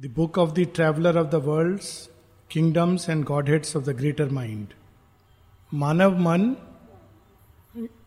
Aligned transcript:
The 0.00 0.12
book 0.16 0.38
of 0.38 0.50
the 0.50 0.66
traveller 0.74 1.18
of 1.18 1.26
the 1.26 1.34
world 1.34 1.80
kingdoms 2.50 3.08
and 3.08 3.24
godheads 3.48 3.76
of 3.76 3.84
the 3.84 3.88
greater 3.88 4.30
mind 4.30 4.66
मानव 5.74 6.18
मन 6.18 6.56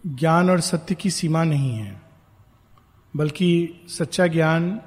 ज्ञान 0.07 0.49
और 0.49 0.59
सत्य 0.59 0.95
की 0.95 1.09
सीमा 1.09 1.43
नहीं 1.43 1.71
है, 1.71 2.01
बल्कि 3.15 3.73
सच्चा 3.87 4.27
ज्ञान 4.27 4.81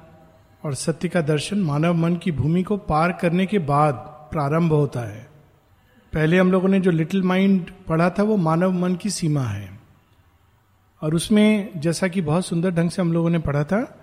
और 0.65 0.73
सत्य 0.73 1.09
का 1.09 1.21
दर्शन 1.21 1.61
मानव 1.61 1.93
मन 1.93 2.15
की 2.15 2.31
भूमि 2.31 2.63
को 2.63 2.77
पार 2.77 3.11
करने 3.11 3.45
के 3.45 3.59
बाद 3.59 3.93
प्रारंभ 4.31 4.73
होता 4.73 4.99
है। 4.99 5.29
पहले 6.13 6.39
हम 6.39 6.51
लोगों 6.51 6.69
ने 6.69 6.79
जो 6.79 6.91
लिटिल 6.91 7.23
माइंड 7.23 7.71
पढ़ा 7.87 8.09
था, 8.09 8.23
वो 8.23 8.37
मानव 8.37 8.71
मन 8.71 8.95
की 8.95 9.09
सीमा 9.09 9.43
है। 9.43 9.79
और 11.01 11.15
उसमें 11.15 11.79
जैसा 11.79 12.07
कि 12.07 12.21
बहुत 12.21 12.45
सुंदर 12.45 12.71
ढंग 12.71 12.89
से 12.89 13.01
हम 13.01 13.13
लोगों 13.13 13.29
ने 13.29 13.39
पढ़ा 13.39 13.63
था 13.63 13.95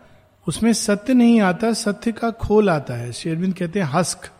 उसमें 0.49 0.73
सत्य 0.73 1.15
नहीं 1.15 1.41
आता 1.41 1.73
सत्य 1.73 2.13
का 2.13 2.31
खोल 2.31 2.71
आता 2.71 2.95
है। 2.95 3.13
शेरविंद 3.13 3.55
कहते 3.55 3.81
हैं 3.81 3.87
हस्क। 3.87 4.31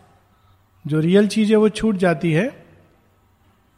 जो 0.87 1.01
रियल 1.01 1.29
चीज़ 1.29 1.51
है 1.51 1.57
वो 1.57 1.69
छूट 1.69 1.97
जाती 1.97 2.33
है। 2.33 2.67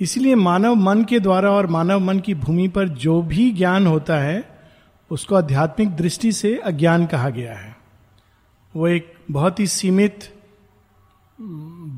इसलिए 0.00 0.34
मानव 0.34 0.74
मन 0.74 1.04
के 1.04 1.20
द्वारा 1.20 1.50
और 1.50 1.66
मानव 1.66 2.00
मन 2.00 2.20
की 2.20 2.34
भूमि 2.34 2.68
पर 2.68 2.88
जो 2.88 3.22
भी 3.22 3.50
ज्ञान 3.50 3.86
होता 3.86 4.18
है 4.18 4.58
उसको 5.10 5.34
आध्यात्मिक 5.34 5.90
दृष्टि 5.90 6.32
से 6.32 6.56
अज्ञान 6.56 7.06
कहा 7.06 7.30
गया 7.30 7.54
है। 7.54 7.76
वो 8.76 8.88
एक 8.88 9.14
बहुत 9.30 9.60
ही 9.60 9.66
सीमित 9.66 10.40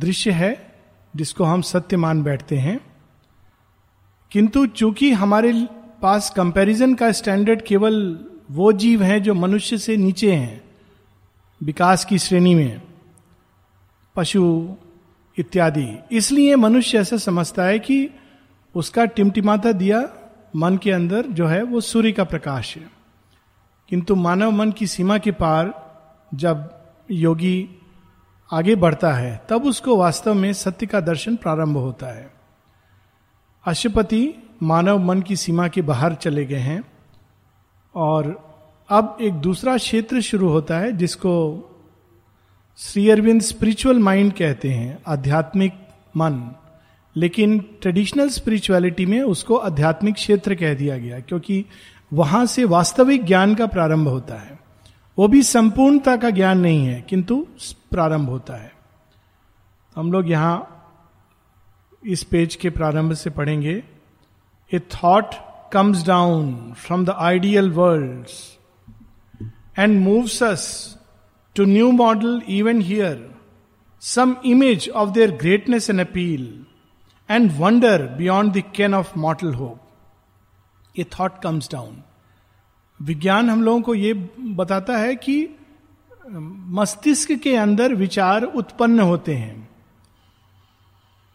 दृश्य 0.00 0.30
है 0.30 0.80
जिसको 1.16 1.44
हम 1.44 1.62
सत्य 1.62 1.96
मान 1.96 2.22
बैठते 2.22 2.56
हैं। 2.56 2.91
किंतु 4.32 4.66
चूँकि 4.66 5.12
हमारे 5.12 5.66
पास 6.02 6.30
कंपैरिजन 6.36 6.94
का 6.94 7.12
स्टैंडर्ड 7.12 7.62
केवल 7.62 8.24
वो 8.50 8.72
जीव 8.72 9.02
हैं 9.02 9.22
जो 9.22 9.34
मनुष्य 9.34 9.78
से 9.78 9.96
नीचे 9.96 10.32
हैं, 10.32 10.64
विकास 11.62 12.04
की 12.04 12.18
श्रेणी 12.18 12.54
में, 12.54 12.82
पशु 14.16 14.74
इत्यादि। 15.38 15.98
इसलिए 16.12 16.56
मनुष्य 16.56 16.98
ऐसा 16.98 17.16
समझता 17.16 17.64
है 17.64 17.78
कि 17.78 18.10
उसका 18.74 19.04
टिमटिमाता 19.04 19.72
दिया 19.72 20.08
मन 20.56 20.76
के 20.76 20.92
अंदर 20.92 21.26
जो 21.26 21.46
है 21.46 21.62
वो 21.62 21.80
सूर्य 21.80 22.12
का 22.12 22.24
प्रकाश 22.24 22.76
है। 22.76 22.90
किंतु 23.88 24.14
मानव 24.14 24.50
मन 24.50 24.72
की 24.72 24.86
सीमा 24.86 25.18
के 25.18 25.30
पार 25.30 25.92
जब 26.34 26.82
योगी 27.10 27.68
आगे 28.52 28.74
बढ़ता 28.74 29.12
है, 29.12 29.42
तब 29.48 29.64
उसको 29.64 29.96
वास्तव 29.96 30.34
में 30.34 30.52
सत्य 30.52 30.86
का 30.86 31.00
दर्शन 31.00 31.36
प्रारंभ 31.36 31.76
होता 31.76 32.06
है। 32.06 32.41
अशुपति 33.66 34.34
मानव 34.62 34.98
मन 34.98 35.22
की 35.22 35.36
सीमा 35.36 35.68
के 35.68 35.82
बाहर 35.82 36.14
चले 36.14 36.44
गए 36.44 36.58
हैं 36.58 36.84
और 37.94 38.52
अब 38.88 39.18
एक 39.20 39.32
दूसरा 39.32 39.76
क्षेत्र 39.76 40.20
शुरू 40.20 40.48
होता 40.48 40.78
है 40.78 40.92
जिसको 40.92 41.32
श्री 42.78 43.10
अरविंद 43.10 43.40
स्पिरिचुअल 43.40 43.98
माइंड 43.98 44.32
कहते 44.32 44.70
हैं, 44.70 45.02
आध्यात्मिक 45.06 45.72
मन। 46.16 46.54
लेकिन 47.16 47.58
ट्रेडिशनल 47.82 48.28
स्पिरिचुअलिटी 48.28 49.06
में 49.06 49.22
उसको 49.22 49.56
आध्यात्मिक 49.56 50.14
क्षेत्र 50.14 50.54
कह 50.54 50.74
दिया 50.74 50.98
गया, 50.98 51.20
क्योंकि 51.20 51.64
वहाँ 52.12 52.46
से 52.46 52.64
वास्तविक 52.64 53.24
ज्ञान 53.24 53.54
का 53.54 53.66
प्रारंभ 53.66 54.08
होता 54.08 54.34
है। 54.34 54.58
वो 55.18 55.28
भी 55.28 55.42
संपूर्णता 55.42 56.16
का 56.16 56.30
ज्ञान 56.30 56.58
नहीं 56.58 56.86
है, 56.86 57.02
किंतु 57.02 57.46
प्रारंभ 57.90 58.28
होता 58.28 58.54
है। 58.54 58.72
हम 59.96 60.12
लोग 60.12 60.30
यहाँ 60.30 60.71
इस 62.06 62.22
पेज 62.24 62.54
के 62.54 62.70
प्रारंभ 62.70 63.12
से 63.12 63.30
पढ़ेंगे। 63.30 63.82
A 64.72 64.78
thought 64.78 65.34
comes 65.72 66.06
down 66.06 66.72
from 66.72 67.04
the 67.04 67.10
ideal 67.10 67.70
world 67.70 68.26
and 69.78 70.00
moves 70.00 70.42
us 70.42 70.98
to 71.56 71.64
new 71.64 71.90
model 71.90 72.42
even 72.48 72.80
here 72.80 73.34
some 74.00 74.36
image 74.44 74.88
of 74.88 75.10
their 75.10 75.30
greatness 75.30 75.90
and 75.90 76.00
appeal 76.00 76.66
and 77.30 77.50
wonder 77.58 78.06
beyond 78.18 78.52
the 78.52 78.62
can 78.76 78.94
of 78.94 79.18
mortal 79.18 79.54
hope 79.54 80.98
a 80.98 81.04
thought 81.20 81.42
comes 81.42 81.70
down 81.72 82.02
विज्ञान 83.02 83.50
हम 83.50 83.62
लोगों 83.62 83.80
को 83.80 83.94
ये 83.94 84.12
बताता 84.38 84.96
है 84.96 85.16
कि 85.16 85.48
मस्तिष्क 86.78 87.32
के 87.32 87.56
अंदर 87.56 87.94
विचार 87.94 88.42
उत्पन्न 88.42 89.00
होते 89.00 89.34
हैं। 89.34 89.71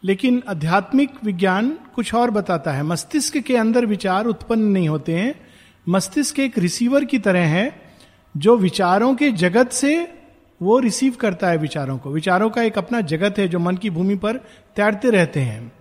लेकिन 0.04 0.44
आध्यात्मिक 0.50 1.10
विज्ञान 1.24 1.80
कुछ 1.96 2.14
और 2.14 2.32
बताता 2.32 2.72
है। 2.72 2.84
मस्तिष्क 2.84 3.38
के 3.38 3.58
अंदर 3.58 3.86
विचार 3.86 4.26
उत्पन्न 4.26 4.62
नहीं 4.62 4.90
होते 4.90 5.14
हैं। 5.14 5.48
मस्तिष्क 5.90 6.40
एक 6.40 6.58
रिसीवर 6.58 7.06
की 7.06 7.20
तरह 7.20 7.46
है, 7.46 7.82
जो 8.38 8.58
विचारों 8.58 9.16
के 9.16 9.32
जगत 9.32 9.70
से 9.70 10.14
वो 10.62 10.80
रिसीव 10.80 11.14
करता 11.14 11.48
है 11.48 11.58
विचारों 11.58 11.98
को। 11.98 12.12
विचारों 12.12 12.50
का 12.50 12.62
एक 12.62 12.78
अपना 12.78 13.02
जगत 13.02 13.36
है, 13.38 13.48
जो 13.48 13.60
मन 13.60 13.78
की 13.78 13.90
भूमि 13.90 14.16
पर 14.16 14.38
तैरते 14.76 15.10
रहते 15.10 15.40
हैं। 15.40 15.72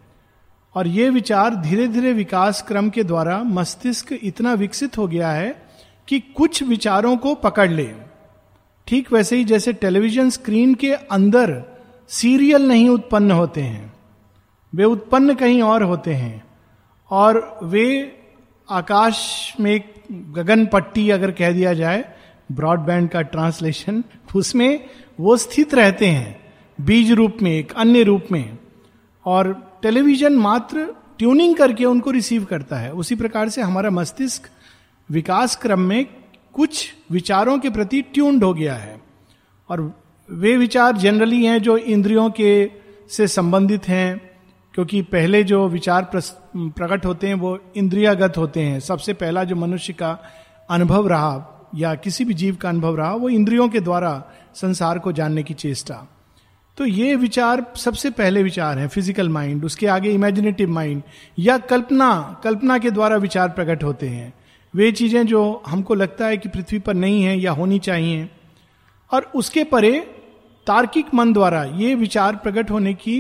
और 0.75 0.87
ये 0.87 1.11
विचार 1.11 1.55
धीरे 1.55 1.89
धीरे 1.89 2.13
विकास 2.13 2.63
क्रम 2.69 2.91
के 2.91 3.05
द्वारा 3.05 3.43
मस्तिष्क 3.43 4.19
इतना 4.23 4.55
विकसित 4.55 4.99
हो 4.99 5.07
गया 5.07 5.31
है 5.31 5.63
कि 6.09 6.21
कुछ 6.21 6.63
विचारों 6.63 7.17
को 7.17 7.35
पकड़ 7.35 7.71
ले। 7.71 7.93
ठीक 8.87 9.13
वैसे 9.13 9.37
ही 9.37 9.45
जैसे 9.45 9.73
टेलीविज़न 9.73 10.31
स्क्रीन 10.31 10.75
के 10.75 10.93
अंदर 10.93 11.63
सीरियल 12.09 12.69
नहीं 12.69 12.89
उत्पन्न 12.89 13.31
होते 13.31 13.61
हैं। 13.61 13.96
वे 14.77 14.85
उत्पन्न 14.85 15.35
कहीं 15.35 15.63
और 15.63 15.83
होते 15.83 16.15
हैं। 16.15 16.45
और 17.11 17.59
वे 17.63 18.19
आकाश 18.71 19.55
में 19.61 19.83
गगन 20.13 20.67
पट्टी 20.67 21.11
अगर 21.11 21.31
कह 21.31 21.53
दिया 21.53 21.75
जाए, 21.75 22.15
ब्रॉडबैंड 22.53 23.09
का 23.09 23.23
ट्रांसलेशन, 23.23 24.05
उसमें 24.37 24.85
वो 25.21 25.37
स्थित 25.37 25.75
रहते 25.75 26.07
हैं, 26.07 26.53
बीज 26.81 27.13
रूप 27.13 27.37
में, 27.43 27.53
एक 27.53 27.73
अन्य 27.73 28.03
रूप 28.03 28.25
में। 28.33 28.59
और 29.27 29.73
टेलीविज़न 29.83 30.33
मात्र 30.33 30.95
ट्यूनिंग 31.19 31.57
करके 31.57 31.85
उनको 31.85 32.11
रिसीव 32.11 32.45
करता 32.45 32.77
है। 32.77 32.93
उसी 32.93 33.15
प्रकार 33.15 33.49
से 33.49 33.63
हमारा 33.63 33.91
मस्तिष्क 33.91 34.43
विकास 35.11 35.57
क्रम 35.57 35.81
में 35.81 36.07
कुछ 36.53 36.95
विचारों 37.11 37.59
के 37.59 37.71
प्रति 37.71 38.03
ट्यून्ड 38.03 38.45
हो 38.45 38.55
गया 38.55 38.75
है। 38.75 39.01
और 39.71 40.01
वे 40.31 40.57
विचार 40.57 40.97
जनरली 40.97 41.45
हैं 41.45 41.63
जो 41.63 41.77
इंद्रियों 41.77 42.31
के 42.31 42.71
से 43.11 43.29
संबंधित 43.29 43.89
हैं 43.89 44.36
क्योंकि 44.77 45.01
पहले 45.03 45.43
जो 45.45 45.67
विचार 45.69 46.11
प्रकट 46.15 47.05
होते 47.07 47.27
हैं 47.27 47.35
वो 47.35 47.59
इंद्रियागत 47.77 48.37
होते 48.37 48.61
हैं। 48.61 48.81
सबसे 48.81 49.13
पहला 49.13 49.45
जो 49.45 49.57
मनुष्य 49.57 49.93
का 49.93 50.11
अनुभव 50.71 51.07
रहा 51.09 51.71
या 51.75 51.95
किसी 51.95 52.25
भी 52.25 52.35
जीव 52.35 52.57
का 52.57 52.69
अनुभव 52.69 52.97
रहा, 52.97 53.13
वो 53.13 53.29
इंद्रियों 53.29 53.69
के 53.69 53.81
द्वारा 53.81 54.23
संसार 54.55 54.99
को 54.99 55.13
जानने 55.13 55.43
की 55.43 55.55
चेष्टा। 55.55 55.95
तो 56.79 56.87
ये 56.87 57.15
विचार 57.17 57.65
सबसे 57.77 58.11
पहले 58.11 58.43
विचार 58.43 58.79
है 58.79 58.89
फ़िज़िकल 58.89 59.29
माइंड 59.29 59.65
उसके 59.65 59.87
आगे 59.87 60.11
इमेजिनेटिव 60.11 60.71
माइंड 60.71 61.03
या 61.39 61.57
कल्पना 61.59 62.41
कल्पना 62.45 62.79
के 62.79 62.91
द्वारा 62.91 63.17
विचार 63.17 63.49
प्रकट 63.49 63.85
होते 63.85 64.09
हैं। 64.09 64.33
वे 64.75 64.91
चीज़ें 64.93 65.27
जो 65.27 65.63
हमको 65.67 65.95
लगता 65.95 66.27
है 66.27 66.37
कि 66.37 66.49
पृथ्वी 66.49 66.79
पर 66.79 66.95
नहीं 66.95 67.23
है 67.23 67.39
या 67.41 67.53
होनी 67.53 67.79
चाहिए। 67.79 68.29
और 69.11 69.31
उसके 69.35 69.65
परे 69.65 69.93
तार्किक 70.67 71.15
मन 71.15 71.33
द्वारा 71.33 71.63
ये 71.65 71.95
विचार 71.95 72.37
प्रकट 72.37 72.71
होने 72.71 72.95
की 72.95 73.17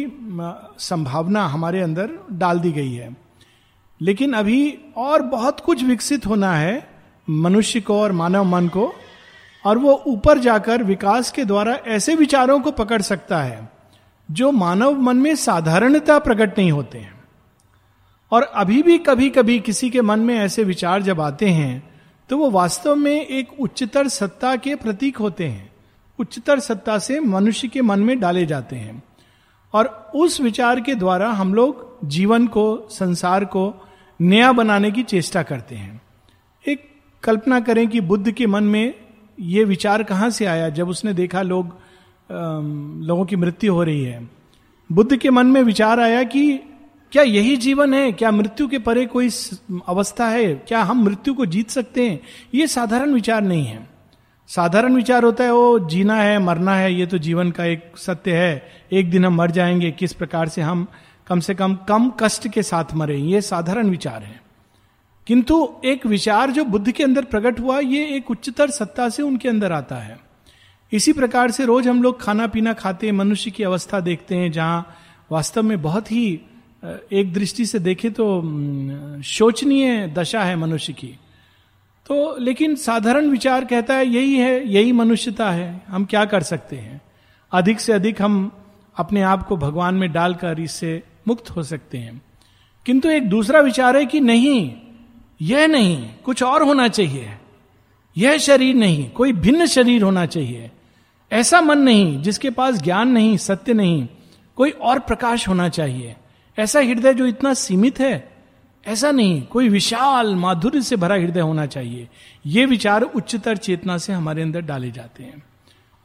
संभावना 0.79 1.47
हमारे 1.47 1.81
अंदर 1.81 2.11
डाल 2.33 2.61
दी 2.61 2.73
गई 2.73 2.93
है। 2.93 3.17
लेकिन 4.01 4.33
अभी 4.33 4.79
और 4.97 5.23
बहुत 5.23 5.61
कुछ 5.61 5.83
विकसित 5.85 6.27
होना 6.27 6.55
है 6.55 6.89
मनुष्य 7.31 7.81
को 7.81 8.01
और 8.01 8.12
मानव 8.12 8.45
मन 8.45 8.69
को, 8.69 8.93
और 9.65 9.79
वो 9.79 10.03
ऊपर 10.06 10.39
जाकर 10.39 10.83
विकास 10.83 11.31
के 11.31 11.45
द्वारा 11.45 11.75
ऐसे 11.87 12.15
विचारों 12.15 12.61
को 12.61 12.71
पकड़ 12.71 13.01
सकता 13.03 13.39
है, 13.39 13.69
जो 14.31 14.51
मानव 14.53 15.01
मन 15.01 15.17
में 15.17 15.35
साधारणता 15.37 16.19
प्रकट 16.19 16.59
नहीं 16.59 16.73
होते 16.73 16.99
हैं। 16.99 17.15
और 18.33 18.43
अभी 18.43 18.83
भी 18.83 18.99
कभी 18.99 19.31
कभी 19.31 19.59
किसी 19.61 19.91
के 19.91 20.03
मन 20.03 20.21
में 20.21 20.39
ऐसे 20.39 20.65
विचार 20.65 21.03
जब 21.03 21.21
आते 21.21 21.49
हैं 21.49 21.95
तो 22.31 22.38
वो 22.38 22.50
वास्तव 22.50 22.97
में 22.97 23.26
एक 23.26 23.61
उच्चतर 23.61 24.09
सत्ता 24.09 24.56
के 24.56 24.75
प्रतीक 24.75 25.17
होते 25.17 25.44
हैं। 25.44 25.66
उच्चतर 26.21 26.61
सत्ता 26.61 26.99
से 26.99 27.21
मनुष्य 27.21 27.69
के 27.69 27.83
मन 27.83 28.01
में 28.01 28.21
डाले 28.21 28.47
जाते 28.47 28.77
हैं। 28.77 29.03
और 29.73 30.13
उस 30.15 30.41
विचार 30.41 30.81
के 30.81 30.95
द्वारा 30.95 31.31
हम 31.31 31.55
लोग 31.55 31.99
जीवन 32.05 32.47
को, 32.47 32.89
संसार 32.91 33.45
को 33.45 33.87
नया 34.21 34.53
बनाने 34.53 34.91
की 34.91 35.03
चेष्टा 35.03 35.43
करते 35.43 35.75
हैं। 35.75 36.03
एक 36.69 36.97
कल्पना 37.23 37.61
करें 37.61 37.89
कि 37.89 38.01
बुद्ध 38.01 38.31
के 38.31 38.47
मन 38.47 38.65
में 38.65 38.95
ये 39.41 39.65
विचार 39.65 40.03
कहाँ 40.03 40.31
से 40.31 40.45
आया, 40.45 40.69
जब 40.69 40.89
उसने 40.89 41.13
देखा 41.13 41.43
लोग 41.43 41.79
लोगों 43.05 43.25
की 43.25 43.37
मृत्यु 43.37 43.75
हो 43.75 43.83
रही 43.83 44.05
है। 44.05 44.31
बुद्ध 44.93 45.17
के 45.17 45.31
मन 45.31 45.47
में 45.47 45.63
विचार 45.63 46.01
आया 46.01 46.23
कि 46.23 46.61
क्या 47.13 47.23
यही 47.23 47.57
जीवन 47.57 47.95
है? 47.95 48.13
क्या 48.13 48.31
मृत्यु 48.31 48.69
के 48.69 48.79
परे 48.79 49.07
कोई 49.07 49.31
अवस्था 49.87 50.29
है? 50.29 50.55
क्या 50.55 50.83
हम 50.83 51.05
मृत्यु 51.05 51.35
को 51.35 51.47
जीत 51.47 51.71
सकते 51.71 52.11
हैं? 52.11 52.21
ये 52.55 52.67
साधारण 52.67 53.11
विचार 53.11 53.43
नहीं 53.43 53.67
है। 53.67 53.95
साधारण 54.48 54.94
विचार 54.94 55.25
होता 55.25 55.44
है 55.44 55.52
वो 55.52 55.78
जीना 55.78 56.14
है, 56.14 56.38
मरना 56.38 56.75
है, 56.75 56.94
ये 56.94 57.06
तो 57.06 57.19
जीवन 57.19 57.50
का 57.50 57.64
एक 57.64 57.93
सत्य 57.96 58.37
है, 58.37 58.69
एक 58.93 59.10
दिन 59.10 59.25
हम 59.25 59.34
मर 59.34 59.50
जाएँगे, 59.50 59.90
किस 59.90 60.12
प्रकार 60.12 60.48
से 60.48 60.62
हम 60.62 60.87
कम 61.26 61.40
से 61.40 61.54
कम 61.54 61.75
कम 61.88 62.10
कष्ट 62.20 62.48
के 62.48 62.62
साथ 62.62 62.94
मरे? 62.94 63.16
ये 63.16 63.40
साधारण 63.40 63.90
विचार 63.90 64.22
है। 64.22 64.40
किंतु 65.26 65.75
एक 65.84 66.06
विचार 66.06 66.50
जो 66.50 66.64
बुद्ध 66.64 66.90
के 66.93 67.04
अंदर 67.04 67.25
प्रकट 67.25 67.60
हुआ, 67.60 67.78
ये 67.78 68.06
एक 68.16 68.31
उच्चतर 68.31 68.70
सत्ता 68.70 69.08
से 69.08 69.22
उनके 69.22 69.48
अंदर 69.48 69.72
आता 69.72 69.96
है। 69.96 70.19
इसी 70.93 71.12
प्रकार 71.12 71.50
से 71.50 71.64
रोज 71.64 71.88
हम 71.88 72.02
लोग 72.02 72.20
खाना 72.22 72.46
पीना 72.46 72.72
खाते 72.72 73.06
हैं 73.06 73.14
मनुष्य 73.14 73.50
की 73.50 73.62
अवस्था 73.62 74.00
देखते 74.00 74.34
हैं, 74.34 74.52
जहाँ 74.52 74.96
वास्तव 75.32 75.62
में 75.62 75.82
बहुत 75.82 76.12
ही 76.12 76.40
एक 77.12 77.32
दृष्टि 77.32 77.66
से 77.66 77.78
देखें 77.78 78.12
तो 78.12 78.43
शोचनीय 79.22 80.06
दशा 80.08 80.44
है 80.44 80.56
मनुष्य 80.56 80.93
की। 80.93 81.14
तो 82.06 82.37
लेकिन 82.41 82.75
साधारण 82.75 83.26
विचार 83.26 83.64
कहता 83.64 83.94
है, 83.94 84.06
यही 84.06 84.37
है, 84.37 84.69
यही 84.69 84.93
मनुष्यता 84.93 85.50
है, 85.50 85.82
हम 85.88 86.05
क्या 86.05 86.25
कर 86.25 86.43
सकते 86.43 86.76
हैं? 86.76 87.00
अधिक 87.53 87.81
से 87.81 87.93
अधिक 87.93 88.23
हम 88.23 88.53
अपने 88.97 89.23
आप 89.23 89.47
को 89.47 89.56
भगवान 89.56 89.94
में 89.94 90.12
डालकर 90.12 90.61
इससे 90.61 91.03
मुक्त 91.29 91.50
हो 91.50 91.62
सकते 91.62 91.99
हैं। 91.99 92.23
किंतु 92.87 93.08
एक 93.08 93.29
दूसरा 93.29 93.61
विचार 93.61 93.97
है 93.97 94.06
कि 94.06 94.20
नहीं, 94.20 94.75
यह 95.43 95.67
नहीं, 95.67 96.08
कुछ 96.25 96.43
और 96.43 96.62
होना 96.62 96.88
चाहिए। 96.88 97.31
यह 98.17 98.38
शरीर 98.38 98.75
नहीं, 98.75 99.11
कोई 99.11 99.32
भिन्न 99.32 99.67
शरीर 99.67 100.03
होना 100.03 100.26
चाहिए। 100.26 100.70
ऐसा 101.32 101.61
मन 101.61 101.79
नहीं, 101.79 102.23
जिसके 102.23 102.50
पास 102.50 102.82
ज्ञान 102.82 103.08
नहीं, 103.08 103.37
सत्य 103.37 103.75
नहीं, 103.75 104.08
कोई 104.56 104.70
और 104.70 104.99
प्रकाश 104.99 105.49
होना 105.49 105.69
चाहिए। 105.69 106.17
ऐसा 106.58 106.81
हृदय 106.81 107.14
जो 107.14 107.26
इतना 107.26 107.55
सीमित 107.55 108.00
है 108.00 108.36
ऐसा 108.87 109.11
नहीं, 109.11 109.43
कोई 109.43 109.69
विशाल 109.69 110.35
माधुर्य 110.35 110.83
से 110.83 110.97
भरा 110.97 111.15
हृदय 111.15 111.41
होना 111.41 111.67
चाहिए। 111.67 112.09
ये 112.47 112.67
विचार 112.67 113.03
उच्चतर 113.03 113.56
चेतना 113.56 113.99
से 113.99 114.12
हमारे 114.12 114.43
अंदर 114.43 114.61
डाले 114.61 114.91
जाते 114.91 115.25
हैं। 115.25 115.43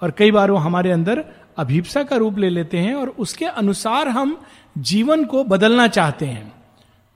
और 0.02 0.12
कई 0.12 0.32
बार 0.32 0.52
वो 0.52 0.58
हमारे 0.58 0.92
अंदर 0.92 1.26
अभिप्सा 1.58 2.04
का 2.04 2.16
रूप 2.16 2.38
ले 2.38 2.50
लेते 2.50 2.78
हैं 2.78 2.96
और 2.96 3.10
उसके 3.10 3.46
अनुसार 3.46 4.08
हम 4.08 4.42
जीवन 4.78 5.26
को 5.26 5.44
बदलना 5.44 5.88
चाहते 5.88 6.26
हैं। 6.26 6.54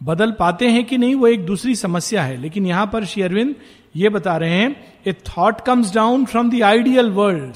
बदल 0.04 0.32
पाते 0.32 0.68
हैं 0.68 0.86
कि 0.86 0.98
नहीं, 0.98 1.16
वो 1.16 1.28
एक 1.28 1.46
दूसरी 1.46 1.76
समस्या 1.76 2.24
है। 2.24 2.38
लेकिन 2.38 2.66
यहाँ 2.66 2.90
पर 2.94 3.06
श्री 3.06 3.24
अरविंद 3.24 3.56
ये 3.96 4.10
बता 4.10 4.38
रहे 4.38 4.50
हैं 4.50 4.94
a 5.08 5.14
thought 5.14 5.62
comes 5.62 5.94
down 5.94 6.26
from 6.26 6.50
the 6.50 6.62
ideal 6.62 7.10
world 7.10 7.56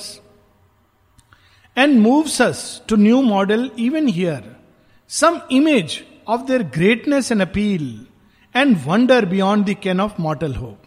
and 1.77 1.99
moves 1.99 2.41
us 2.41 2.81
to 2.89 2.95
new 2.95 3.21
model 3.21 3.71
even 3.79 4.07
here 4.07 4.55
some 5.09 5.39
image 5.51 6.03
of 6.29 6.41
their 6.41 6.63
greatness 6.63 7.31
and 7.31 7.41
appeal 7.41 8.01
and 8.55 8.77
wonder 8.85 9.25
beyond 9.25 9.65
the 9.65 9.75
can 9.83 9.99
of 9.99 10.11
mortal 10.19 10.53
hope 10.53 10.81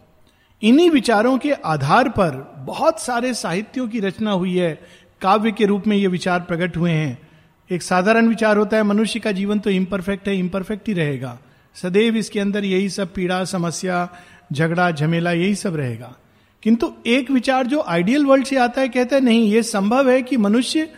इन्हीं 0.63 0.91
विचारों 0.91 1.39
के 1.39 1.53
आधार 1.53 2.09
पर 2.09 2.55
बहुत 2.59 3.01
सारे 3.01 3.35
साहित्यों 3.35 3.89
की 3.89 4.01
रचना 4.01 4.31
हुई 4.31 4.57
है। 4.57 4.81
काव्य 5.21 5.53
के 5.53 5.67
रूप 5.67 5.87
में 5.87 5.97
ये 5.97 6.07
विचार 6.07 6.41
प्रकट 6.41 6.77
हुए 6.77 6.91
हैं। 6.91 7.19
एक 7.71 7.83
साधारण 7.83 8.29
विचार 8.29 8.57
होता 8.57 8.77
है, 8.77 8.83
मनुष्य 8.83 9.21
का 9.21 9.33
जीवन 9.33 9.59
तो 9.59 9.71
इम्परफेक्ट 9.71 10.29
है 10.29 10.39
इम्परफेक्ट 10.39 10.89
ही 10.89 10.95
रहेगा। 10.95 11.39
सदैव 11.75 12.17
इसके 12.17 12.41
अंदर 12.41 12.65
यही 12.65 12.89
सब 12.89 13.13
पीड़ा, 13.13 13.45
समस्या, 13.45 14.09
झगड़ा, 14.53 14.91
झमेला, 14.91 15.33
यही 15.33 15.55
सब 15.55 15.77
रहेगा। 15.77 16.17
किंतु 16.63 16.93
एक 17.07 17.31
विचार 17.31 17.67
जो 17.67 17.83
आइडियल 17.83 18.27
वर्ल्ड 18.27 18.47
से 18.47 18.57
आता 18.57 18.81
है, 18.81 18.89
कहता 18.89 19.17
है, 19.17 19.23
नहीं, 19.23 19.53
ये 19.53 19.63
संभव 19.63 20.11
है 20.11 20.23
कि 20.23 20.37
मनुष्य 20.37 20.89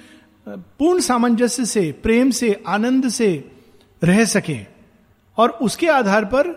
पूर्ण 0.48 1.00
सामंजस्य 1.00 1.64
से, 1.64 1.92
प्रेम 2.02 2.30
से, 2.30 2.62
आनंद 2.66 3.08
से 3.08 3.53
रह 4.02 4.24
सके। 4.24 4.58
और 5.38 5.50
उसके 5.62 5.88
आधार 5.88 6.24
पर 6.24 6.52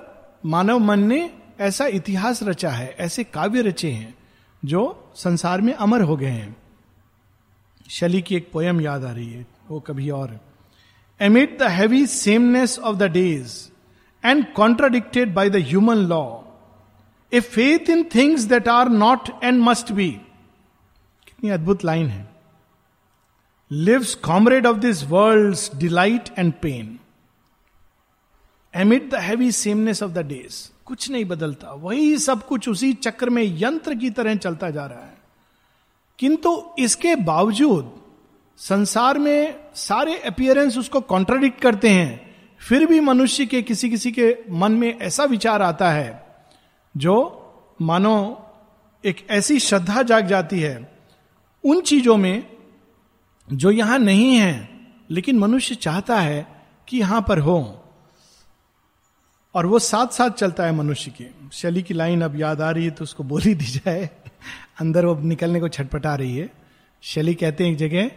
मानव 0.45 0.80
मन 0.80 1.00
ने 1.00 1.30
ऐसा 1.60 1.86
इतिहास 1.88 2.44
रचा 2.44 2.69
है, 2.69 2.95
ऐसे 3.00 3.24
काव्य 3.24 3.62
रचे 3.62 3.92
हैं, 3.92 4.16
जो 4.66 5.13
संसार 5.16 5.62
में 5.62 5.74
अमर 5.74 6.01
हो 6.01 6.18
गए 6.18 6.28
हैं। 6.28 6.56
शली 7.89 8.22
की 8.22 8.36
एक 8.36 8.50
पोयम 8.51 8.81
याद 8.81 9.04
आ 9.06 9.12
रही 9.12 9.31
है, 9.31 9.45
वो 9.69 9.80
कभी 9.80 10.10
और 10.10 10.39
amid 11.19 11.57
the 11.60 11.63
heavy 11.63 12.06
sameness 12.06 12.78
of 12.80 12.95
the 12.95 13.04
days 13.04 13.54
and 14.24 14.45
contradicted 14.54 15.34
by 15.34 15.50
the 15.50 15.56
human 15.56 15.98
law 16.07 16.24
a 17.34 17.39
faith 17.39 17.89
in 17.89 18.04
things 18.16 18.44
that 18.44 18.68
are 18.68 18.89
not 18.89 19.30
and 19.44 19.62
must 19.62 19.92
be 19.92 20.10
कितनी 21.28 21.50
अद्भुत 21.50 21.86
लाइन 21.86 22.07
है। 22.07 22.28
Lives 23.72 24.16
comrade 24.16 24.66
of 24.66 24.78
this 24.78 25.04
world 25.04 25.80
delight 25.80 26.30
and 26.39 26.54
pain 26.54 26.98
amid 28.77 29.09
the 29.09 29.15
heavy 29.15 29.51
sameness 29.51 30.03
of 30.03 30.12
the 30.12 30.18
days 30.18 30.69
कुछ 30.85 31.09
नहीं 31.12 31.25
बदलता। 31.25 31.71
वही 31.71 32.18
सब 32.18 32.45
कुछ 32.47 32.69
उसी 32.69 32.94
चक्र 32.94 33.29
में 33.29 33.44
यंत्र 33.59 33.95
की 33.95 34.09
तरह 34.09 34.35
चलता 34.35 34.69
जा 34.69 34.85
रहा 34.85 35.00
है। 35.00 35.18
किंतु 36.19 36.63
इसके 36.79 37.15
बावजूद 37.15 38.01
संसार 38.57 39.18
में 39.19 39.59
सारे 39.75 40.18
अपियरेंस 40.18 40.77
उसको 40.77 41.01
कॉन्ट्राडिक्ट 41.01 41.62
करते 41.62 41.89
हैं। 41.89 42.35
फिर 42.59 42.85
भी 42.85 43.00
मनुष्य 43.00 43.45
के 43.45 43.62
किसी 43.62 43.89
किसी 43.89 44.12
के 44.12 44.38
मन 44.50 44.71
में 44.71 45.00
ऐसा 45.00 45.24
विचार 45.24 45.62
आता 45.62 45.91
है, 45.91 46.25
जो 46.97 47.15
मानो 47.81 48.44
एक 49.06 49.27
ऐसी 49.29 49.59
श्रद्धा 49.59 50.01
जाग 50.01 50.27
जाती 50.27 50.59
है 50.59 50.97
उन 51.63 51.81
चीज़ों 51.81 52.18
में 52.18 52.44
जो 53.53 53.71
यहाँ 53.71 54.00
नहीं 54.00 54.35
है, 54.35 54.69
लेकिन 55.09 55.39
मनुष्य 55.39 55.75
चाहता 55.75 56.19
है 56.19 56.65
कि 56.88 56.97
यहाँ 56.97 57.21
पर 57.21 57.39
हो। 57.39 57.83
और 59.57 59.65
वो 59.65 59.80
साथ 59.80 60.07
साथ 60.07 60.30
चलता 60.30 60.65
है 60.65 60.71
मनुष्य 60.71 61.12
के। 61.12 61.25
शैली 61.54 61.81
की 61.83 61.94
लाइन 61.94 62.21
अब 62.21 62.39
याद 62.39 62.62
आ 62.62 62.69
रही 62.71 62.86
है 62.86 62.92
तो 62.92 63.04
उसको 63.04 63.24
बोल 63.24 63.42
दी 63.44 63.65
जाए। 63.65 64.09
अंदर 64.81 65.06
वो 65.06 65.15
निकलने 65.19 65.59
को 65.59 65.68
छटपटा 65.69 66.15
रही 66.15 66.38
है। 66.38 66.50
शैली 67.04 67.33
कहते 67.36 67.63
हैं 67.63 67.71
एक 67.71 67.77
जगह 67.77 68.12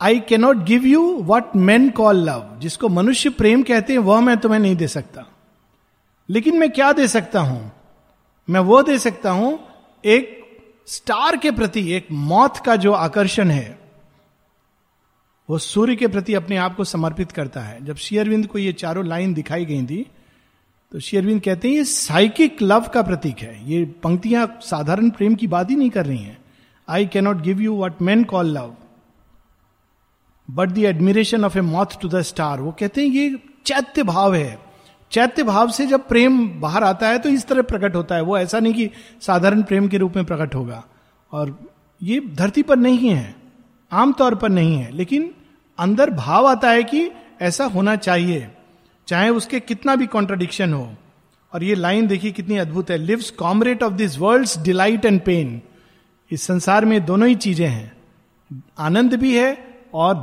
I 0.00 0.20
cannot 0.20 0.56
give 0.64 0.84
you 0.84 1.02
what 1.22 1.56
man 1.56 1.88
call 1.90 2.22
love 2.28 2.58
जिसको 2.58 2.88
मनुष्य 2.88 3.30
प्रेम 3.30 3.62
कहते 3.62 3.92
हैं, 3.92 4.00
वह 4.00 4.20
मैं 4.20 4.36
तुम्हें 4.36 4.60
नहीं 4.60 4.76
दे 4.76 4.88
सकता। 4.88 5.26
लेकिन 6.28 6.58
मैं 6.58 6.70
क्या 6.70 6.92
दे 6.92 7.08
सकता 7.08 7.40
हूँ? 7.40 7.72
मैं 8.48 8.60
वो 8.60 8.82
दे 8.82 8.98
सकता 8.98 9.30
हूँ, 9.30 9.58
एक 10.04 10.38
स्टार 10.86 11.36
के 11.36 11.50
प्रति, 11.50 11.90
एक 11.92 12.06
मौत 12.12 12.56
का 12.56 12.76
जो 12.76 12.92
आकर्षण 12.92 13.50
है, 13.50 13.78
वो 15.48 15.58
सूर्य 15.58 15.96
के 15.96 16.06
प्रति 16.08 16.34
अपने 16.34 16.56
आप 16.56 16.76
को 16.76 16.84
समर्पित 16.84 17.32
करता 17.32 17.60
है। 17.60 17.84
जब 17.84 17.96
शेयरविंद 17.96 18.46
को 18.46 18.58
ये 18.58 18.72
चारों 18.72 19.06
लाइन 19.06 19.34
दिखाई 19.34 19.64
गई 19.64 19.82
थी 19.86 20.06
तो 20.92 21.00
शेयरविंद 21.00 21.40
कहते 21.40 21.68
हैं, 21.68 21.74
ये 21.74 21.84
साइकिक 21.84 22.62
लव 22.62 22.86
का 22.94 23.02
प्रतीक 23.02 23.38
है। 23.38 23.70
ये 23.70 23.84
पंक्तियाँ 24.02 24.46
साधारण 24.60 25.10
प्रेम 25.10 25.34
की 25.34 25.46
बात 25.46 25.70
ही 25.70 25.76
नहीं 25.76 25.90
कर 25.90 26.06
रही 26.06 26.18
हैं। 26.18 26.38
I 26.88 27.06
cannot 27.06 27.42
give 27.42 27.60
you 27.60 27.76
what 27.76 28.02
man 28.02 28.24
call 28.24 28.46
love 28.46 28.74
but 30.48 30.68
the 30.68 30.78
admiration 30.78 31.44
of 31.44 31.58
a 31.58 31.60
moth 31.60 32.00
to 32.02 32.08
the 32.08 32.22
star 32.22 32.60
वो 32.60 32.72
कहते 32.72 33.00
हैं, 33.00 33.08
ये 33.08 33.38
चैत्य 33.66 34.02
भाव 34.02 34.34
है। 34.34 34.58
चैत्य 35.12 35.42
भाव 35.42 35.70
से 35.70 35.86
जब 35.86 36.06
प्रेम 36.08 36.48
बाहर 36.60 36.84
आता 36.84 37.08
है 37.08 37.18
तो 37.18 37.28
इस 37.28 37.46
तरह 37.46 37.62
प्रकट 37.62 37.96
होता 37.96 38.14
है। 38.14 38.22
वो 38.22 38.38
ऐसा 38.38 38.58
नहीं 38.60 38.74
कि 38.74 38.90
साधारण 39.20 39.62
प्रेम 39.62 39.88
के 39.88 39.98
रूप 39.98 40.16
में 40.16 40.24
प्रकट 40.24 40.54
होगा। 40.54 40.84
और 41.32 41.58
ये 42.02 42.20
धरती 42.34 42.62
पर 42.62 42.76
नहीं 42.76 43.08
है, 43.08 43.34
आमतौर 43.92 44.34
पर 44.34 44.48
नहीं 44.48 44.76
है। 44.76 44.90
लेकिन 44.92 45.34
अंदर 45.78 46.10
भाव 46.10 46.46
आता 46.46 46.70
है 46.70 46.82
कि 46.84 47.10
ऐसा 47.40 47.64
होना 47.66 47.96
चाहिए। 47.96 48.48
चाहे 49.10 49.28
उसके 49.30 49.60
कितना 49.60 49.94
भी 49.96 50.06
कॉन्ट्रडिक्शन 50.06 50.72
हो। 50.72 50.88
और 51.52 51.62
ये 51.64 51.74
लाइन 51.74 52.06
देखिए 52.06 52.30
कितनी 52.32 52.56
अद्भुत 52.58 52.90
है। 52.90 52.96
Lives 52.98 53.30
comrade 53.30 53.82
of 53.82 53.92
this 53.92 54.18
world 54.18 54.62
delight 54.64 55.04
and 55.04 55.20
pain 55.20 55.60
इस 56.30 56.42
संसार 56.42 56.84
में 56.84 57.04
दोनों 57.06 57.28
ही 57.28 57.34
चीज़ें 57.36 57.66
हैं। 57.68 57.92
आनंद 58.78 59.14
भी 59.14 59.36
है 59.36 59.56
और 59.94 60.14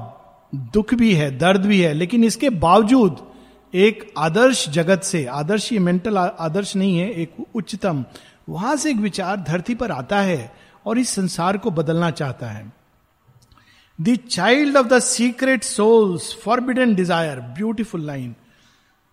दुख 0.74 0.94
भी 0.94 1.13
है, 1.13 1.29
दर्द 1.38 1.65
भी 1.65 1.82
है। 1.82 1.94
लेकिन 1.94 2.24
इसके 2.24 2.50
बावजूद 2.50 3.25
एक 3.74 4.12
आदर्श 4.17 4.67
जगत 4.70 5.03
से, 5.03 5.25
आदर्श 5.25 5.72
ये 5.74 5.79
मेंटल 5.79 6.17
आदर्श 6.17 6.75
नहीं 6.75 6.98
है, 7.00 7.10
एक 7.12 7.34
उच्चतम, 7.56 8.03
वहाँ 8.50 8.75
से 8.75 8.91
एक 8.91 8.98
विचार 8.98 9.44
धरती 9.44 9.75
पर 9.75 9.91
आता 9.91 10.22
है 10.22 10.51
और 10.86 11.00
इस 11.00 11.10
संसार 11.10 11.58
को 11.58 11.72
बदलना 11.74 12.12
चाहता 12.13 12.48
है। 12.48 12.72
The 14.00 14.15
child 14.29 14.77
of 14.77 14.88
the 14.88 15.00
secret 15.01 15.63
soul's 15.65 16.36
forbidden 16.44 16.96
desire 16.96 17.39
beautiful 17.58 18.06
line 18.06 18.36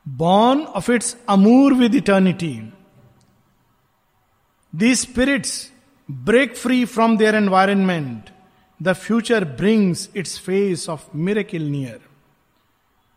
born 0.07 0.67
of 0.67 0.89
its 0.89 1.17
amour 1.29 1.75
with 1.75 1.95
eternity. 1.95 2.73
These 4.73 5.01
spirits 5.01 5.71
break 6.09 6.57
free 6.57 6.85
from 6.85 7.17
their 7.17 7.35
environment. 7.35 8.31
The 8.81 8.95
future 8.95 9.45
brings 9.45 10.09
its 10.15 10.39
face 10.39 10.89
of 10.89 11.13
miracle 11.15 11.61
near. 11.61 12.01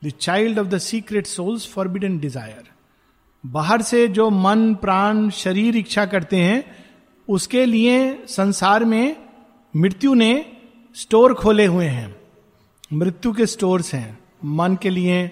The 0.02 0.12
child 0.12 0.58
of 0.58 0.70
the 0.70 0.80
secret 0.80 1.28
soul's 1.28 1.66
forbidden 1.66 2.20
desire. 2.20 2.64
बाहर 3.46 3.82
से 3.82 4.08
जो 4.08 4.30
मन 4.30 4.74
प्राण 4.76 5.30
शरीर 5.30 5.76
इच्छा 5.78 6.06
करते 6.06 6.38
हैं 6.38 6.64
उसके 7.30 7.66
लिए 7.66 8.26
संसार 8.28 8.86
में 8.86 9.16
मृत्यु 9.76 10.14
ने 10.14 10.46
स्टोर 10.96 11.34
खोले 11.34 11.66
हुए 11.66 11.86
हैं 11.86 12.16
मृत्यु 12.94 13.34
के 13.34 13.46
स्टोर्स 13.46 13.94
हैं 13.94 14.20
मन 14.44 14.76
के 14.82 14.90
लिए 14.90 15.28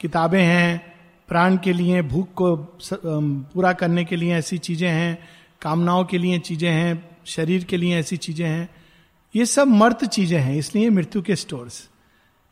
किताबें 0.00 0.42
हैं 0.42 0.93
प्राण 1.28 1.56
के 1.56 1.72
लिए, 1.72 2.02
भूख 2.02 2.28
को 2.34 2.56
पूरा 2.94 3.72
करने 3.72 4.04
के 4.04 4.16
लिए 4.16 4.34
ऐसी 4.34 4.58
चीज़ें 4.58 4.88
हैं, 4.88 5.18
कामनाओं 5.62 6.04
के 6.04 6.18
लिए 6.18 6.38
चीज़ें 6.40 6.70
हैं, 6.70 7.20
शरीर 7.26 7.64
के 7.64 7.76
लिए 7.76 7.98
ऐसी 7.98 8.16
चीज़ें 8.18 8.46
हैं। 8.46 8.68
ये 9.34 9.46
सब 9.46 9.68
मर्त 9.68 10.04
चीज़ें 10.06 10.38
हैं, 10.38 10.56
इसलिए 10.56 10.90
मृत्यु 10.90 11.22
के 11.22 11.36
स्टोर्स 11.36 11.88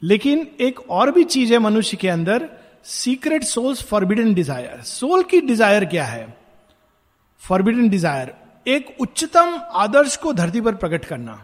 लेकिन 0.02 0.46
एक 0.60 0.80
और 0.90 1.10
भी 1.10 1.24
चीज़ 1.24 1.52
है 1.52 1.58
मनुष्य 1.58 1.96
के 1.96 2.08
अंदर 2.08 2.48
secret 2.84 3.44
soul's 3.44 3.82
forbidden 3.82 4.32
desire 4.34 4.80
soul 4.82 5.22
की 5.22 5.40
डिज़ायर 5.40 5.84
क्या 5.84 6.04
है? 6.04 6.26
फॉरबिडन 7.42 7.88
डिज़ायर 7.88 8.32
एक 8.66 8.96
उच्चतम 9.00 9.54
आदर्श 9.74 10.16
को 10.16 10.32
धरती 10.32 10.60
पर 10.60 10.74
प्रकट 10.74 11.04
करना। 11.04 11.42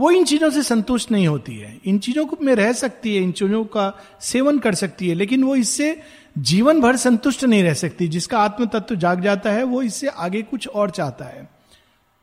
वो 0.00 0.10
इन 0.10 0.24
चीज़ों 0.24 0.50
से 0.50 0.62
संतुष्ट 0.62 1.10
नहीं 1.10 1.28
होती 1.28 1.56
है। 1.56 1.80
इन 1.84 1.98
चीज़ों 1.98 2.26
को 2.26 2.36
में 2.42 2.54
रह 2.54 2.72
सकती 2.72 3.16
है, 3.16 3.22
इन 3.22 3.32
चीज़ों 3.32 3.64
का 3.64 3.98
सेवन 4.20 4.58
कर 4.58 4.74
सकती 4.74 5.08
है, 5.08 5.14
लेकिन 5.14 5.44
वो 5.44 5.56
इससे 5.56 6.02
जीवन 6.38 6.80
भर 6.80 6.96
संतुष्ट 6.96 7.44
नहीं 7.44 7.62
रह 7.62 7.74
सकती। 7.74 8.08
जिसका 8.08 8.38
आत्म 8.38 8.66
तत्व 8.66 8.94
जाग 8.94 9.20
जाता 9.20 9.50
है, 9.50 9.62
वो 9.62 9.82
इससे 9.82 10.08
आगे 10.08 10.42
कुछ 10.42 10.68
और 10.68 10.90
चाहता 10.90 11.24
है। 11.24 11.50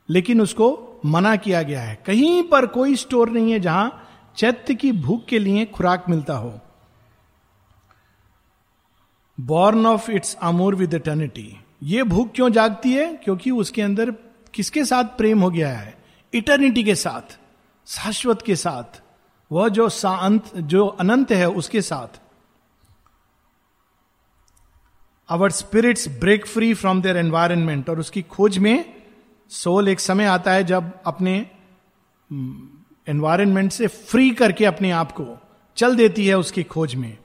लेकिन 0.09 0.41
उसको 0.41 0.99
मना 1.05 1.35
किया 1.35 1.61
गया 1.61 1.81
है। 1.81 2.03
कहीं 2.05 2.43
पर 2.43 2.65
कोई 2.65 2.95
स्टोर 2.95 3.29
नहीं 3.29 3.51
है 3.51 3.59
जहाँ 3.59 4.09
चैत्य 4.37 4.75
की 4.75 4.91
भूख 4.91 5.25
के 5.25 5.39
लिए 5.39 5.65
खुराक 5.65 6.05
मिलता 6.09 6.33
हो। 6.33 6.59
Born 9.39 9.85
of 9.85 10.11
its 10.11 10.37
amour 10.41 10.75
with 10.75 10.93
eternity 10.93 11.57
ये 11.83 12.03
भूख 12.03 12.31
क्यों 12.35 12.49
जागती 12.49 12.93
है? 12.93 13.15
क्योंकि 13.15 13.51
उसके 13.51 13.81
अंदर 13.81 14.11
किसके 14.53 14.85
साथ 14.85 15.03
प्रेम 15.03 15.39
हो 15.39 15.49
गया 15.49 15.73
है? 15.73 15.97
इटर्निटी 16.33 16.83
के 16.83 16.95
साथ। 16.95 17.46
शाश्वत 17.87 18.41
के 18.41 18.55
साथ, 18.55 19.01
वह 19.51 19.67
जो 19.69 19.87
अंत 20.05 20.55
जो 20.55 20.85
अनंत 20.85 21.31
है 21.31 21.49
उसके 21.49 21.81
साथ। 21.81 22.19
Our 25.29 25.51
spirits 25.51 26.07
break 26.19 26.45
free 26.47 26.73
from 26.73 27.01
their 27.01 27.17
environment 27.17 27.89
और 27.89 27.99
उसकी 27.99 28.21
खोज 28.21 28.57
में 28.57 28.93
सोल 29.51 29.87
एक 29.87 29.99
समय 29.99 30.25
आता 30.25 30.51
है 30.51 30.63
जब 30.63 30.91
अपने 31.05 31.35
एनवायरमेंट 33.07 33.71
से 33.71 33.87
फ्री 33.87 34.29
करके 34.31 34.65
अपने 34.65 34.91
आप 34.91 35.11
को 35.11 35.25
चल 35.77 35.95
देती 35.95 36.27
है 36.27 36.37
उसकी 36.37 36.63
खोज 36.63 36.95
में। 36.95 37.17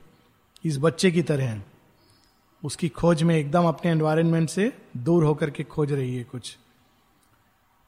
इस 0.65 0.79
बच्चे 0.79 1.11
की 1.11 1.23
तरह 1.23 1.61
उसकी 2.63 2.89
खोज 2.89 3.23
में 3.23 3.35
एकदम 3.37 3.65
अपने 3.65 3.91
एनवायरमेंट 3.91 4.49
से 4.51 4.73
दूर 4.97 5.25
होकर 5.25 5.51
के 5.51 5.63
खोज 5.65 5.93
रही 5.93 6.17
है 6.17 6.25
कुछ। 6.25 6.57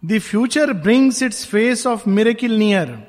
The 0.05 0.19
future 0.19 0.73
brings 0.73 1.23
its 1.23 1.47
face 1.47 1.87
of 1.87 2.09
miracle 2.09 2.59
near 2.59 3.09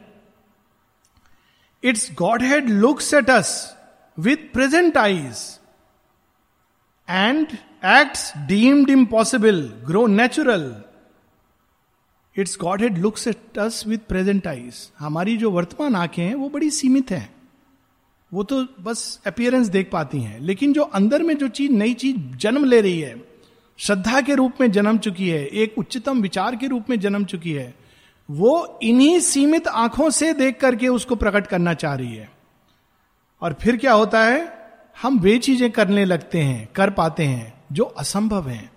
its 1.84 2.12
godhead 2.44 2.70
looks 2.70 3.14
at 3.14 3.30
us 3.30 3.78
with 4.20 4.38
present 4.38 4.98
eyes 4.98 5.60
and 7.10 7.48
acts 7.86 8.38
deemed 8.38 8.90
impossible 8.90 9.74
grow 9.86 10.08
natural 10.08 10.76
its 12.38 12.58
godhead 12.82 12.98
looks 12.98 13.28
at 13.28 13.58
us 13.58 13.88
with 13.88 13.98
present 13.98 14.48
eyes 14.48 14.92
हमारी 15.00 15.38
जो 15.38 15.52
वर्तमान 15.52 15.96
आँखें 15.96 16.24
हैं, 16.24 16.36
वो 16.36 16.50
बड़ी 16.50 16.70
सीमित 16.70 17.12
हैं। 17.12 17.36
वो 18.34 18.44
तो 18.44 18.68
बस 18.82 19.22
अपियरेंस 19.28 19.68
देख 19.68 19.90
पाती 19.92 20.20
हैं। 20.20 20.40
लेकिन 20.40 20.74
जो 20.74 20.82
अंदर 20.82 21.24
में 21.24 21.38
जो 21.38 21.48
चीज़, 21.48 21.72
नई 21.72 21.94
चीज़ 21.94 22.18
जन्म 22.18 22.66
ले 22.66 22.82
रही 22.82 23.00
है 23.00 23.35
श्रद्धा 23.78 24.22
के 24.22 24.36
रूप 24.36 24.54
में 24.62 24.72
जन्म 24.72 24.98
चुकी 24.98 25.30
है, 25.30 25.46
एक 25.46 25.78
उच्चतम 25.78 26.22
विचार 26.22 26.56
के 26.56 26.68
रूप 26.68 26.90
में 26.90 27.00
जन्म 27.00 27.26
चुकी 27.26 27.52
है, 27.52 27.76
वो 28.32 28.80
इन्हीं 28.84 29.20
सीमित 29.20 29.68
आँखों 29.68 30.10
से 30.10 30.34
देख 30.34 30.60
करके 30.60 30.88
उसको 30.88 31.16
प्रकट 31.16 31.48
करना 31.48 31.74
चाह 31.74 31.96
रही 31.96 32.16
है। 32.16 32.32
और 33.42 33.54
फिर 33.54 33.78
क्या 33.78 33.94
होता 33.94 34.24
है? 34.24 34.54
हम 35.02 35.20
वे 35.20 35.38
चीज़ें 35.38 35.72
करने 35.72 36.06
लगते 36.06 36.40
हैं, 36.40 36.70
कर 36.76 36.90
पाते 36.90 37.24
हैं, 37.24 37.54
जो 37.72 37.84
असंभव 37.84 38.50
है। 38.50 38.72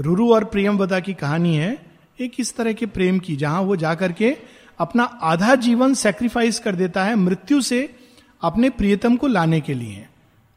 रुरु 0.00 0.34
और 0.34 0.44
प्रियमवदा 0.44 1.00
की 1.00 1.14
कहानी 1.14 1.56
है, 1.56 1.86
एक 2.20 2.32
इस 2.38 2.56
तरह 2.56 2.72
के 2.72 2.86
प्रेम 2.86 3.18
की, 3.18 3.36
जहाँ 3.36 3.62
वो 3.62 3.76
जाकर 3.76 4.12
के 4.12 4.36
अपना 4.78 5.04
आधा 5.04 5.54
जीवन 5.54 5.94
सेक्रीफाइस 5.94 6.58
कर 6.58 6.74
देता 6.74 7.04
है 7.04 7.14
मृत्यु 7.14 7.60
से 7.60 7.94
अपने 8.42 8.70
प्रियतम 8.70 9.16
को 9.16 9.26
लाने 9.26 9.60
के 9.60 9.74
लिए। 9.74 10.06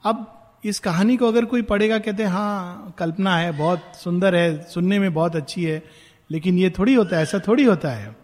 अब 0.03 0.34
इस 0.65 0.79
कहानी 0.79 1.17
को 1.17 1.27
अगर 1.27 1.45
कोई 1.45 1.61
पढ़ेगा, 1.61 1.99
कहते 1.99 2.23
हैं 2.23 2.29
हाँ 2.29 2.95
कल्पना 2.97 3.37
है, 3.37 3.51
बहुत 3.51 3.91
सुंदर 4.03 4.35
है, 4.35 4.63
सुनने 4.63 4.99
में 4.99 5.13
बहुत 5.13 5.35
अच्छी 5.35 5.63
है, 5.63 5.83
लेकिन 6.31 6.57
ये 6.57 6.69
थोड़ी 6.69 6.93
होता 6.93 7.15
है, 7.15 7.23
ऐसा 7.23 7.39
थोड़ी 7.47 7.63
होता 7.63 7.89
है। 7.89 8.15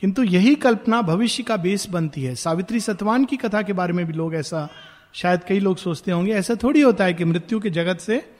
किंतु 0.00 0.22
यही 0.22 0.54
कल्पना 0.54 1.02
भविष्य 1.02 1.42
का 1.42 1.56
बेस 1.56 1.88
बनती 1.88 2.24
है। 2.24 2.34
सावित्री 2.34 2.80
सतवान 2.80 3.24
की 3.24 3.36
कथा 3.36 3.62
के 3.62 3.72
बारे 3.72 3.92
में 3.92 4.06
भी 4.06 4.12
लोग 4.12 4.34
ऐसा, 4.34 4.68
शायद 5.14 5.44
कई 5.44 5.58
लोग 5.58 5.76
सोचते 5.76 6.10
होंगे, 6.10 6.32
ऐसा 6.32 6.54
थोड़ी 6.62 6.80
होता 6.80 7.04
है 7.04 7.14
कि 7.14 7.24
मृत्यु 7.24 7.60
के 7.60 7.70
जगत 7.70 7.98
से 7.98 8.32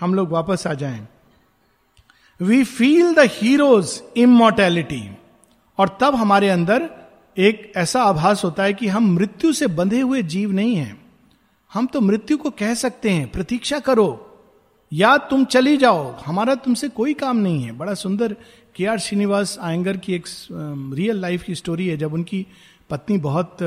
हम 0.00 0.14
लोग 0.14 0.30
वापस 0.30 0.66
आ 0.66 0.74
जाएँ। 0.74 1.08
We 2.40 2.64
feel 2.64 3.14
the 3.14 3.18
hero's 3.18 4.02
immortality 4.16 5.16
और 5.78 5.98
तब 6.00 6.14
हमारे 6.14 6.48
अंदर 6.48 6.90
एक 7.38 7.72
ऐसा 7.76 8.02
आभास 8.02 8.44
होता 8.44 8.62
है 8.62 8.74
कि 8.74 8.88
हम 8.88 9.14
मृत्यु 9.14 9.52
से 9.52 9.66
बंधे 9.66 10.00
हुए 10.00 10.22
जीव 10.22 10.52
नहीं 10.52 10.76
हैं। 10.76 11.01
हम 11.74 11.86
तो 11.86 12.00
मृत्यु 12.00 12.36
को 12.36 12.50
कह 12.50 12.74
सकते 12.74 13.10
हैं, 13.10 13.28
प्रतीक्षा 13.28 13.78
करो। 13.78 14.28
या 14.92 15.16
तुम 15.16 15.44
चली 15.44 15.76
जाओ। 15.76 16.22
हमारा 16.26 16.54
तुमसे 16.54 16.88
कोई 16.88 17.14
काम 17.14 17.36
नहीं 17.36 17.62
है। 17.62 17.72
बड़ा 17.72 17.94
सुंदर 17.94 18.36
के 18.76 18.86
आर 18.86 18.98
श्रीनिवास 18.98 19.58
आयंगर 19.60 19.96
की 19.96 20.14
एक 20.14 20.26
रियल 20.94 21.20
लाइफ 21.20 21.42
की 21.42 21.54
स्टोरी 21.54 21.86
है, 21.86 21.96
जब 21.96 22.14
उनकी 22.14 22.46
पत्नी 22.90 23.18
बहुत 23.18 23.62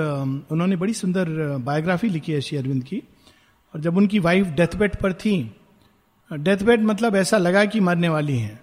उन्होंने 0.52 0.76
बड़ी 0.76 0.94
सुंदर 0.94 1.26
बायोग्राफी 1.58 2.10
लिखी 2.10 2.32
है 2.32 2.42
श्री 2.42 2.58
अरविंद 2.58 2.84
की। 2.84 3.04
और 3.76 3.82
जब 3.82 3.98
उनकी 3.98 4.20
वाइफ 4.20 4.48
डेथ 4.48 4.76
बेड 4.76 4.96
पर 4.96 5.14
थी 5.14 5.56
डेथ 6.34 6.58
बेड 6.58 6.84
मतलब 6.84 7.16
ऐसा 7.16 7.38
लगा 7.38 7.66
कि 7.66 7.80
मरने 7.80 8.10
वाली 8.10 8.38
हैं। 8.38 8.60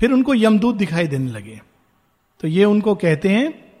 फिर 0.00 0.12
उनको 0.12 0.34
यमदूत 0.34 0.74
दिखाई 0.74 1.06
देने 1.06 1.30
लगे। 1.30 1.60
तो 2.40 2.48
ये 2.48 2.64
उनको 2.64 2.94
कहते 2.94 3.28
हैं, 3.28 3.72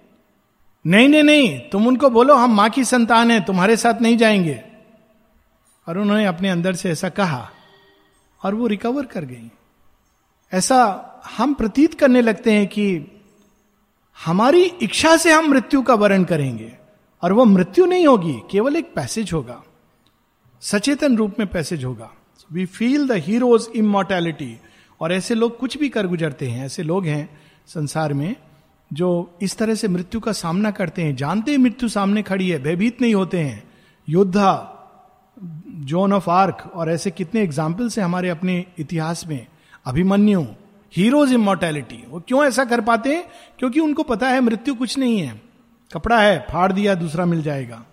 नहीं 0.86 1.08
नहीं 1.08 1.22
नहीं, 1.22 1.58
तुम 1.58 1.86
उनको 1.86 2.10
बोलो, 2.10 2.34
हम 2.34 2.54
माँ 2.54 2.70
की 2.70 2.84
संतान 2.84 3.30
है, 3.30 3.44
तुम्हारे 3.44 3.76
साथ 3.76 4.00
नहीं 4.02 4.16
जाएँगे। 4.16 4.69
और 5.90 5.98
उन्होंने 5.98 6.24
अपने 6.24 6.48
अंदर 6.48 6.74
से 6.74 6.90
ऐसा 6.90 7.08
कहा 7.08 7.50
और 8.44 8.54
वो 8.54 8.66
रिकवर 8.66 9.06
कर 9.06 9.24
गई। 9.24 9.50
ऐसा 10.52 10.78
हम 11.38 11.54
प्रतीत 11.54 11.94
करने 11.94 12.20
लगते 12.22 12.52
हैं 12.52 12.66
कि 12.66 13.06
हमारी 14.24 14.62
इच्छा 14.62 15.16
से 15.16 15.32
हम 15.32 15.46
मृत्यु 15.46 15.82
का 15.82 15.94
वर्ण 15.94 16.24
करेंगे 16.24 16.72
और 17.22 17.32
वो 17.32 17.44
मृत्यु 17.44 17.86
नहीं 17.86 18.06
होगी, 18.06 18.32
केवल 18.50 18.76
एक 18.76 18.94
पैसेज 18.94 19.32
होगा। 19.32 19.62
सचेतन 20.60 21.16
रूप 21.16 21.34
में 21.38 21.48
पैसेज 21.48 21.84
होगा। 21.84 22.10
We 22.52 22.66
feel 22.66 23.08
the 23.08 23.12
hero's 23.12 23.68
immortality 23.76 24.60
और 25.00 25.12
ऐसे 25.12 25.34
लोग 25.34 25.58
कुछ 25.58 25.78
भी 25.78 25.88
कर 25.88 26.06
गुजरते 26.06 26.48
हैं, 26.48 26.66
ऐसे 26.66 26.82
लोग 26.82 27.06
हैं 27.06 27.40
संसार 27.66 28.12
में 28.12 28.36
जो 28.92 29.38
इस 29.42 29.56
तरह 29.56 29.74
से 29.74 29.88
मृत्यु 29.88 30.20
का 30.20 30.32
सामना 30.32 30.70
करते 30.70 31.02
हैं। 31.02 31.16
जानते 31.16 31.50
हैं 31.50 31.58
मृत्यु 31.58 31.88
सामने 31.88 32.22
खड़ी 32.22 32.48
है, 32.48 32.58
भयभीत 32.58 33.00
नहीं 33.00 33.14
होते 33.14 33.38
हैं। 33.38 33.62
योद्धा 34.08 34.69
जोन 35.84 36.12
ऑफ़ 36.12 36.30
आर्क 36.30 36.72
और 36.74 36.90
ऐसे 36.90 37.10
कितने 37.10 37.42
एग्जाम्पल्स 37.42 37.98
हैं 37.98 38.04
हमारे 38.04 38.28
अपने 38.28 38.64
इतिहास 38.78 39.26
में? 39.26 39.46
अभिमन्यु 39.86 40.44
हीरोज 40.92 41.32
इमोर्टैलिटी 41.32 42.04
वो 42.08 42.20
क्यों 42.20 42.44
ऐसा 42.44 42.64
कर 42.64 42.80
पाते? 42.80 43.14
हैं 43.14 43.30
क्योंकि 43.58 43.80
उनको 43.80 44.02
पता 44.02 44.28
है 44.28 44.40
मृत्यु 44.40 44.74
कुछ 44.74 44.98
नहीं 44.98 45.18
है। 45.20 45.40
कपड़ा 45.92 46.20
है, 46.20 46.46
फाड़ 46.50 46.72
दिया, 46.72 46.94
दूसरा 46.94 47.24
मिल 47.24 47.42
जाएगा। 47.42 47.84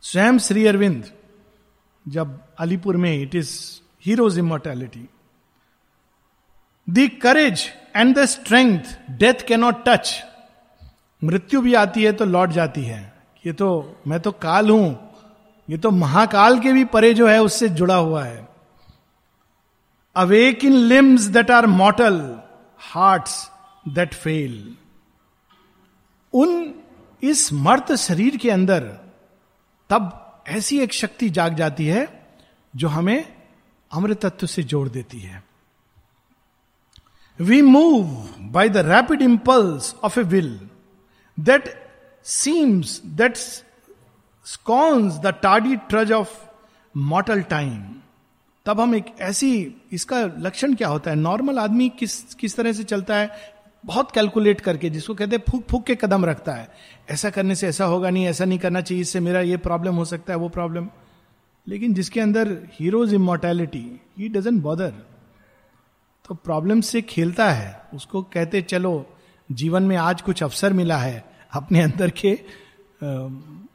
स्वयं 0.00 0.38
श्री 0.38 0.66
अरविंद, 0.66 1.04
जब 2.08 2.40
अलीपुर 2.58 2.96
में 2.96 3.22
it 3.22 3.34
is 3.34 3.80
hero's 4.06 4.38
immortality 4.38 5.08
the 6.90 7.10
courage 7.22 7.64
and 7.96 8.14
the 8.18 8.24
strength 8.24 8.80
death 9.10 9.46
cannot 9.48 9.84
touch 9.88 10.22
मृत्यु 11.24 11.60
भी 11.60 11.74
आती 11.74 12.04
है 12.04 12.12
तो 12.12 12.24
लौट 12.24 12.50
जाती 12.50 12.82
है। 12.82 13.12
ये 13.46 13.52
तो 13.52 14.00
मैं 14.06 14.20
तो 14.20 14.32
काल 14.32 14.70
हूँ। 14.70 15.11
ये 15.72 15.78
तो 15.78 15.90
महाकाल 15.90 16.60
के 16.60 16.72
भी 16.72 16.84
परे 16.84 17.14
जो 17.14 17.28
है 17.28 17.42
उससे 17.42 17.68
जुड़ा 17.68 17.96
हुआ 17.96 18.24
है। 18.24 18.48
Awake 20.16 20.64
in 20.64 20.72
limbs 20.72 21.20
that 21.20 21.50
are 21.50 21.66
mortal 21.66 22.40
heart 22.78 23.28
that 23.88 24.14
fail 24.14 24.76
उन 26.32 26.74
इस 27.22 27.52
मर्त 27.52 27.92
शरीर 27.92 28.36
के 28.36 28.50
अंदर 28.50 28.80
तब 29.90 30.18
ऐसी 30.48 30.80
एक 30.80 30.92
शक्ति 30.92 31.30
जाग 31.30 31.54
जाती 31.54 31.86
है 31.86 32.26
जो 32.76 32.88
हमें 32.88 33.34
अमृत 33.92 34.26
तत्व 34.26 34.46
से 34.46 34.62
जोड़ 34.62 34.88
देती 34.88 35.20
है। 35.20 35.44
We 37.40 37.62
move 37.62 38.28
by 38.40 38.68
the 38.68 38.76
rapid 38.76 39.22
impulse 39.22 39.94
of 40.02 40.20
a 40.20 40.22
will 40.22 40.68
that 41.40 41.92
seems 42.24 43.02
that 43.06 43.36
scorns 44.46 45.18
the 45.18 45.34
tardy 45.42 45.76
trudge 45.88 46.12
of 46.12 46.30
mortal 46.94 47.42
time 47.42 47.82
तब 48.66 48.80
हम 48.80 48.94
एक 48.94 49.04
ऐसी, 49.20 49.74
इसका 49.92 50.20
लक्षण 50.38 50.74
क्या 50.74 50.88
होता 50.88 51.10
है? 51.10 51.16
नॉर्मल 51.16 51.58
आदमी 51.58 51.88
किस 51.88 52.34
किस 52.34 52.56
तरह 52.56 52.72
से 52.72 52.84
चलता 52.84 53.16
है? 53.16 53.30
बहुत 53.84 54.10
कैलकुलेट 54.10 54.60
करके, 54.60 54.90
जिसको 54.90 55.14
कहते 55.14 55.36
हैं 55.36 55.42
फूक 55.50 55.64
फूक 55.66 55.84
के 55.86 55.94
कदम 55.94 56.24
रखता 56.24 56.52
है। 56.52 56.68
ऐसा 57.10 57.30
करने 57.30 57.54
से 57.54 57.68
ऐसा 57.68 57.84
होगा 57.84 58.10
नहीं, 58.10 58.26
ऐसा 58.26 58.44
नहीं 58.44 58.58
करना 58.58 58.80
चाहिए, 58.80 59.02
इससे 59.02 59.20
मेरा 59.20 59.40
ये 59.40 59.56
प्रॉब्लम 59.58 59.94
हो 59.94 60.04
सकता 60.04 60.32
है, 60.32 60.38
वो 60.38 60.48
प्रॉब्लम 60.48 60.88
लेकिन 61.66 61.94
जिसके 61.94 62.20
अंदर 62.20 62.48
हीरोज 62.72 63.14
इमोर्टैलिटी 63.14 63.84
ही 64.18 64.28
डजेंट 64.28 64.62
बॉदर 64.62 64.92
तो 66.24 66.34
प्रॉब्लम 66.34 66.80
से 66.80 67.02
खेलता 67.02 67.50
है, 67.50 67.80
उसको 67.94 68.22
कहते 68.24 68.62
चलो, 68.62 69.06
जीवन 69.48 69.82
में 69.82 69.96
आज 69.96 70.22
कुछ 70.22 70.42
अवसर 70.42 70.72
मिला 70.72 70.96
है, 70.98 71.24
अपने 71.52 71.82
अंदर 71.82 72.12
के 72.16 72.38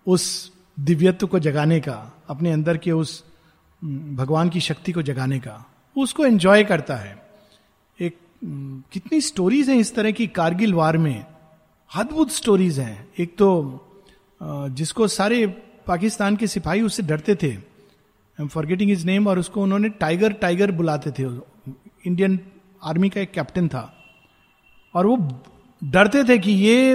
उस 0.07 0.51
दिव्यत्व 0.79 1.27
को 1.27 1.39
जगाने 1.39 1.79
का, 1.79 2.23
अपने 2.29 2.51
अंदर 2.51 2.77
के 2.77 2.91
उस 2.91 3.23
भगवान 3.83 4.49
की 4.49 4.59
शक्ति 4.59 4.91
को 4.91 5.01
जगाने 5.01 5.39
का, 5.39 5.65
उसको 5.97 6.25
एंजॉय 6.25 6.63
करता 6.63 6.95
है। 6.95 7.27
एक 8.01 8.17
कितनी 8.93 9.21
स्टोरीज 9.21 9.69
हैं 9.69 9.77
इस 9.77 9.95
तरह 9.95 10.11
की 10.11 10.27
कारगिल 10.27 10.73
वार 10.73 10.97
में। 10.97 11.25
अद्भुत 11.95 12.31
स्टोरीज 12.31 12.79
हैं। 12.79 13.07
एक 13.19 13.37
तो 13.37 13.47
जिसको 14.43 15.07
सारे 15.07 15.47
पाकिस्तान 15.87 16.35
के 16.35 16.47
सिपाही 16.47 16.81
उससे 16.81 17.03
डरते 17.03 17.35
थे। 17.35 17.51
I 17.51 18.41
am 18.41 18.47
forgetting 18.47 18.91
his 18.91 19.05
name 19.05 19.27
और 19.27 19.39
उसको 19.39 19.63
उन्होंने 19.63 19.89
टाइगर 19.89 20.33
टाइगर 20.33 20.71
बुलाते 20.71 21.11
थे। 21.11 21.23
इंडियन 22.05 22.39
आर्मी 22.83 23.09
का 23.09 23.21
एक 23.21 23.31
कैप्टन 23.31 23.67
था। 23.67 23.93
और 24.95 25.05
वो 25.05 25.43
डरते 25.83 26.23
थे 26.23 26.37
कि 26.37 26.51
ये, 26.51 26.93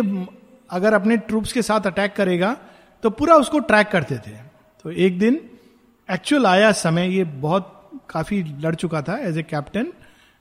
अगर 0.71 0.95
अपने 0.95 1.17
ट्रूप्स 1.17 1.53
के 1.53 1.63
साथ 1.63 1.81
अटैक 1.81 2.15
करेगा 2.17 2.57
तो 3.03 3.11
पूरा 3.11 3.35
उसको 3.35 3.59
ट्रैक 3.61 3.89
करते 3.89 4.17
थे। 4.17 4.37
तो 4.85 4.91
एक 4.91 5.19
दिन 5.19 5.41
एक्चुअल 6.09 6.47
आया 6.47 6.73
समय, 6.73 7.09
ये 7.09 7.25
बहुत 7.25 7.79
काफ़ी 8.11 8.43
लड़ 8.61 8.75
चुका 8.75 9.03
था 9.03 9.17
as 9.19 9.39
a 9.39 9.43
captain 9.43 9.93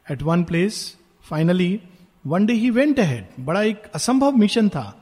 at 0.08 0.22
one 0.22 0.44
place 0.44 0.98
finally 1.26 1.80
one 2.26 2.46
day 2.46 2.54
he 2.54 2.70
went 2.70 3.00
ahead 3.00 3.44
बड़ा 3.46 3.62
एक 3.64 3.92
असंभव 3.96 4.36
मिशन 4.38 4.70
था। 4.70 4.94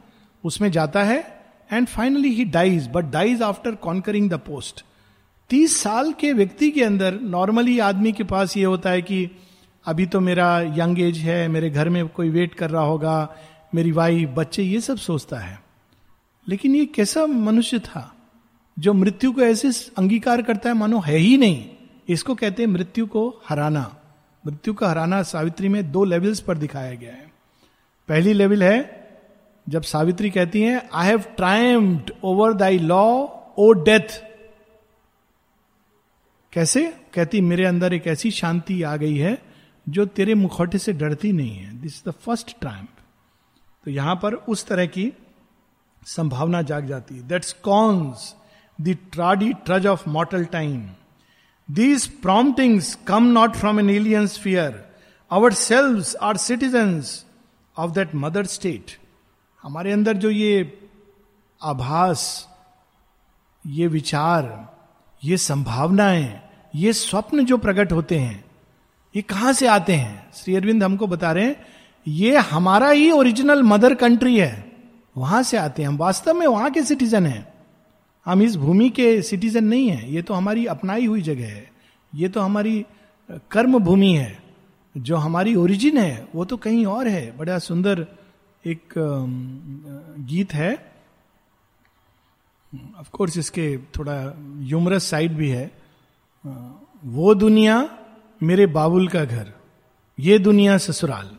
उसमें 0.43 0.71
जाता 0.71 1.03
है 1.03 1.17
and 1.71 1.87
finally 1.87 2.29
he 2.29 2.45
dies 2.45 2.89
but 2.93 3.05
dies 3.05 3.41
after 3.41 3.75
conquering 3.77 4.29
the 4.29 4.39
post 4.45 4.83
तीस 5.49 5.77
साल 5.81 6.11
के 6.13 6.31
व्यक्ति 6.33 6.69
के 6.71 6.83
अंदर 6.83 7.19
नॉर्मली 7.21 7.77
आदमी 7.79 8.11
के 8.11 8.23
पास 8.23 8.55
ये 8.57 8.63
होता 8.63 8.89
है 8.89 9.01
कि 9.01 9.29
अभी 9.85 10.05
तो 10.05 10.19
मेरा 10.19 10.59
यंग 10.77 10.99
एज 10.99 11.17
है, 11.17 11.47
मेरे 11.47 11.69
घर 11.69 11.89
में 11.89 12.07
कोई 12.07 12.29
वेट 12.29 12.53
कर 12.53 12.69
रहा 12.69 12.83
होगा, 12.83 13.35
मेरी 13.75 13.91
वाइफ 13.91 14.29
बच्चे, 14.29 14.63
ये 14.63 14.81
सब 14.81 14.97
सोचता 14.97 15.37
है। 15.37 15.59
लेकिन 16.49 16.75
ये 16.75 16.85
कैसा 16.85 17.25
मनुष्य 17.25 17.79
था? 17.79 18.15
जो 18.79 18.93
मृत्यु 18.93 19.31
को 19.31 19.41
ऐसे 19.41 19.91
अंगीकार 19.97 20.41
करता 20.41 20.69
है, 20.69 20.75
मानो 20.75 20.99
है 20.99 21.17
ही 21.17 21.37
नहीं। 21.37 21.69
इसको 22.09 22.35
कहते 22.35 22.63
हैं 22.63 22.69
मृत्यु 22.69 23.05
को 23.07 23.41
हराना। 23.49 23.95
मृत्यु 24.45 24.73
का 24.73 24.89
हराना 24.89 25.23
सावित्री 25.23 25.69
में 25.69 25.91
दो 25.91 26.03
लेवल्स 26.03 26.39
पर 26.39 26.57
दिखाया 26.57 26.93
गया 26.93 27.11
है। 27.11 27.31
पहली 28.07 28.33
लेवल 28.33 28.63
है, 28.63 29.09
जब 29.69 29.81
सावित्री 29.81 30.29
कहती 30.29 30.61
है 30.61 30.89
I 30.93 31.07
have 31.07 31.19
triumphed 31.19 32.11
over 32.23 32.53
thy 32.53 32.77
law 32.77 33.27
O 33.57 33.71
death 33.71 34.23
कैसे? 36.53 36.93
कहती, 37.13 37.41
मेरे 37.41 37.65
अंदर 37.65 37.93
एक 37.93 38.07
ऐसी 38.07 38.31
शांति 38.31 38.83
आ 38.83 38.95
गई 38.95 39.17
है, 39.17 39.41
जो 39.89 40.05
तेरे 40.05 40.35
मुखौटे 40.35 40.77
से 40.77 40.93
डरती 40.93 41.31
नहीं 41.31 41.57
है। 41.57 41.81
This 41.81 41.95
is 41.95 42.09
the 42.09 42.13
first 42.13 42.59
triumph 42.59 42.89
तो 43.85 43.91
यहाँ 43.91 44.15
पर 44.15 44.33
उस 44.33 44.67
तरह 44.67 44.85
की 44.85 45.13
संभावना 46.05 46.61
जाग 46.61 46.85
जाती 46.85 47.15
है। 47.15 47.27
That's 47.27 47.53
scorns 47.53 48.33
the 48.81 48.97
tardy 49.11 49.53
trudge 49.53 49.87
of 49.87 50.09
mortal 50.09 50.45
time 50.45 50.89
these 51.71 52.07
promptings 52.07 52.95
come 53.07 53.23
not 53.23 53.55
from 53.55 53.79
an 53.79 53.89
alien's 53.89 54.39
fear 54.39 54.93
our 55.31 55.53
selves 55.53 56.05
are 56.21 56.37
citizens 56.37 57.25
of 57.77 57.91
that 57.91 58.15
mother 58.15 58.45
state 58.45 58.97
हमारे 59.63 59.91
अंदर 59.91 60.13
जो 60.13 60.29
ये 60.29 60.79
आभास, 61.63 62.47
ये 63.67 63.87
विचार, 63.87 64.75
ये 65.23 65.37
संभावनाएँ, 65.37 66.41
ये 66.75 66.93
स्वप्न 66.93 67.45
जो 67.45 67.57
प्रकट 67.57 67.91
होते 67.91 68.19
हैं, 68.19 68.43
ये 69.15 69.21
कहाँ 69.21 69.53
से 69.53 69.67
आते 69.67 69.93
हैं? 69.93 70.31
श्री 70.33 70.55
अरविंद 70.55 70.83
हमको 70.83 71.07
बता 71.07 71.31
रहे 71.31 71.45
हैं, 71.45 71.55
ये 72.07 72.37
हमारा 72.37 72.89
ही 72.89 73.11
ओरिजिनल 73.11 73.63
मदर 73.63 73.95
कंट्री 73.95 74.37
है। 74.39 74.68
वहाँ 75.15 75.41
से 75.43 75.57
आते 75.57 75.81
हैं। 75.81 75.89
हम 75.89 75.97
वास्तव 75.97 76.33
में 76.33 76.45
वहाँ 76.47 76.69
के 76.71 76.83
सिटीजन 76.83 77.25
हैं। 77.25 77.47
हम 78.25 78.41
इस 78.41 78.55
भूमि 78.55 78.89
के 78.89 79.21
सिटीजन 79.21 79.63
नहीं 79.63 79.89
है। 79.89 80.13
ये 80.13 80.21
तो 80.21 80.33
हमारी 80.33 80.65
अपनाई 80.65 81.05
हुई 81.05 81.21
जगह 81.21 81.47
है। 81.47 81.71
ये 82.13 82.29
तो 82.29 82.41
हमारी 82.41 82.85
कर्म 83.51 83.79
भूमि 83.79 84.13
है। 84.13 84.37
जो 84.95 85.15
हमारी 85.15 85.55
ओरिजिन 85.55 85.97
है, 85.97 86.27
वो 86.35 86.45
तो 86.45 86.57
कहीं 86.57 86.85
और 86.85 87.07
है। 87.07 87.37
बड़ा 87.37 87.57
सुंदर 87.59 88.05
एक 88.65 88.93
गीत 90.29 90.53
है। 90.53 90.73
ऑफ़ 92.99 93.09
कोर्स 93.09 93.37
इसके 93.37 93.77
थोड़ा 93.97 94.21
ह्यूमरस 94.59 95.03
साइड 95.03 95.31
भी 95.31 95.49
है। 95.49 95.71
वो 97.05 97.33
दुनिया 97.35 97.77
मेरे 98.41 98.65
बाबुल 98.67 99.07
का 99.07 99.23
घर, 99.25 99.51
ये 100.19 100.39
दुनिया 100.39 100.77
ससुराल। 100.77 101.29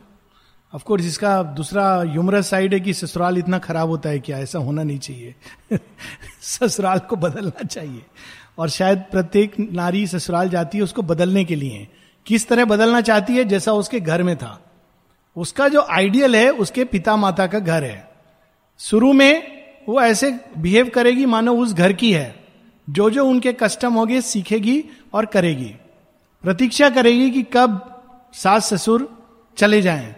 ऑफ़ 0.75 0.83
कोर्स 0.83 1.05
इसका 1.05 1.43
दूसरा 1.43 1.95
ह्यूमरस 1.95 2.49
साइड 2.49 2.73
है 2.73 2.79
कि 2.79 2.93
ससुराल 2.93 3.37
इतना 3.37 3.59
खराब 3.59 3.89
होता 3.89 4.09
है 4.09 4.19
क्या? 4.19 4.37
ऐसा 4.37 4.59
होना 4.59 4.83
नहीं 4.83 4.99
चाहिए। 4.99 5.35
ससुराल 6.41 6.99
को 6.99 7.15
बदलना 7.15 7.63
चाहिए। 7.63 8.01
और 8.57 8.69
शायद 8.69 9.03
प्रत्येक 9.11 9.55
नारी 9.59 10.07
ससुराल 10.07 10.49
जाती 10.49 10.77
है 10.77 10.83
उसको 10.83 11.01
बदलने 11.01 11.45
के 11.45 11.55
लिए। 11.55 11.87
किस 12.25 12.47
तरह 12.47 12.65
बदलना 12.65 13.01
चाहती 13.01 13.37
है? 13.37 13.43
जैसा 13.43 13.73
उसके 13.73 13.99
घर 13.99 14.23
में 14.23 14.37
था। 14.37 14.61
उसका 15.37 15.67
जो 15.67 15.87
आइडियल 15.91 16.35
है, 16.35 16.49
उसके 16.49 16.83
पिता 16.83 17.15
माता 17.15 17.47
का 17.47 17.59
घर 17.59 17.83
है। 17.83 18.11
शुरू 18.79 19.13
में 19.13 19.63
वो 19.89 20.01
ऐसे 20.01 20.39
बिहेव 20.57 20.89
करेगी, 20.89 21.25
मानो 21.25 21.55
उस 21.55 21.73
घर 21.73 21.93
की 21.93 22.13
है। 22.13 22.43
जो 22.89 23.09
जो 23.09 23.25
उनके 23.25 23.53
कस्टम 23.53 23.93
होंगे, 23.93 24.21
सीखेगी 24.21 24.83
और 25.13 25.25
करेगी। 25.25 25.75
प्रतीक्षा 26.43 26.89
करेगी 26.89 27.31
कि 27.31 27.43
कब 27.43 28.01
सास 28.33 28.73
ससुर 28.73 29.23
चले 29.57 29.81
जाएँ। 29.81 30.15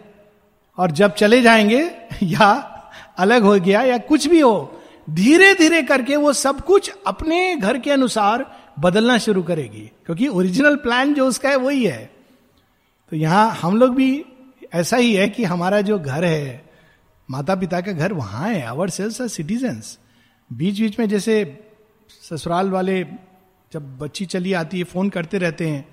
और 0.78 0.92
जब 0.92 1.14
चले 1.14 1.42
जाएँगे, 1.42 1.92
या 2.24 2.52
अलग 3.18 3.42
हो 3.42 3.60
गया, 3.60 3.82
या 3.82 3.98
कुछ 3.98 4.28
भी 4.28 4.40
हो 4.40 4.80
धीरे 5.10 5.54
धीरे 5.54 5.84
करके 5.84 6.16
वो 6.16 6.34
सब 6.34 6.62
कुछ 6.62 6.92
अपने 7.08 7.56
घर 7.56 7.78
के 7.78 7.92
अनुसार 7.92 8.60
बदलना 8.80 9.18
शुरू 9.18 9.44
करेगी। 9.44 9.92
क्योंकि 10.06 10.28
ओरिजिनल 10.28 10.76
प्लान 10.76 11.14
जो 11.14 11.28
उसका 11.28 11.50
है, 11.50 11.56
वही 11.56 11.86
है। 11.86 12.14
तो 13.10 13.16
यहाँ 13.16 13.52
हम 13.52 13.78
लोग 13.78 13.96
भी 13.96 14.26
ऐसा 14.74 14.98
ही 14.98 15.14
है 15.14 15.30
कि 15.30 15.44
हमारा 15.44 15.82
जो 15.82 16.00
घर 16.00 16.26
है 16.26 16.70
माता 17.30 17.56
पिता 17.56 17.82
का 17.82 17.92
घर 17.92 18.14
वहाँ 18.14 18.50
है 18.50 18.64
आवर 18.64 18.90
सेल्स 18.90 19.22
आर 19.22 19.28
सिटीजन्स 19.28 20.00
बीच 20.54 20.80
बीच 20.80 21.00
में 21.00 21.10
जैसे 21.10 21.66
ससुराल 22.30 22.70
वाले 22.70 23.04
जब 23.74 23.98
बच्ची 23.98 24.26
चली 24.26 24.54
आती 24.54 24.78
है, 24.78 24.84
फ़ोन 24.84 25.10
करते 25.10 25.38
रहते 25.38 25.68
हैं 25.68 25.93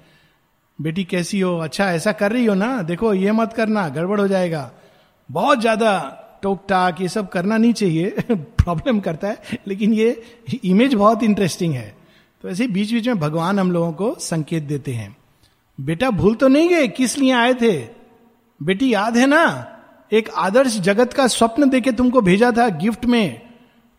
बेटी 0.80 1.04
कैसी 1.04 1.40
हो? 1.40 1.58
अच्छा 1.58 1.92
ऐसा 1.92 2.12
कर 2.12 2.32
रही 2.32 2.46
हो 2.46 2.54
ना? 2.54 2.82
देखो, 2.82 3.14
ये 3.14 3.32
मत 3.32 3.52
करना, 3.52 3.88
गड़बड़ 3.88 4.20
हो 4.20 4.28
जाएगा। 4.28 4.70
बहुत 5.30 5.60
ज़्यादा 5.60 6.16
टोक 6.42 6.64
टाक 6.68 7.00
ये 7.00 7.08
सब 7.08 7.28
करना 7.28 7.56
नहीं 7.56 7.72
चाहिए। 7.72 8.10
प्रॉब्लम 8.30 9.00
करता 9.00 9.28
है, 9.28 9.38
लेकिन 9.66 9.92
ये 9.92 10.22
इमेज 10.64 10.94
बहुत 10.94 11.22
इंटरेस्टिंग 11.22 11.74
है। 11.74 11.96
तो 12.42 12.48
ऐसे 12.48 12.66
बीच 12.66 12.92
बीच 12.92 13.06
में 13.06 13.18
भगवान 13.18 13.58
हम 13.58 13.72
लोगों 13.72 13.92
को 13.92 14.16
संकेत 14.20 14.62
देते 14.62 14.92
हैं। 14.92 15.16
बेटा, 15.80 16.10
भूल 16.10 16.34
तो 16.34 16.48
नहीं 16.48 16.68
गए, 16.68 16.88
किस 16.88 17.18
लिए 17.18 17.32
आए 17.32 17.54
थे? 17.54 17.78
बेटी, 18.62 18.94
याद 18.94 19.16
है 19.16 19.26
ना? 19.26 19.66
एक 20.12 20.30
आदर्श 20.30 20.78
जगत 20.78 21.12
का 21.12 21.26
स्वप्न 21.26 21.68
देके 21.70 21.92
तुमको 21.92 22.20
भेजा 22.20 22.52
था 22.52 22.68
गिफ्ट 22.68 23.06
में। 23.06 23.42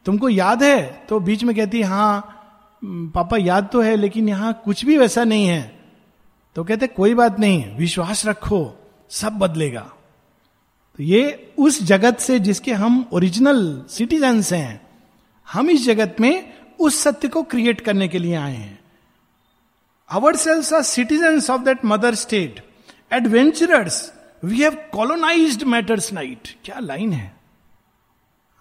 तुमको 0.06 0.30
याद 0.30 0.64
है? 0.64 1.06
तो 1.10 1.20
बीच 1.20 1.44
में 1.44 1.56
कहती 1.56 1.82
हाँ 1.82 2.38
पापा, 2.86 3.38
याद 3.38 3.70
तो 3.74 3.82
है, 3.82 3.96
लेकिन 3.96 4.30
यहाँ 4.30 4.62
कुछ 4.66 4.86
भी 4.86 4.98
वैसा 4.98 5.24
नहीं 5.24 5.46
है। 5.46 5.81
तो 6.56 6.64
कहते, 6.64 6.88
कोई 6.88 7.14
बात 7.14 7.40
नहीं, 7.40 7.76
विश्वास 7.76 8.26
रखो, 8.26 8.90
सब 9.10 9.34
बदलेगा। 9.34 9.82
तो 10.98 11.04
ये 11.04 11.54
उस 11.58 11.84
जगत 11.84 12.18
से 12.18 12.40
जिसके 12.40 12.74
हम 12.74 13.10
ओरिजिनल 13.14 13.86
सिटीजन्स 13.90 14.54
हैं, 14.54 14.90
हम 15.48 15.70
इस 15.70 15.86
जगत 15.86 16.16
में 16.20 16.54
उस 16.80 17.00
सत्य 17.00 17.28
को 17.28 17.44
क्रिएट 17.44 17.82
करने 17.82 18.08
के 18.08 18.20
लिए 18.20 18.36
आए 18.36 18.56
हैं। 18.56 18.80
Our 20.10 20.36
selves 20.36 20.74
are 20.74 20.82
citizens 20.82 21.50
of 21.50 21.62
that 21.62 21.86
mother 21.86 22.16
state 22.16 22.66
adventurers 23.14 24.14
we 24.44 24.62
have 24.62 24.76
colonise 24.94 25.64
matter's 25.64 26.14
night 26.14 26.56
क्या 26.66 26.80
लाइन 26.80 27.14
है? 27.14 27.36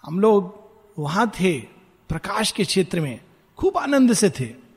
हम 0.05 0.21
लोग 0.21 0.61
वहाँ 0.99 1.31
थे, 1.41 1.59
प्रकाश 2.09 2.51
के 2.51 2.65
क्षेत्र 2.65 3.01
में, 3.01 3.21
खूब 3.59 3.79
आनंद 3.79 4.13
से 4.13 4.31
थे। 4.31 4.70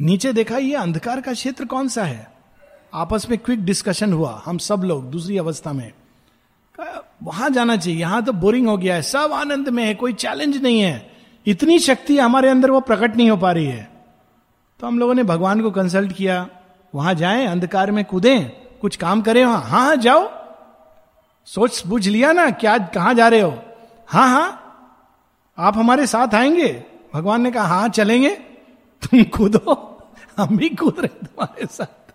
नीचे 0.00 0.32
देखा 0.32 0.58
ये 0.58 0.74
अंधकार 0.74 1.20
का 1.20 1.32
क्षेत्र 1.32 1.64
कौन 1.64 1.88
सा 1.88 2.04
है? 2.04 2.32
आपस 2.94 3.30
में 3.30 3.38
क्विक 3.38 3.64
डिस्कशन 3.64 4.12
हुआ, 4.12 4.42
हम 4.46 4.58
सब 4.58 4.82
लोग 4.84 5.10
दूसरी 5.10 5.38
अवस्था 5.38 5.72
में। 5.72 5.92
वहाँ 7.22 7.50
जाना 7.50 7.76
चाहिए, 7.76 8.00
यहाँ 8.00 8.24
तो 8.24 8.32
बोरिंग 8.32 8.68
हो 8.68 8.76
गया 8.76 8.94
है, 8.94 9.02
सब 9.02 9.32
आनंद 9.32 9.68
में 9.68 9.84
है, 9.84 9.94
कोई 9.94 10.12
चैलेंज 10.12 10.62
नहीं 10.62 10.80
है। 10.80 11.10
इतनी 11.46 11.78
शक्ति 11.78 12.18
हमारे 12.18 12.48
अंदर 12.48 12.70
वो 12.70 12.80
प्रकट 12.80 13.16
नहीं 13.16 13.30
हो 13.30 13.36
पा 13.36 13.52
रही 13.52 13.66
है। 13.66 13.90
तो 14.80 14.86
हम 14.86 14.98
लोगों 14.98 15.14
ने 15.14 15.22
भगवान 15.22 15.60
को 15.60 15.70
कंसल्ट 15.70 16.12
किया, 16.12 16.48
वहाँ 16.94 17.14
जाए, 17.14 17.46
अंधकार 17.46 17.90
में 17.90 18.04
कूदें, 18.04 18.44
कुछ 18.80 18.96
काम 18.96 19.22
करें 19.22 19.44
वहाँ। 19.44 19.62
हाँ 19.62 19.86
हाँ 19.86 19.96
जाओ। 19.96 20.32
सोच 21.46 21.82
बुझ 21.86 22.08
लिया 22.08 22.32
ना, 22.32 22.50
क्या, 22.50 22.78
कहाँ 22.78 23.14
जा 23.14 23.28
रहे 23.28 23.40
हो? 23.40 23.58
हाँ 24.06 24.28
हाँ 24.28 24.64
आप 25.58 25.78
हमारे 25.78 26.06
साथ 26.06 26.34
आएँगे। 26.34 26.84
भगवान 27.14 27.42
ने 27.42 27.50
कहा 27.50 27.66
हाँ 27.66 27.88
चलेंगे। 27.88 28.47
तुम 29.02 29.22
कूदो। 29.24 29.94
हम 30.36 30.56
भी 30.56 30.68
कूद 30.68 30.96
रहे 30.98 31.08
तुम्हारे 31.08 31.66
साथ। 31.66 32.14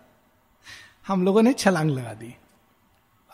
हम 1.06 1.24
लोगों 1.24 1.42
ने 1.42 1.52
छलांग 1.52 1.90
लगा 1.90 2.14
दी। 2.14 2.36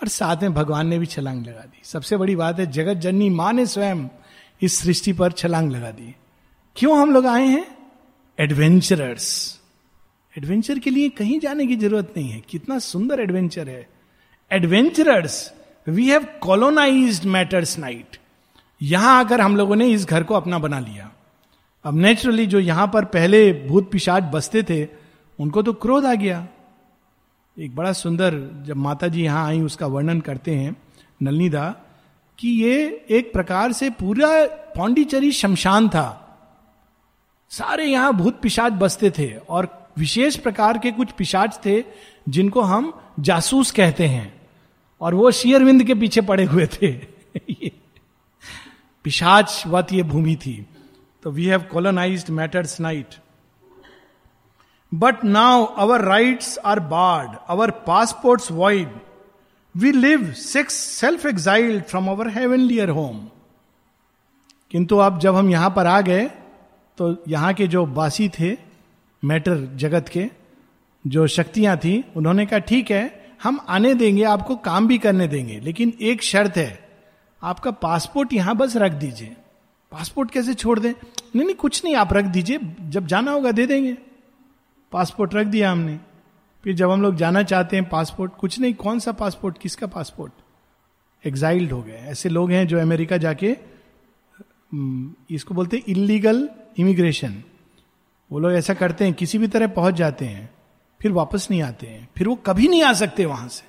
और 0.03 0.09
साथ 0.09 0.37
में 0.37 0.55
भगवान 0.55 0.87
ने 0.87 0.99
भी 0.99 1.07
छलांग 1.07 1.47
लगा 1.47 1.61
दी। 1.61 1.81
सबसे 1.85 2.17
बड़ी 2.17 2.37
बात 2.37 2.59
है, 2.59 2.67
जगत 2.67 2.95
जननी 2.95 3.31
माँ 3.31 3.53
ने 3.53 3.67
स्वयं 3.67 4.09
इस 4.63 4.79
सृष्टि 4.79 5.13
पर 5.13 5.33
छलांग 5.33 5.73
लगा 5.73 5.91
दी। 5.91 6.15
क्यों 6.77 6.99
हम 6.99 7.13
लोग 7.13 7.27
आए 7.27 7.47
हैं? 7.47 7.79
एडवेंचरर्स 8.41 9.61
एडवेंचर 10.39 10.79
के 10.79 10.91
लिए 10.91 11.09
कहीं 11.09 11.41
जाने 11.41 11.67
की 11.67 11.77
ज़रूरत 11.77 12.15
नहीं 12.17 12.31
है। 12.31 12.41
कितना 12.41 12.79
सुंदर 12.79 13.21
एडवेंचर 13.21 13.69
है। 13.69 13.89
Adventurers 14.53 15.53
we 15.89 16.09
have 16.09 16.27
colonise 16.41 17.27
matter's 17.27 17.79
night 17.79 18.17
यहाँ 18.83 19.25
आकर 19.25 19.41
हम 19.41 19.57
लोगों 19.57 19.77
ने 19.77 19.87
इस 19.87 20.05
घर 20.05 20.23
को 20.23 20.35
अपना 20.35 20.59
बना 20.59 20.79
लिया। 20.79 21.10
अब 21.85 21.97
नेचुरली 21.97 22.47
जो 22.47 22.61
यहाँ 22.61 22.87
पर 22.87 23.05
पहले 23.05 23.53
भूत 23.53 23.91
पिशाच 23.93 24.23
बसते 24.23 24.63
थे, 24.63 24.89
उनको 25.39 25.63
तो 25.63 25.73
क्रोध 25.73 26.05
आ 26.05 26.15
गया। 26.15 26.49
एक 27.59 27.77
बड़ा 27.77 27.93
सुंदर 27.93 28.63
जब 28.67 28.77
माता 28.77 29.09
जी 29.09 29.23
यहाँ 29.23 29.47
आई, 29.47 29.61
उसका 29.61 29.87
वर्णन 29.87 30.21
करते 30.21 30.55
हैं, 30.55 30.77
नलनीदा, 31.23 31.69
कि 32.39 32.49
ये 32.49 33.07
एक 33.11 33.33
प्रकार 33.33 33.73
से 33.73 33.91
पूरा 33.91 34.47
पौंडीचरी 34.47 35.33
शमशान 35.33 35.89
था। 35.89 36.27
सारे 37.51 37.85
यहाँ 37.85 38.13
भूत 38.15 38.41
पिशाच 38.41 38.73
बसते 38.73 39.11
थे 39.11 39.35
और 39.37 39.89
विशेष 39.99 40.37
प्रकार 40.37 40.79
के 40.79 40.93
कुछ 40.93 41.11
पिशाच 41.11 41.61
थे 41.67 41.85
जिनको 42.29 42.61
हम 42.61 42.93
जासूस 43.21 43.71
कहते 43.71 44.07
हैं, 44.07 44.41
और 45.01 45.15
वो 45.15 45.31
शेयरविंद 45.31 45.85
के 45.85 45.95
पीछे 45.95 46.21
पड़े 46.21 46.45
हुए 46.45 46.67
थे। 46.67 46.93
पिशाच 49.05 49.63
वत 49.67 49.93
ये 49.93 50.03
भूमि 50.03 50.37
थी। 50.37 50.67
तो 51.23 51.31
we 51.31 51.47
have 51.47 51.65
colonise 51.73 52.31
matter's 52.31 52.81
night 52.81 53.15
but 54.95 55.25
now 55.25 55.65
our 55.65 56.05
rights 56.05 56.59
are 56.65 56.81
barred 56.81 57.37
our 57.49 57.71
passports 57.87 58.51
void 58.53 58.89
we 59.75 59.93
live 59.93 60.33
six 60.33 60.75
self 60.75 61.27
exiled 61.27 61.85
from 61.85 62.09
our 62.09 62.29
heavenlier 62.29 62.89
home 62.89 63.21
किंतु 64.71 64.97
अब 64.97 65.19
जब 65.19 65.35
हम 65.35 65.51
यहाँ 65.51 65.71
पर 65.71 65.87
आ 65.87 66.01
गए 66.01 66.31
तो 66.99 67.17
यहाँ 67.29 67.53
के 67.55 67.67
जो 67.67 67.87
बासी 67.87 68.29
थे 68.29 68.57
मैटर 69.23 69.65
जगत 69.77 70.09
के, 70.09 70.27
जो 71.05 71.27
शक्तियाँ 71.27 71.77
थी, 71.77 72.05
उन्होंने 72.17 72.47
कहा, 72.47 72.59
ठीक 72.59 72.91
है, 72.91 73.35
हम 73.43 73.61
आने 73.69 73.95
देंगे, 73.95 74.23
आपको 74.23 74.57
काम 74.57 74.87
भी 74.87 74.99
करने 74.99 75.27
देंगे, 75.29 75.59
लेकिन 75.61 75.93
एक 76.01 76.23
शर्त 76.23 76.57
है, 76.57 76.89
आपका 77.43 77.71
पासपोर्ट 77.71 78.33
यहाँ 78.33 78.57
बस 78.57 78.77
रख 78.77 78.93
दीजिए। 78.93 79.37
पासपोर्ट 79.93 80.31
कैसे 80.31 80.55
छोड़ 80.55 80.79
दें? 80.81 80.93
नहीं 81.37 81.45
नहीं, 81.45 81.55
कुछ 81.55 81.85
नहीं, 81.85 81.95
आप 81.95 82.13
रख 82.13 82.25
दीजिए, 82.25 82.59
जब 82.81 83.07
जाना 83.07 83.31
होगा 83.31 83.53
दे 83.53 83.67
देंगे। 83.67 83.97
पासपोर्ट 84.93 85.35
रख 85.35 85.47
दिया 85.47 85.71
हमने। 85.73 85.99
फिर 86.65 86.75
जब 86.75 86.91
हम 86.91 87.03
लोग 87.03 87.17
जाना 87.17 87.43
चाहते 87.43 87.77
हैं 87.77 87.89
पासपोर्ट, 87.89 88.33
कुछ 88.39 88.59
नहीं, 88.61 88.75
कौन 88.75 88.99
सा 88.99 89.13
पासपोर्ट, 89.13 89.59
किसका 89.59 89.87
पासपोर्ट? 89.87 90.33
एग्जाइल्ड 91.25 91.73
हो 91.73 91.83
गए। 91.83 91.93
ऐसे 91.93 92.29
लोग 92.29 92.51
हैं 92.51 92.67
जो 92.67 92.79
अमेरिका 92.81 93.17
जाके 93.17 93.57
इसको 95.31 95.55
बोलते 95.55 95.77
हैं 95.77 95.85
इलीगल 95.89 96.49
इमिग्रेशन 96.79 97.43
वो 98.31 98.39
लोग 98.39 98.53
ऐसा 98.53 98.75
करते 98.75 99.05
हैं, 99.05 99.15
किसी 99.15 99.39
भी 99.39 99.47
तरह 99.49 99.67
पहुँच 99.67 99.95
जाते 99.95 100.25
हैं, 100.25 100.51
फिर 101.01 101.13
वापस 101.13 101.49
नहीं 101.51 101.63
आते 101.63 101.87
हैं। 101.87 102.09
फिर 102.17 102.29
वो 102.29 102.35
कभी 102.37 102.69
नहीं 102.69 102.83
आ 102.83 102.93
सकते 102.93 103.25
वहाँ 103.27 103.49
से, 103.49 103.63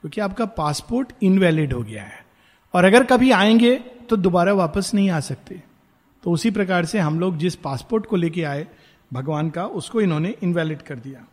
क्योंकि 0.00 0.20
आपका 0.20 0.46
पासपोर्ट 0.46 1.12
इनवैलिड 1.22 1.72
हो 1.72 1.82
गया 1.82 2.02
है। 2.02 2.23
और 2.74 2.84
अगर 2.84 3.04
कभी 3.04 3.30
आएँगे 3.30 3.74
तो 4.10 4.16
दोबारा 4.16 4.52
वापस 4.52 4.90
नहीं 4.94 5.10
आ 5.10 5.20
सकते। 5.20 5.62
तो 6.24 6.30
उसी 6.30 6.50
प्रकार 6.50 6.84
से 6.84 6.98
हम 6.98 7.20
लोग 7.20 7.36
जिस 7.38 7.54
पासपोर्ट 7.56 8.06
को 8.06 8.16
लेके 8.16 8.42
आए, 8.44 8.66
भगवान 9.12 9.50
का, 9.50 9.64
उसको 9.66 10.00
इन्होंने 10.00 10.34
इनवैलिड 10.42 10.82
कर 10.82 10.96
दिया। 10.96 11.26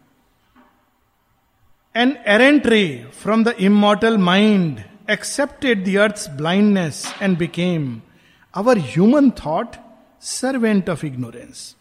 An 1.95 2.15
errant 2.27 2.67
ray 2.67 3.12
from 3.21 3.43
the 3.43 3.56
immortal 3.60 4.17
mind 4.17 4.80
accepted 5.10 5.84
the 5.86 5.97
earth 5.97 6.30
blindness 6.30 7.04
and 7.21 7.38
became 7.38 8.01
our 8.54 8.77
human 8.77 9.30
thought 9.45 9.75
servant 10.21 10.89
of 10.89 11.06
ignorance 11.06 11.75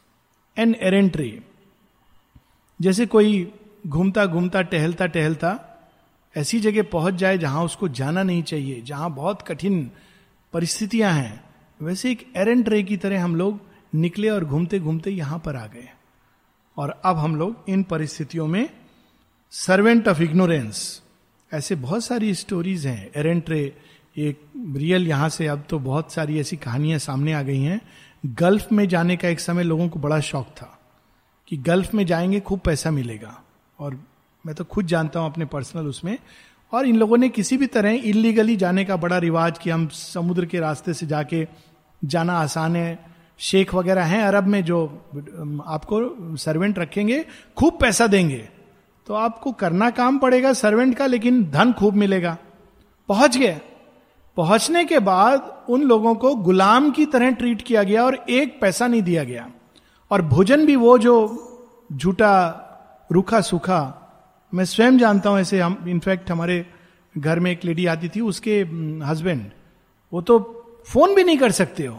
an 0.57 0.75
errant 0.81 1.16
ray 1.16 1.31
जैसे 2.81 3.07
कोई 3.07 3.53
घूमता 3.87 4.27
घूमता 4.27 4.62
टहलता 4.62 5.07
टहलता 5.07 5.69
ऐसी 6.37 6.61
जगह 6.61 6.83
पहुँच 6.83 7.14
जाए 7.14 7.38
जहाँ 7.38 7.64
उसको 7.64 7.88
जाना 7.88 8.23
नहीं 8.23 8.43
चाहिए, 8.43 8.81
जहाँ 8.81 9.14
बहुत 9.14 9.43
कठिन 9.43 9.90
परिस्थितियाँ 10.53 11.12
हैं, 11.12 11.45
वैसे 11.83 12.11
एक 12.11 12.33
एरेंट 12.37 12.69
रे 12.69 12.83
की 12.83 12.97
तरह 12.97 13.25
हम 13.25 13.37
लोग 13.37 13.61
निकले 13.95 14.29
और 14.29 14.45
घूमते 14.45 14.79
घूमते 14.79 15.11
यहाँ 15.11 15.38
पर 15.38 15.57
आ 15.57 15.66
गए। 15.66 15.88
और 16.77 17.01
अब 17.05 17.16
हम 17.16 17.37
लोग 17.37 17.64
इन 17.69 17.83
परिस्थितियों 17.83 18.47
में 18.47 18.71
सर्वेंट 19.51 20.09
ऑफ़ 20.09 20.23
इग्नोरेंस 20.23 21.03
ऐसे 21.53 21.75
बहुत 21.75 22.05
सारी 22.05 22.35
स्टोरीज 22.35 22.87
हैं। 22.87 23.11
एरेंट 23.16 23.51
रे 23.51 23.77
एक 24.19 24.40
रियल 24.77 25.09
यहाँ 25.09 25.29
से 25.29 25.47
अब 25.47 25.64
तो 25.69 25.79
बहुत 25.79 26.12
सारी 26.12 26.40
ऐसी 26.40 26.57
कहानियाँ 26.57 26.99
सामने 26.99 27.33
आ 27.33 27.43
गई 27.43 27.61
हैं। 27.61 27.81
गल्फ 28.27 28.73
में 28.73 28.88
जाने 28.88 29.16
का 29.16 29.29
एक 29.29 29.40
समय 29.40 29.62
लोगों 29.62 29.88
को 29.88 30.01
बड़ा 30.01 30.21
शौक 30.21 30.47
था 30.47 30.79
कि 31.49 31.57
गल्फ 31.57 31.95
में 31.95 32.07
जाएँगे, 32.07 32.40
खूब 32.40 32.61
पैसा 32.61 32.90
मिलेगा। 32.90 33.43
और 33.79 34.05
मैं 34.44 34.55
तो 34.55 34.64
खुद 34.64 34.87
जानता 34.87 35.20
हूँ 35.20 35.31
अपने 35.31 35.44
पर्सनल 35.44 35.87
उसमें। 35.87 36.16
और 36.72 36.87
इन 36.87 36.96
लोगों 36.96 37.16
ने 37.16 37.29
किसी 37.29 37.57
भी 37.57 37.66
तरह 37.66 37.90
इलीगली 37.90 38.57
जाने 38.57 38.85
का 38.85 38.96
बड़ा 38.96 39.18
रिवाज 39.18 39.59
कि 39.59 39.70
हम 39.70 39.87
समुद्र 39.88 40.46
के 40.46 40.61
रास्ते 40.61 40.94
से 40.94 41.07
जाके 41.07 41.46
जाना 42.05 42.38
आसान 42.38 42.76
है। 42.76 42.98
शेख 43.38 43.74
वगैरह 43.74 44.05
हैं 44.05 44.22
अरब 44.22 44.46
में 44.46 44.62
जो 44.64 44.85
आपको 45.66 46.37
सर्वेंट 46.37 46.79
रखेंगे, 46.79 47.24
खूब 47.57 47.79
पैसा 47.81 48.07
देंगे। 48.07 48.48
तो 49.07 49.14
आपको 49.14 49.53
करना 49.53 49.90
काम 49.90 50.18
पड़ेगा 50.18 50.53
सर्वेंट 50.53 50.96
का, 50.96 51.07
लेकिन 51.07 51.44
धन 51.50 51.72
खूब 51.72 51.94
मिलेगा। 51.94 52.37
पहुँच 53.09 53.37
गए। 53.37 53.61
पहुँचने 54.37 54.85
के 54.85 54.98
बाद 54.98 55.64
उन 55.68 55.83
लोगों 55.83 56.14
को 56.14 56.35
गुलाम 56.35 56.90
की 56.90 57.07
तरह 57.07 57.31
ट्रीट 57.31 57.62
किया 57.62 57.83
गया 57.83 58.05
और 58.05 58.14
एक 58.31 58.61
पैसा 58.61 58.87
नहीं 58.87 59.03
दिया 59.03 59.24
गया। 59.24 59.48
और 60.11 60.22
भोजन 60.22 60.66
भी 60.66 60.76
वो 60.76 60.98
जो 60.98 61.16
झूठा 61.92 63.07
रूखा 63.12 63.40
सूखा 63.40 63.81
मैं 64.52 64.64
स्वयं 64.64 64.98
जानता 64.98 65.30
हूँ, 65.30 65.38
ऐसे 65.40 65.60
हम 65.60 65.84
इनफैक्ट 65.88 66.30
हमारे 66.30 66.64
घर 67.14 67.40
में 67.40 67.50
एक 67.50 67.64
लेडी 67.64 67.86
आती 67.86 68.08
थी, 68.08 68.20
उसके 68.20 68.60
हस्बैंड 69.04 69.50
वो 70.12 70.20
तो 70.22 70.38
फ़ोन 70.88 71.14
भी 71.14 71.24
नहीं 71.24 71.38
कर 71.38 71.50
सकते 71.52 71.86
हो। 71.86 71.96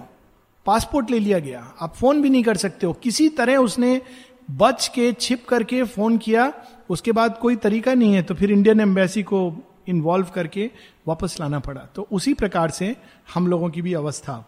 पासपोर्ट 0.65 1.11
ले 1.11 1.19
लिया 1.19 1.39
गया। 1.39 1.59
आप 1.81 1.95
फ़ोन 1.95 2.21
भी 2.21 2.29
नहीं 2.29 2.43
कर 2.43 2.57
सकते 2.57 2.85
हो। 2.85 2.93
किसी 2.93 3.27
तरह 3.29 3.57
उसने 3.57 4.01
बच 4.51 4.87
के, 4.87 5.11
छिप 5.13 5.45
करके 5.49 5.83
फ़ोन 5.85 6.17
किया, 6.17 6.51
उसके 6.89 7.11
बाद 7.11 7.37
कोई 7.37 7.55
तरीका 7.57 7.93
नहीं 7.93 8.13
है 8.13 8.21
तो 8.23 8.35
फिर 8.35 8.51
इंडियन 8.51 8.79
एम्बेसी 8.79 9.23
को 9.23 9.39
इन्वॉल्व 9.87 10.27
करके 10.35 10.69
वापस 11.07 11.37
लाना 11.39 11.59
पड़ा। 11.59 11.81
तो 11.95 12.07
उसी 12.11 12.33
प्रकार 12.33 12.69
से 12.71 12.95
हम 13.33 13.47
लोगों 13.47 13.69
की 13.69 13.81
भी 13.81 13.93
अवस्था, 13.93 14.45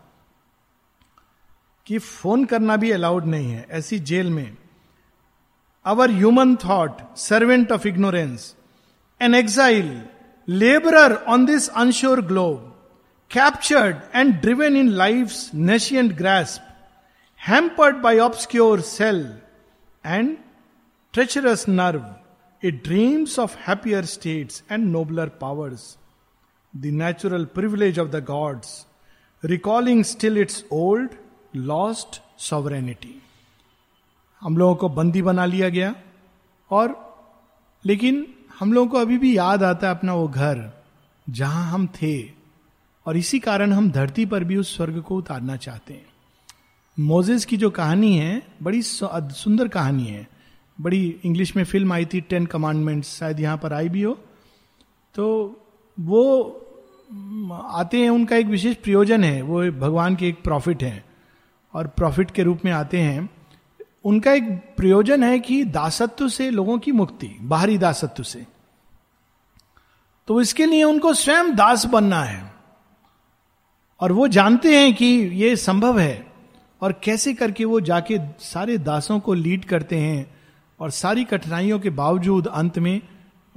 कि 1.88 1.98
फ़ोन 1.98 2.46
करना 2.46 2.76
भी 2.78 2.92
अलाउड 2.92 3.26
नहीं 3.26 3.52
है। 3.52 3.66
ऐसी 3.72 4.00
जेल 4.02 4.30
में 4.30 4.58
our 5.86 6.08
human 6.08 6.58
thought, 6.58 7.18
servant 7.18 7.72
of 7.72 7.86
ignorance, 7.86 8.56
an 9.20 9.34
exile, 9.34 10.04
laborer 10.48 11.22
on 11.26 11.46
this 11.46 11.70
unsure 11.76 12.22
globe, 12.22 12.62
captured 13.30 14.02
and 14.14 14.42
driven 14.42 14.76
in 14.76 14.96
life's 14.96 15.54
nascent 15.54 16.16
grasp, 16.16 16.62
hampered 17.36 18.02
by 18.02 18.14
obscure 18.14 18.82
cell 18.82 19.36
and 20.04 20.38
treacherous 21.12 21.68
nerve, 21.68 22.06
it 22.62 22.84
dreams 22.84 23.38
of 23.38 23.56
happier 23.56 24.04
states 24.04 24.64
and 24.70 24.92
nobler 24.92 25.30
powers. 25.30 25.98
The 26.74 26.92
natural 26.92 27.46
privilege 27.46 27.98
of 27.98 28.12
the 28.12 28.22
gods, 28.22 28.86
recalling 29.42 30.04
still 30.06 30.38
its 30.38 30.64
old, 30.70 31.10
lost 31.54 32.22
sovereignty. 32.38 33.23
हम 34.44 34.58
लोगों 34.58 34.76
को 34.76 34.90
बंदी 34.90 35.22
बना 35.22 35.46
लिया 35.46 35.70
गया। 35.70 35.96
और 36.72 37.14
लेकिन 37.86 38.28
हम 38.60 38.74
लोगों 38.74 38.88
को 38.88 38.98
अभी 38.98 39.18
भी 39.18 39.38
याद 39.38 39.64
आता 39.64 39.88
है 39.88 39.96
अपना 39.96 40.14
वो 40.14 40.28
घर, 40.28 40.84
जहाँ 41.30 41.72
हम 41.72 41.88
थे। 41.88 42.44
और 43.06 43.18
इसी 43.18 43.40
कारण 43.40 43.74
हम 43.74 43.92
धरती 43.92 44.26
पर 44.26 44.44
भी 44.44 44.58
उस 44.58 44.78
स्वर्ग 44.78 45.02
को 45.02 45.16
उतारना 45.16 45.56
चाहते 45.56 45.94
हैं। 45.94 46.06
मोजेस 47.00 47.46
की 47.46 47.58
जो 47.58 47.70
कहानी 47.70 48.18
है, 48.18 48.44
बड़ी 48.64 48.82
सुंदर 48.82 49.68
कहानी 49.68 50.06
है। 50.06 50.28
बड़ी 50.82 51.20
इंग्लिश 51.24 51.56
में 51.56 51.64
फ़िल्म 51.64 51.94
आई 51.94 52.06
थी, 52.06 52.22
टेन 52.22 52.46
कमांडमेंट्स, 52.46 53.20
शायद 53.20 53.40
यहाँ 53.40 53.58
पर 53.58 53.74
आई 53.74 53.90
भी 53.90 54.02
हो। 54.02 54.20
तो 55.16 55.56
वो 56.00 56.44
आते 57.64 58.00
हैं, 58.00 58.10
उनका 58.10 58.36
एक 58.36 58.46
विशेष 58.46 58.76
प्रयोजन 58.76 59.24
है। 59.24 59.42
वो 59.42 59.72
भगवान 59.72 60.16
के 60.16 60.28
एक 60.28 60.44
प्रॉफिट 60.44 60.84
हैं। 60.84 61.06
और 61.74 61.88
प्रॉफिट 61.88 62.32
के 62.32 62.44
रूप 62.44 62.60
में 62.66 62.72
आते 62.72 63.00
हैं। 63.00 63.30
उनका 64.04 64.32
एक 64.32 64.74
प्रयोजन 64.78 65.24
है 65.24 65.40
कि 65.40 65.64
दासत्व 65.64 66.30
से 66.30 66.50
लोगों 66.50 66.80
की 66.80 66.92
मुक्ति, 66.92 67.38
बाहरी 67.42 67.78
दासत्व 67.78 68.24
से। 68.24 68.46
तो 70.28 70.42
इसके 70.42 70.66
लिए 70.66 70.84
उनको 70.84 71.14
स्वयं 71.14 71.56
दास 71.56 71.86
बनना 71.86 72.24
है। 72.24 72.54
और 74.00 74.12
वो 74.12 74.28
जानते 74.28 74.82
हैं 74.82 74.96
कि 74.96 75.06
ये 75.06 75.56
संभव 75.56 76.00
है। 76.00 76.34
और 76.82 76.94
कैसे 77.04 77.34
करके 77.34 77.66
वो 77.66 77.80
जाके 77.80 78.18
सारे 78.40 78.78
दासों 78.78 79.20
को 79.20 79.34
लीड 79.34 79.66
करते 79.66 79.98
हैं 79.98 80.38
और 80.80 80.92
सारी 80.92 81.24
कठिनाइयों 81.24 81.80
के 81.80 81.90
बावजूद 81.90 82.48
अंत 82.48 82.80
में 82.80 83.02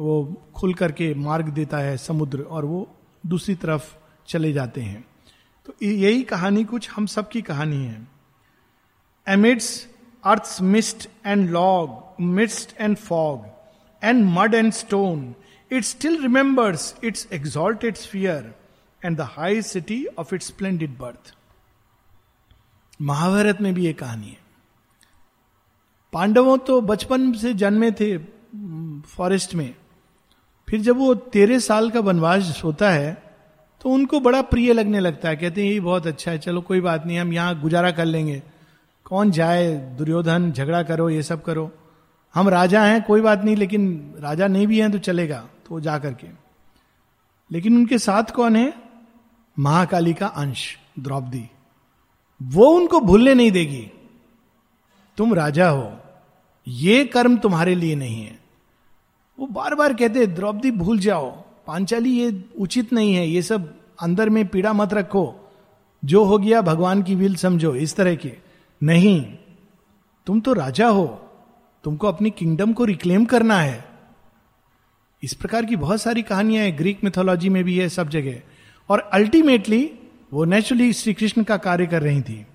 वो 0.01 0.43
खुल 0.55 0.75
करके 0.75 1.15
मार्ग 1.15 1.49
देता 1.49 1.79
है 1.79 1.97
समुद्र 1.97 2.41
और 2.41 2.65
वो 2.65 2.97
दूसरी 3.27 3.55
तरफ़ 3.55 3.97
चले 4.29 4.53
जाते 4.53 4.81
हैं। 4.81 5.05
तो 5.67 5.87
यही 5.87 6.23
कहानी 6.23 6.65
कुछ 6.65 6.91
हम 6.91 7.07
सब 7.07 7.29
की 7.29 7.43
कहानी 7.43 7.85
है। 7.85 8.09
Amidst 9.29 9.96
earth 10.27 10.57
mist 10.63 11.09
and 11.27 11.51
log 11.51 12.23
mist 12.23 12.75
and 12.81 12.97
fog 12.99 13.45
and 14.03 14.25
mud 14.31 14.55
and 14.55 14.73
stone 14.73 15.35
it 15.71 15.85
still 15.85 16.21
remembers 16.23 16.95
its 17.05 17.27
exalted 17.33 17.97
fear 17.97 18.55
and 19.03 19.17
the 19.17 19.29
high 19.31 19.63
city 19.65 20.05
of 20.19 20.35
its 20.35 20.47
splendid 20.47 20.97
birth 20.99 21.35
Mahabharata 23.01 23.61
में 23.61 23.73
भी 23.75 23.87
एक 23.87 23.99
कहानी 23.99 24.27
है। 24.27 24.45
पांडवों 26.13 26.57
तो 26.59 26.81
बचपन 26.81 27.33
से 27.33 27.53
जन्मे 27.55 27.91
थे 27.91 28.17
फॉरेस्ट 29.09 29.55
में। 29.55 29.75
फिर 30.69 30.81
जब 30.81 30.97
वो 30.97 31.15
तेरह 31.15 31.59
साल 31.59 31.91
का 31.91 32.01
वनवास 32.01 32.61
होता 32.65 32.91
है 32.91 33.13
तो 33.81 33.91
उनको 33.91 34.21
बड़ा 34.21 34.41
प्रिय 34.45 34.73
लगने 34.73 35.01
लगता 35.01 35.29
है। 35.29 35.37
कहते 35.37 35.65
हैं, 35.65 35.73
ये 35.73 35.81
बहुत 35.81 36.07
अच्छा 36.07 36.31
है, 36.31 36.39
चलो 36.39 36.61
कोई 36.61 36.81
बात 36.81 37.07
नहीं, 37.07 37.19
हम 37.19 37.33
यहाँ 37.33 37.61
गुजारा 37.61 37.91
कर 37.91 38.05
लेंगे। 38.05 38.43
कौन 39.07 39.31
जाए, 39.31 39.77
दुर्योधन, 39.77 40.53
झगड़ा 40.53 40.83
करो, 40.83 41.11
ये 41.11 41.23
सब 41.23 41.43
करो। 41.43 41.71
हम 42.35 42.49
राजा 42.49 42.85
हैं, 42.85 43.03
कोई 43.03 43.21
बात 43.21 43.45
नहीं, 43.45 43.57
लेकिन 43.57 44.15
राजा 44.19 44.47
नहीं 44.47 44.67
भी 44.67 44.81
हैं 44.81 44.93
तो 44.93 44.99
चलेगा 44.99 45.49
तो 45.69 45.81
जा 45.81 45.99
करके 45.99 46.27
लेकिन 47.53 47.77
उनके 47.77 47.99
साथ 47.99 48.23
कौन 48.23 48.57
है? 48.57 48.75
महाकाली 49.59 50.15
का 50.15 50.27
अंश, 50.27 50.79
द्रौपदी। 50.99 51.51
वो 52.43 52.67
उनको 52.67 53.01
भूलने 53.01 53.35
नहीं 53.35 53.51
देगी। 53.51 53.91
तुम 55.17 55.35
राजा 55.35 55.69
हो, 55.69 55.93
ये 56.69 57.05
कर्म 57.05 57.37
तुम्हारे 57.37 57.75
लिए 57.75 57.95
नहीं 57.95 58.25
है। 58.25 58.39
वो 59.39 59.47
बार 59.47 59.75
बार 59.75 59.95
कहते 59.95 60.27
द्रौपदी 60.27 60.71
भूल 60.71 60.99
जाओ, 60.99 61.31
पांचाली 61.67 62.11
ये 62.11 62.45
उचित 62.59 62.93
नहीं 62.93 63.15
है, 63.15 63.29
ये 63.29 63.43
सब 63.43 63.75
अंदर 64.03 64.29
में 64.29 64.47
पीड़ा 64.47 64.73
मत 64.73 64.95
रखो। 64.95 65.53
जो 66.05 66.25
हो 66.25 66.39
गया, 66.39 66.61
भगवान 66.61 67.03
की 67.03 67.15
विल 67.15 67.37
समझो, 67.37 67.75
इस 67.75 67.97
तरह 67.97 68.15
के। 68.15 68.46
नहीं, 68.83 69.37
तुम 70.27 70.41
तो 70.41 70.53
राजा 70.53 70.89
हो, 70.89 71.07
तुमको 71.85 72.09
अपनी 72.09 72.31
किंगडम 72.31 72.73
को 72.73 72.85
रिक्लेम 72.85 73.25
करना 73.25 73.61
है। 73.61 73.85
इस 75.23 75.35
प्रकार 75.35 75.65
की 75.65 75.77
बहुत 75.77 76.03
सारी 76.03 76.23
कहानियाँ 76.23 76.65
हैं 76.65 76.79
ग्रीक 76.79 77.05
मिथोलॉजी 77.05 77.49
में 77.49 77.65
भी 77.65 77.79
है 77.79 77.89
सब 77.89 78.09
जगह। 78.09 78.43
और 78.89 78.99
अल्टीमेटली 78.99 79.91
वो 80.33 80.45
नेचुरली 80.45 80.93
श्री 80.93 81.15
कृष्ण 81.15 81.43
का 81.43 81.57
कार्य 81.57 81.87
कर 81.87 82.03
रही 82.03 82.23
थी। 82.23 82.47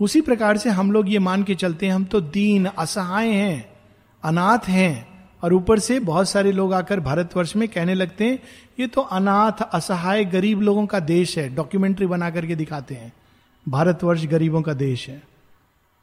उसी 0.00 0.20
प्रकार 0.20 0.56
से 0.56 0.70
हम 0.70 0.92
लोग 0.92 1.10
ये 1.10 1.18
मान 1.18 1.42
के 1.42 1.54
चलते 1.54 1.86
हैं, 1.86 1.92
हम 1.92 2.04
तो 2.04 2.20
दीन, 2.20 2.66
असहाय 2.66 3.28
हैं, 3.28 3.72
अनाथ 4.24 4.68
हैं, 4.68 5.10
और 5.42 5.52
ऊपर 5.52 5.78
से 5.78 6.00
बहुत 6.00 6.28
सारे 6.28 6.52
लोग 6.52 6.74
आकर 6.74 7.00
भारतवर्ष 7.00 7.56
में 7.56 7.68
कहने 7.68 7.94
लगते 7.94 8.24
हैं, 8.24 8.38
ये 8.80 8.86
तो 8.86 9.00
अनाथ, 9.00 9.62
असहाय, 9.72 10.24
गरीब 10.24 10.60
लोगों 10.60 10.86
का 10.86 11.00
देश 11.00 11.38
है 11.38 11.54
डॉक्यूमेंट्री 11.54 12.06
बना 12.06 12.30
करके 12.30 12.56
दिखाते 12.56 12.94
हैं। 12.94 13.12
भारतवर्ष 13.68 14.24
गरीबों 14.24 14.62
का 14.62 14.72
देश 14.72 15.08
है। 15.08 15.29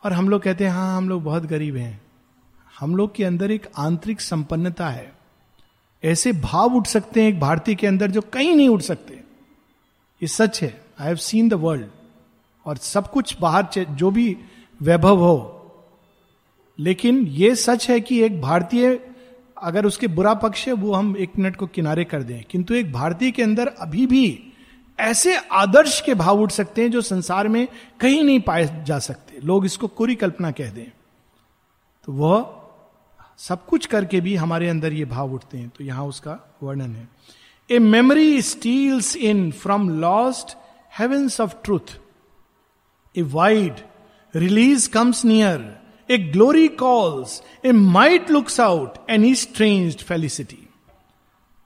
और 0.04 0.14
हम 0.14 0.30
लोग 0.30 0.42
कहते 0.42 0.64
हैं 0.64 0.72
हाँ 0.72 0.98
हम 0.98 1.10
लोग 1.10 1.24
बहुत 1.24 1.44
गरीब 1.44 1.76
हैं। 1.76 2.02
हम 2.80 2.96
लोग 2.96 3.16
के 3.16 3.24
अंदर 3.24 3.52
एक 3.52 3.68
आंतरिक 3.78 4.22
संपन्नता 4.22 4.90
है। 4.90 5.14
ऐसे 6.04 6.32
भाव 6.32 6.76
उठ 6.76 6.88
सकते 6.88 7.22
हैं 7.22 7.30
एक 7.30 7.40
भारतीय 7.40 7.76
के 7.76 7.88
अंदर 7.88 8.12
जो 8.12 8.22
कहीं 8.22 8.56
नहीं 8.56 8.70
उठ 8.70 8.82
सकते। 8.82 9.14
ये 10.22 10.28
सच 10.28 10.64
है। 10.64 10.86
I 11.00 11.08
have 11.08 11.16
seen 11.16 11.50
the 11.50 11.54
world 11.54 11.86
और 12.66 12.78
सब 12.78 13.12
कुछ 13.12 13.40
बाहर 13.42 13.68
जो 13.90 14.12
भी 14.12 14.38
वैभव 14.82 15.18
हो। 15.18 15.54
लेकिन 16.80 17.28
ये 17.28 17.56
सच 17.56 17.90
है 17.90 18.00
कि 18.00 18.22
एक 18.22 18.42
भारतीय, 18.42 19.10
अगर 19.64 19.86
उसके 19.86 20.08
बुरा 20.08 20.34
पक्ष 20.34 20.68
है, 20.68 20.74
वो 20.74 20.94
हम 20.94 21.18
एक 21.18 21.32
मिनट 21.40 21.56
को 21.56 21.68
किनारे 21.68 22.04
कर 22.04 22.24
दें। 22.24 22.44
किंतु 22.44 22.74
एक 22.74 22.94
भारतीय 22.94 23.32
के 23.32 23.44
अंदर 23.44 23.68
अभी 23.68 24.08
भी 24.08 24.47
ऐसे 25.00 25.36
आदर्श 25.38 26.00
के 26.02 26.14
भाव 26.14 26.42
उठ 26.42 26.52
सकते 26.52 26.82
हैं 26.82 26.92
जो 26.92 27.02
संसार 27.02 27.48
में 27.48 27.68
कहीं 28.00 28.24
नहीं 28.24 28.40
पाए 28.40 28.84
जा 28.88 29.00
सकते। 29.00 29.40
लोग 29.44 29.66
इसको 29.66 29.88
कोरी 29.88 30.16
कल्पना 30.16 30.52
कह 30.52 30.70
दें। 30.72 30.90
तो 32.08 32.14
वह 32.14 32.54
सब 33.38 33.66
कुछ 33.66 33.86
करके 33.86 34.22
भी 34.22 34.36
हमारे 34.36 34.70
अंदर 34.70 34.94
ये 34.94 35.06
भाव 35.06 35.34
उठते 35.34 35.58
हैं। 35.58 35.70
तो 35.70 35.84
यहाँ 35.84 36.06
उसका 36.06 36.40
वर्णन 36.64 36.96
है। 36.96 37.08
A 37.70 37.80
memory 37.80 38.42
steals 38.42 39.16
in 39.16 39.52
from 39.52 39.90
lost 40.00 40.58
heavens 41.00 41.42
of 41.42 41.56
truth 41.64 41.98
a 43.16 43.22
wide 43.22 43.76
release 44.36 44.90
comes 44.90 45.26
near 45.26 45.76
a 46.10 46.18
glory 46.18 46.68
calls 46.68 47.42
a 47.66 47.72
might 47.72 48.32
looks 48.32 48.60
out 48.60 48.98
an 49.10 49.26
E 49.26 49.36
strange 49.36 50.04
felicity 50.04 50.66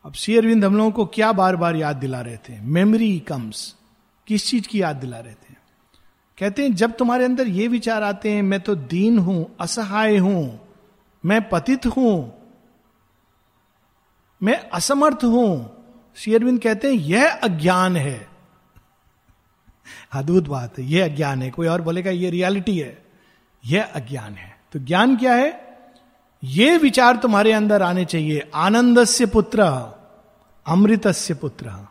अब 0.05 0.13
शेयरविंद 0.13 0.65
हम 0.65 0.77
लोगों 0.77 0.91
को 0.91 1.05
क्या 1.05 1.31
बार 1.31 1.55
बार 1.55 1.75
याद 1.75 1.95
दिला 1.95 2.21
रहे 2.21 2.37
थे? 2.37 2.59
मेमोरी 2.61 3.19
कम्स 3.19 3.75
किस 4.27 4.47
चीज़ 4.47 4.67
की 4.67 4.81
याद 4.81 4.95
दिला 4.95 5.19
रहे 5.19 5.33
थे? 5.33 5.55
कहते 6.37 6.63
हैं, 6.63 6.75
जब 6.75 6.97
तुम्हारे 6.97 7.25
अंदर 7.25 7.47
ये 7.47 7.67
विचार 7.67 8.03
आते 8.03 8.31
हैं, 8.31 8.41
मैं 8.41 8.59
तो 8.59 8.75
दीन 8.75 9.19
हूँ, 9.19 9.55
असहाय 9.59 10.17
हूँ, 10.17 10.59
मैं 11.25 11.49
पतित 11.49 11.85
हूँ, 11.85 12.33
मैं 14.43 14.69
असमर्थ 14.69 15.23
हूँ। 15.23 15.77
शेयरविंद 16.15 16.61
कहते 16.61 16.87
हैं, 16.87 16.95
यह 16.95 17.29
अज्ञान 17.29 17.95
है। 17.95 18.27
अद्भुत 20.13 20.47
बात 20.47 20.79
है, 20.79 20.85
यह 20.85 21.05
अज्ञान 21.05 21.41
है। 21.41 21.51
कोई 21.51 21.67
और 21.67 21.81
बोलेगा, 21.81 22.11
यह 22.11 22.29
रियलिटी 22.29 22.79
है। 22.79 23.05
यह 23.65 23.83
अज्ञान 23.83 24.33
है। 24.33 24.57
तो 24.71 24.79
ज्ञान 24.79 25.17
क्या 25.17 25.33
है? 25.33 25.70
ये 26.43 26.77
विचार 26.77 27.15
तुम्हारे 27.15 27.51
अंदर 27.51 27.81
आने 27.81 28.05
चाहिए। 28.05 28.51
आनंद 28.55 29.03
से 29.03 29.25
पुत्र 29.25 29.59
अमृत 30.67 31.07
से 31.07 31.33
पुत्र। 31.33 31.87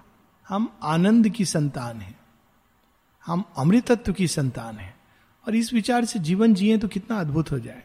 हम 0.49 0.73
आनंद 0.83 1.29
की 1.29 1.45
संतान 1.45 2.01
हैं। 2.01 2.21
हम 3.27 3.45
अमृतत्व 3.59 4.13
की 4.13 4.29
संतान 4.29 4.77
हैं। 4.77 4.97
और 5.47 5.55
इस 5.55 5.73
विचार 5.73 6.05
से 6.05 6.19
जीवन 6.19 6.55
जिए 6.55 6.79
तो 6.79 6.89
कितना 6.89 7.21
अद्भुत 7.21 7.53
हो 7.53 7.59
जाए। 7.59 7.83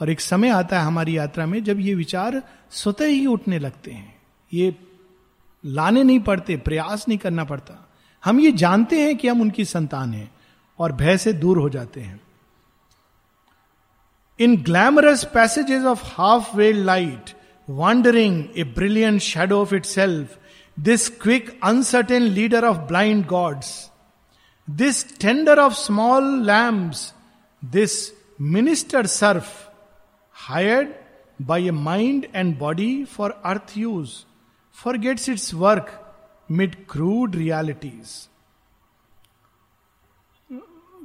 और 0.00 0.10
एक 0.10 0.20
समय 0.20 0.48
आता 0.48 0.80
है 0.80 0.86
हमारी 0.86 1.18
यात्रा 1.18 1.46
में, 1.46 1.64
जब 1.64 1.80
ये 1.80 1.94
विचार 1.94 2.42
स्वतः 2.70 3.06
ही 3.06 3.26
उठने 3.26 3.58
लगते 3.58 3.90
हैं। 3.90 4.16
ये 4.52 4.76
लाने 5.66 6.02
नहीं 6.02 6.20
पड़ते, 6.20 6.56
प्रयास 6.56 7.08
नहीं 7.08 7.18
करना 7.18 7.44
पड़ता। 7.44 7.88
हम 8.24 8.40
ये 8.40 8.52
जानते 8.52 9.00
हैं 9.00 9.16
कि 9.16 9.28
हम 9.28 9.40
उनकी 9.40 9.64
संतान 9.64 10.14
हैं 10.14 10.34
और 10.78 10.92
भय 10.92 11.18
से 11.18 11.32
दूर 11.32 11.58
हो 11.58 11.68
जाते 11.68 12.00
हैं। 12.00 12.20
in 14.39 14.55
glamorous 14.63 15.23
passages 15.33 15.83
of 15.85 16.03
half 16.17 16.55
veiled 16.55 16.85
light 16.85 17.35
wandering 17.67 18.43
a 18.57 18.63
brilliant 18.75 19.21
shadow 19.21 19.61
of 19.61 19.73
itself 19.85 20.37
this 20.77 21.07
quick 21.21 21.49
uncertain 21.63 22.23
leader 22.37 22.65
of 22.65 22.77
blind 22.87 23.25
gods 23.27 23.71
this 24.67 25.05
tender 25.19 25.59
of 25.59 25.73
small 25.75 26.33
lambs 26.45 27.13
this 27.61 27.95
minister 28.41 29.05
serf 29.07 29.51
hired 30.35 30.89
by 31.39 31.67
a 31.67 31.71
mind 31.71 32.25
and 32.35 32.57
body 32.59 33.03
for 33.05 33.41
earth 33.45 33.77
use 33.77 34.11
forgets 34.97 35.29
its 35.29 35.53
work 35.53 35.99
mid 36.51 36.75
crude 36.89 37.35
realities 37.35 38.19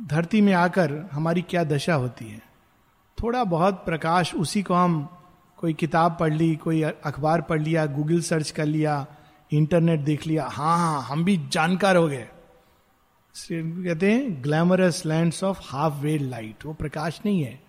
धरती 0.08 0.40
में 0.40 0.52
आकर 0.54 0.92
हमारी 1.12 1.42
क्या 1.42 1.62
दशा 1.64 1.94
होती 1.94 2.24
है 2.24 2.40
थोड़ा 3.23 3.43
बहुत 3.43 3.75
प्रकाश 3.85 4.33
उसी 4.35 4.61
को 4.63 4.73
हम 4.73 5.07
कोई 5.57 5.73
किताब 5.73 6.17
पढ़ 6.19 6.33
ली, 6.33 6.55
कोई 6.55 6.81
अखबार 6.81 7.41
पढ़ 7.41 7.61
लिया 7.61 7.85
गूगल 7.85 8.19
सर्च 8.21 8.49
कर 8.51 8.65
लिया 8.65 9.05
इंटरनेट 9.51 9.99
देख 9.99 10.25
लिया 10.27 10.45
हाँ 10.45 10.77
हाँ 10.77 11.01
हम 11.01 11.23
भी 11.23 11.37
जानकार 11.51 11.95
हो 11.95 12.07
गए। 12.07 12.27
कहते 13.35 14.11
हैं 14.11 14.43
glamorous 14.43 15.05
lands 15.05 15.43
of 15.43 15.59
half 15.63 15.93
way 15.93 16.17
light 16.17 16.65
वो 16.65 16.73
प्रकाश 16.73 17.19
नहीं 17.25 17.43
है, 17.43 17.59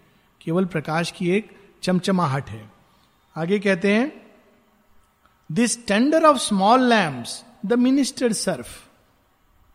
केवल 0.40 0.64
प्रकाश 0.64 1.10
की 1.10 1.30
एक 1.30 1.50
चमचमाहट 1.82 2.50
है। 2.50 2.70
आगे 3.36 3.58
कहते 3.58 3.92
हैं 3.92 4.12
this 5.50 5.86
tender 5.86 6.24
of 6.24 6.38
small 6.38 6.88
lamps 6.88 7.44
the 7.66 7.72
minister 7.72 8.32
serf 8.32 8.88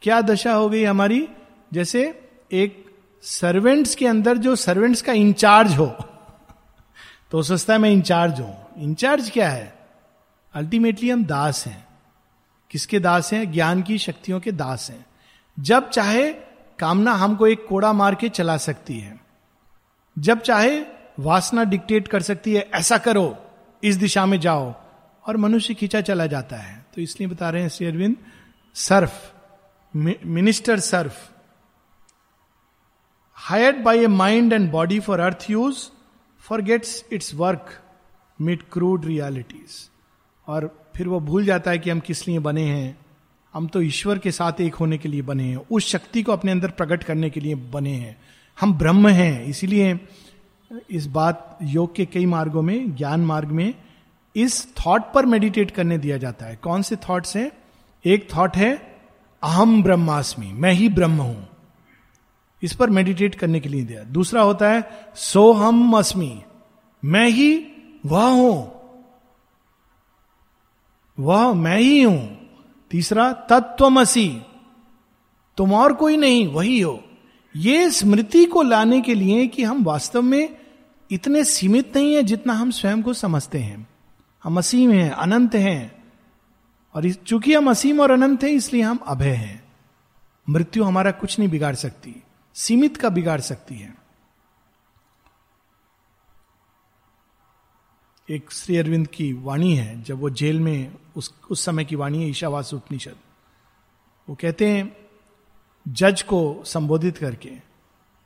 क्या 0.02 0.22
दशा 0.22 0.54
हो 0.54 0.70
गई 0.70 0.84
हमारी? 0.84 1.28
जैसे 1.74 2.04
एक 2.52 2.86
सर्वेंट्स 3.24 3.96
के 3.96 4.08
अंदर 4.08 4.38
जो 4.38 4.56
सर्वेंट्स 4.56 5.02
का 5.02 5.14
इंचार्ज 5.14 5.76
हो 5.78 5.96
तो 7.32 7.42
सोचता 7.44 7.74
है 7.74 7.80
मैं 7.80 7.90
इंचार्ज 7.90 8.40
हूँ। 8.40 8.68
इंचार्ज 8.78 9.30
क्या 9.30 9.50
है? 9.50 9.88
अल्टीमेटली 10.54 11.10
हम 11.10 11.26
दास 11.26 11.68
हैं। 11.68 11.88
किसके 12.72 13.00
दास 13.00 13.34
हैं? 13.34 13.52
ज्ञान 13.52 13.82
की 13.82 13.98
शक्तियों 13.98 14.40
के 14.40 14.52
दास 14.52 14.90
हैं। 14.90 15.06
जब 15.60 15.90
चाहे 15.90 16.34
कामना 16.80 17.14
हमको 17.14 17.48
एक 17.48 17.66
कोड़ा 17.68 17.94
मार 17.94 18.16
के 18.16 18.30
चला 18.30 18.58
सकती 18.58 19.00
है। 19.00 19.20
जब 20.20 20.40
चाहे 20.40 20.86
वासना 21.20 21.64
डिक्टेट 21.64 22.08
कर 22.08 22.22
सकती 22.22 22.54
है, 22.54 22.70
ऐसा 22.74 22.98
करो, 22.98 23.38
इस 23.84 23.96
दिशा 23.96 24.26
में 24.26 24.40
जाओ, 24.40 24.74
और 25.28 25.38
मनुष्य 25.38 25.74
खींचा 25.74 26.02
चला 26.02 26.26
जाता 26.26 26.56
है। 26.56 26.86
तो 26.96 27.02
इसलिए 27.02 27.30
बता 27.30 27.50
रहे 27.50 27.62
हैं 27.62 27.70
Shri 27.70 27.88
Aurobindo, 27.88 28.16
serf 28.76 29.34
minister 30.26 30.80
serf. 30.80 31.32
Hired 33.42 33.84
by 33.84 34.00
a 34.00 34.08
mind 34.08 34.54
and 34.54 34.72
body 34.72 35.00
for 35.00 35.20
earth 35.20 35.46
use 35.50 35.78
forgets 36.62 37.06
its 37.12 37.36
work 37.36 37.80
mid 38.42 38.64
crude 38.72 39.06
realities 39.06 39.90
और 40.48 40.90
फिर 40.96 41.08
वो 41.08 41.20
भूल 41.20 41.46
जाता 41.46 41.72
है 41.72 41.80
कि 41.80 41.90
हम 41.90 42.00
किस 42.00 42.28
लिए 42.28 42.40
बने 42.40 42.64
हैं। 42.64 43.00
हम 43.54 43.68
तो 43.68 43.82
ईश्वर 43.82 44.18
के 44.18 44.32
साथ 44.32 44.62
एक 44.62 44.76
होने 44.76 44.98
के 44.98 45.10
लिए 45.10 45.22
बने 45.22 45.44
हैं। 45.44 45.58
उस 45.72 45.88
शक्ति 45.88 46.24
को 46.24 46.32
अपने 46.32 46.52
अंदर 46.52 46.70
प्रकट 46.70 47.04
करने 47.04 47.30
के 47.30 47.40
लिए 47.40 47.56
बने 47.56 47.94
हैं। 47.94 48.18
हम 48.60 48.74
ब्रह्म 48.74 49.08
हैं। 49.08 49.44
इसीलिए 49.44 50.00
इस 50.90 51.08
बात 51.08 51.58
योग 51.64 51.96
के 51.96 52.06
कई 52.06 52.26
मार्गों 52.26 52.62
में, 52.62 52.96
ज्ञान 52.96 53.20
मार्ग 53.20 53.48
में, 53.48 53.74
इस 54.36 54.76
थॉट 54.76 55.02
पर 55.14 55.26
मेडिटेट 55.26 55.72
करने 55.72 55.98
दिया 55.98 56.18
जाता 56.18 56.46
है। 56.46 56.56
कौन 56.56 56.82
से 56.82 56.96
थॉट्स 56.96 57.38
हैं? 57.38 57.52
एक 58.06 58.28
थॉट 58.38 58.58
है, 58.58 59.00
अहम 59.44 59.84
ब्रह्मास्मि। 59.84 60.48
मैं 60.48 60.72
ही 60.72 60.90
ब्रह्म 60.90 61.22
हूँ। 61.22 61.49
इस 62.64 62.74
पर 62.74 62.90
मेडिटेट 62.90 63.36
करने 63.36 63.60
के 63.60 63.70
लिए 63.70 63.84
दिया। 63.84 64.04
दूसरा 64.04 64.42
होता 64.42 64.70
है, 64.70 64.90
सोहम 65.16 65.98
अस्मि। 65.98 66.42
मैं 67.06 67.30
ही 67.30 67.68
वह 68.06 68.24
हूँ। 68.24 68.80
वह 71.20 71.54
मैं 71.54 71.78
ही 71.78 72.04
हूँ। 72.04 72.50
तीसरा 72.92 73.34
तत्वमसी 73.34 74.42
तुम 75.58 75.74
और 75.74 75.94
कोई 75.94 76.18
नहीं, 76.18 76.48
वही 76.48 76.80
हो। 76.82 77.04
ये 77.56 77.90
स्मृति 77.90 78.46
को 78.46 78.62
लाने 78.62 79.02
के 79.02 79.16
लिए 79.16 79.48
कि 79.48 79.64
हम 79.64 79.84
वास्तव 79.84 80.22
में 80.22 80.58
इतने 81.12 81.44
सीमित 81.44 81.98
नहीं 81.98 82.16
है 82.16 82.24
जितना 82.24 82.54
हम 82.54 82.72
स्वयं 82.72 83.02
को 83.02 83.14
समझते 83.14 83.58
हैं। 83.58 83.88
हम 84.44 84.58
असीम 84.58 84.92
हैं, 84.92 85.12
अनंत 85.12 85.56
हैं। 85.56 86.04
और 86.96 87.12
चूँकि 87.12 87.54
हम 87.54 87.70
असीम 87.70 88.00
और 88.00 88.12
अनंत 88.12 88.44
हैं, 88.44 88.52
इसलिए 88.52 88.82
हम 88.82 88.98
अभय 88.98 89.30
हैं। 89.30 89.64
मृत्यु 90.50 90.84
हमारा 90.84 91.12
कुछ 91.12 91.40
नहीं 91.40 91.50
बिगाड़ 91.50 91.76
सकती। 91.76 92.24
सीमित 92.60 92.98
का 92.98 93.10
बिगाड़ 93.10 93.40
सकती 93.42 93.76
है। 93.76 93.96
एक 98.30 98.52
श्री 98.52 98.78
अरविंद 98.78 99.08
की 99.08 99.34
वाणी 99.34 99.76
है, 99.76 100.04
जब 100.04 100.20
वो 100.20 100.30
जेल 100.30 100.60
में, 100.60 100.92
उस 101.16 101.34
उस 101.50 101.66
समय 101.66 101.86
की 101.86 101.96
वाणी 101.96 102.24
है, 102.24 102.30
ईशावास 102.30 102.74
उपनिषद। 102.74 103.16
वो 104.30 104.36
कहते 104.36 104.68
हैं, 104.68 104.98
जज 105.88 106.22
को 106.22 106.64
संबोधित 106.66 107.18
करके, 107.18 107.50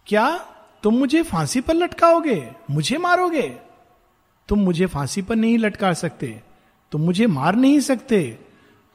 क्या 0.07 0.37
तुम 0.83 0.93
मुझे 0.93 1.23
फांसी 1.23 1.61
पर 1.61 1.73
लटकाओगे? 1.73 2.51
मुझे 2.71 2.97
मारोगे? 2.97 3.47
तुम 4.49 4.59
मुझे 4.59 4.85
फांसी 4.85 5.21
पर 5.21 5.35
नहीं 5.35 5.57
लटका 5.57 5.93
सकते, 5.93 6.41
तुम 6.91 7.01
मुझे 7.01 7.27
मार 7.27 7.55
नहीं 7.55 7.79
सकते, 7.79 8.39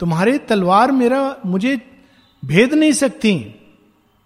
तुम्हारे 0.01 0.39
तलवार 0.39 0.93
मेरा, 0.93 1.37
मुझे 1.47 1.77
भेद 2.45 2.75
नहीं 2.75 2.93
सकती। 2.93 3.55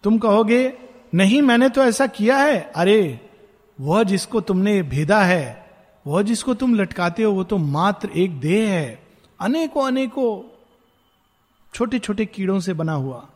तुम 0.04 0.18
कहोगे 0.18 0.81
नहीं, 1.14 1.42
मैंने 1.42 1.68
तो 1.68 1.84
ऐसा 1.84 2.06
किया 2.06 2.36
है। 2.36 2.72
अरे, 2.76 3.20
वह 3.80 4.02
जिसको 4.02 4.40
तुमने 4.40 4.82
भेदा 4.82 5.22
है, 5.22 5.70
वह 6.06 6.22
जिसको 6.22 6.54
तुम 6.54 6.74
लटकाते 6.74 7.22
हो, 7.22 7.32
वो 7.32 7.44
तो 7.44 7.58
मात्र 7.58 8.10
एक 8.16 8.40
देह 8.40 8.70
है। 8.70 9.02
अनेकों 9.40 9.86
अनेकों 9.86 10.58
छोटे 11.74 11.98
छोटे 11.98 12.26
कीड़ों 12.26 12.60
से 12.60 12.72
बना 12.72 12.92
हुआ। 12.92 13.28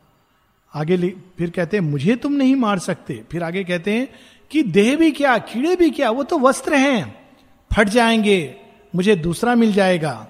आगे 0.74 0.96
फिर 1.38 1.50
कहते 1.50 1.76
हैं, 1.76 1.84
मुझे 1.84 2.16
तुम 2.16 2.32
नहीं 2.32 2.56
मार 2.56 2.78
सकते। 2.78 3.24
फिर 3.30 3.42
आगे 3.42 3.64
कहते 3.64 3.92
हैं 3.92 4.08
कि, 4.50 4.62
देह 4.62 4.96
भी 4.96 5.10
क्या, 5.10 5.38
कीड़े 5.38 5.76
भी 5.76 5.90
क्या, 5.90 6.10
वो 6.10 6.22
तो 6.22 6.38
वस्त्र 6.38 6.74
हैं। 6.74 7.28
फट 7.76 7.88
जाएँगे, 7.88 8.56
मुझे 8.94 9.16
दूसरा 9.16 9.54
मिल 9.54 9.72
जाएगा। 9.72 10.28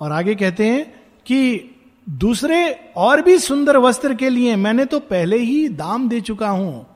और 0.00 0.12
आगे 0.12 0.34
कहते 0.34 0.66
हैं 0.66 1.00
कि 1.26 1.70
दूसरे 2.08 2.90
और 2.96 3.20
भी 3.22 3.38
सुंदर 3.38 3.76
वस्त्र 3.76 4.14
के 4.14 4.28
लिए 4.28 4.56
मैंने 4.56 4.84
तो 4.84 5.00
पहले 5.00 5.38
ही 5.38 5.68
दाम 5.68 6.08
दे 6.08 6.20
चुका 6.20 6.48
हूँ 6.48 6.86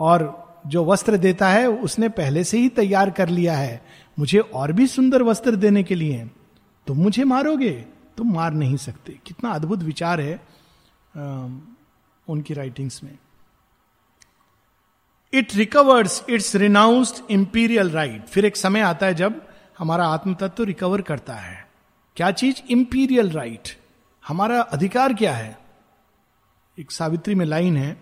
और 0.00 0.44
जो 0.66 0.84
वस्त्र 0.84 1.16
देता 1.16 1.48
है 1.48 1.68
उसने 1.68 2.08
पहले 2.08 2.44
से 2.44 2.58
ही 2.58 2.68
तैयार 2.68 3.10
कर 3.10 3.28
लिया 3.28 3.56
है। 3.56 3.84
मुझे 4.18 4.38
और 4.38 4.72
भी 4.72 4.86
सुंदर 4.86 5.22
वस्त्र 5.22 5.56
देने 5.56 5.82
के 5.82 5.94
लिए। 5.94 6.30
तुम 6.86 6.98
मुझे 6.98 7.24
मारोगे? 7.24 7.70
तुम 8.16 8.32
मार 8.34 8.52
नहीं 8.52 8.76
सकते। 8.76 9.18
कितना 9.26 9.50
अद्भुत 9.50 9.82
विचार 9.82 10.20
है 10.20 10.34
आ, 11.16 11.46
उनकी 12.28 12.54
राइटिंग्स 12.54 13.02
में। 13.04 13.18
It 15.32 15.54
recovers 15.54 16.24
its 16.30 16.54
renounced 16.56 17.30
imperial 17.30 17.90
right 17.90 18.26
फिर 18.26 18.44
एक 18.44 18.56
समय 18.56 18.80
आता 18.80 19.06
है 19.06 19.14
जब 19.14 19.42
हमारा 19.78 20.06
आत्म 20.06 20.34
तत्व 20.34 20.64
रिकवर 20.64 21.02
करता 21.02 21.34
है। 21.34 21.66
क्या 22.16 22.30
चीज़? 22.30 22.62
इंपीरियल 22.70 23.30
राइट 23.30 23.68
हमारा 24.28 24.60
अधिकार 24.60 25.14
क्या 25.14 25.32
है? 25.32 25.58
एक 26.78 26.90
सावित्री 26.90 27.34
में 27.34 27.46
लाइन 27.46 27.76
है 27.76 27.96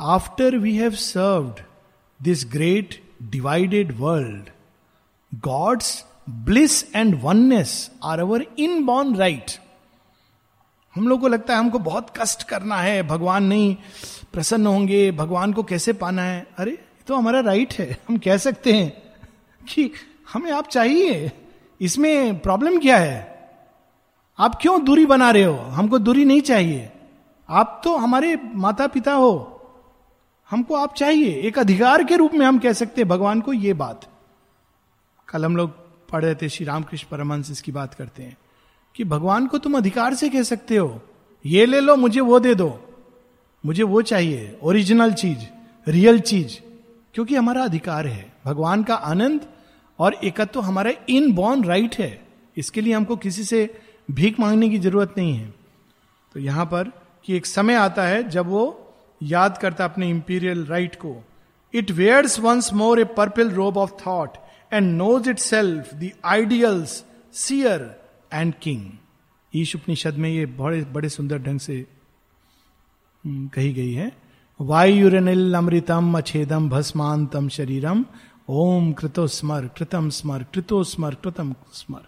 after 0.00 0.56
we 0.56 0.76
have 0.76 0.90
served 0.90 1.60
this 2.22 2.46
great 2.52 3.02
divided 3.22 3.94
world 3.98 4.50
God's 5.34 6.04
bliss 6.30 6.94
and 6.94 7.20
oneness 7.22 7.90
are 8.04 8.20
our 8.20 8.46
inborn 8.84 9.16
right 9.16 9.50
हम 10.94 11.08
लोग 11.08 11.20
को 11.20 11.28
लगता 11.28 11.52
है 11.52 11.58
हमको 11.58 11.78
बहुत 11.78 12.18
कष्ट 12.18 12.42
करना 12.42 12.76
है, 12.76 13.02
भगवान 13.02 13.44
नहीं 13.44 13.76
प्रसन्न 14.32 14.66
होंगे, 14.66 15.12
भगवान 15.12 15.52
को 15.52 15.62
कैसे 15.62 15.92
पाना 15.92 16.22
है? 16.22 16.46
अरे 16.58 16.78
तो 17.06 17.16
हमारा 17.16 17.40
राइट 17.40 17.72
है। 17.72 17.98
हम 18.08 18.18
कह 18.18 18.36
सकते 18.36 18.72
हैं 18.72 19.02
कि 19.68 19.90
हमें 20.32 20.52
आप 20.52 20.68
चाहिए। 20.68 21.32
इसमें 21.80 22.38
प्रॉब्लम 22.38 22.78
क्या 22.78 22.96
है? 22.96 23.37
आप 24.38 24.58
क्यों 24.62 24.84
दूरी 24.84 25.06
बना 25.06 25.30
रहे 25.30 25.44
हो? 25.44 25.56
हमको 25.56 25.98
दूरी 25.98 26.24
नहीं 26.24 26.40
चाहिए। 26.40 26.92
आप 27.48 27.80
तो 27.84 27.96
हमारे 27.96 28.38
माता 28.54 28.86
पिता 28.86 29.12
हो। 29.12 29.54
हमको 30.50 30.74
आप 30.74 30.94
चाहिए। 30.94 31.34
एक 31.34 31.58
अधिकार 31.58 32.04
के 32.04 32.16
रूप 32.16 32.34
में 32.34 32.46
हम 32.46 32.58
कह 32.58 32.72
सकते 32.72 33.00
हैं, 33.00 33.08
भगवान 33.08 33.40
को 33.40 33.52
ये 33.52 33.72
बात। 33.72 34.08
कल 35.28 35.44
हम 35.44 35.56
लोग 35.56 35.70
पढ़ 36.08 36.24
रहे 36.24 36.34
थे, 36.34 36.48
श्री 36.48 36.66
रामकृष्ण 36.66 37.06
परमहंस 37.10 37.50
इसकी 37.50 37.72
बात 37.72 37.94
करते 37.94 38.22
हैं 38.22 38.36
कि 38.94 39.04
भगवान 39.04 39.46
को 39.46 39.58
तुम 39.58 39.76
अधिकार 39.76 40.14
से 40.14 40.28
कह 40.28 40.42
सकते 40.42 40.76
हो। 40.76 41.02
ये 41.46 41.66
ले 41.66 41.80
लो, 41.80 41.96
मुझे 41.96 42.20
वो 42.20 42.40
दे 42.40 42.54
दो। 42.54 42.80
मुझे 43.66 43.82
वो 43.82 44.02
चाहिए 44.02 44.58
ओरिजिनल 44.62 45.12
चीज़ 45.12 45.38
रियल 45.90 46.20
चीज़। 46.20 46.60
क्योंकि 47.14 47.36
हमारा 47.36 47.64
अधिकार 47.64 48.06
है। 48.06 48.32
भगवान 48.44 48.82
का 48.82 48.94
आनंद 48.94 49.40
और 49.98 50.14
एकत्व 50.14 50.44
तो 50.44 50.60
हमारा 50.60 50.92
इन 51.08 51.32
बॉर्न 51.32 51.64
राइट 51.64 51.96
है। 51.98 52.28
इसके 52.56 52.80
लिए 52.80 52.94
हमको 52.94 53.16
किसी 53.16 53.44
से 53.44 53.80
भीख 54.08 54.40
मांगने 54.40 54.68
की 54.68 54.78
ज़रूरत 54.78 55.14
नहीं 55.18 55.34
है। 55.34 55.54
तो 56.34 56.40
यहाँ 56.40 56.64
पर 56.66 56.92
कि 57.24 57.36
एक 57.36 57.46
समय 57.46 57.74
आता 57.74 58.02
है 58.04 58.22
जब 58.30 58.46
वो 58.46 58.64
याद 59.20 59.58
करता 59.58 59.84
अपने 59.84 60.08
इंपीरियल 60.10 60.64
राइट 60.66 60.94
को। 60.96 61.14
It 61.74 61.90
wears 61.90 62.38
once 62.40 62.72
more 62.72 63.00
a 63.00 63.04
purple 63.16 63.50
robe 63.50 63.76
of 63.78 63.92
thought 64.06 64.36
and 64.72 64.96
knows 64.96 65.30
itself 65.38 65.94
the 65.94 66.10
ideals 66.24 67.04
seer 67.34 67.90
and 68.32 68.54
king 68.62 68.90
Isha 69.52 69.74
Upanishad 69.76 70.14
में 70.14 70.30
ये 70.30 70.46
बड़े 70.46 70.80
बड़े 70.92 71.08
सुंदर 71.08 71.38
ढंग 71.38 71.60
से 71.60 71.84
हम्म, 73.24 73.48
कही 73.48 73.72
गई 73.72 73.92
है। 73.92 74.12
वायुरनिल 74.60 75.54
अमृतम 75.54 76.16
अछेदम 76.18 76.68
भस्मांतम 76.68 77.48
शरीरम। 77.48 78.04
ओम 78.48 78.92
कृतो 78.92 79.26
स्मर 79.26 79.66
कृतम 79.76 80.08
स्मर 80.10 80.42
कृतो 80.54 80.82
स्मर 80.84 81.14
कृतम 81.14 81.54
स्मर। 81.72 82.06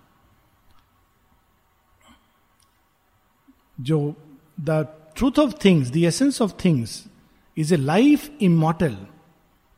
जो 3.80 4.14
the 4.60 4.86
truth 5.16 5.38
of 5.38 5.54
things 5.64 5.90
the 5.90 5.96
essence 5.96 6.42
of 6.42 6.52
things 6.64 7.04
is 7.56 7.74
a 7.74 7.76
life 7.76 8.30
immortal 8.40 8.96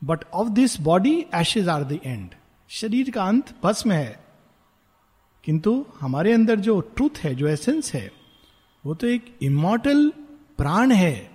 but 0.04 0.24
of 0.34 0.48
this 0.48 0.80
body 0.80 1.26
ashes 1.34 1.68
are 1.68 1.84
the 1.84 2.00
end 2.04 2.30
शरीर 2.68 3.10
का 3.10 3.24
अंत 3.24 3.54
भस्म 3.62 3.92
है। 3.92 4.24
किंतु 5.44 5.86
हमारे 6.00 6.32
अंदर 6.32 6.60
जो 6.60 6.80
ट्रूथ 6.80 7.18
है, 7.18 7.34
जो 7.34 7.48
एसेंस 7.48 7.94
है, 7.94 8.12
वो 8.86 8.94
तो 8.94 9.06
एक 9.06 9.38
इमोटल 9.42 10.12
प्राण 10.58 10.92
है। 10.92 11.30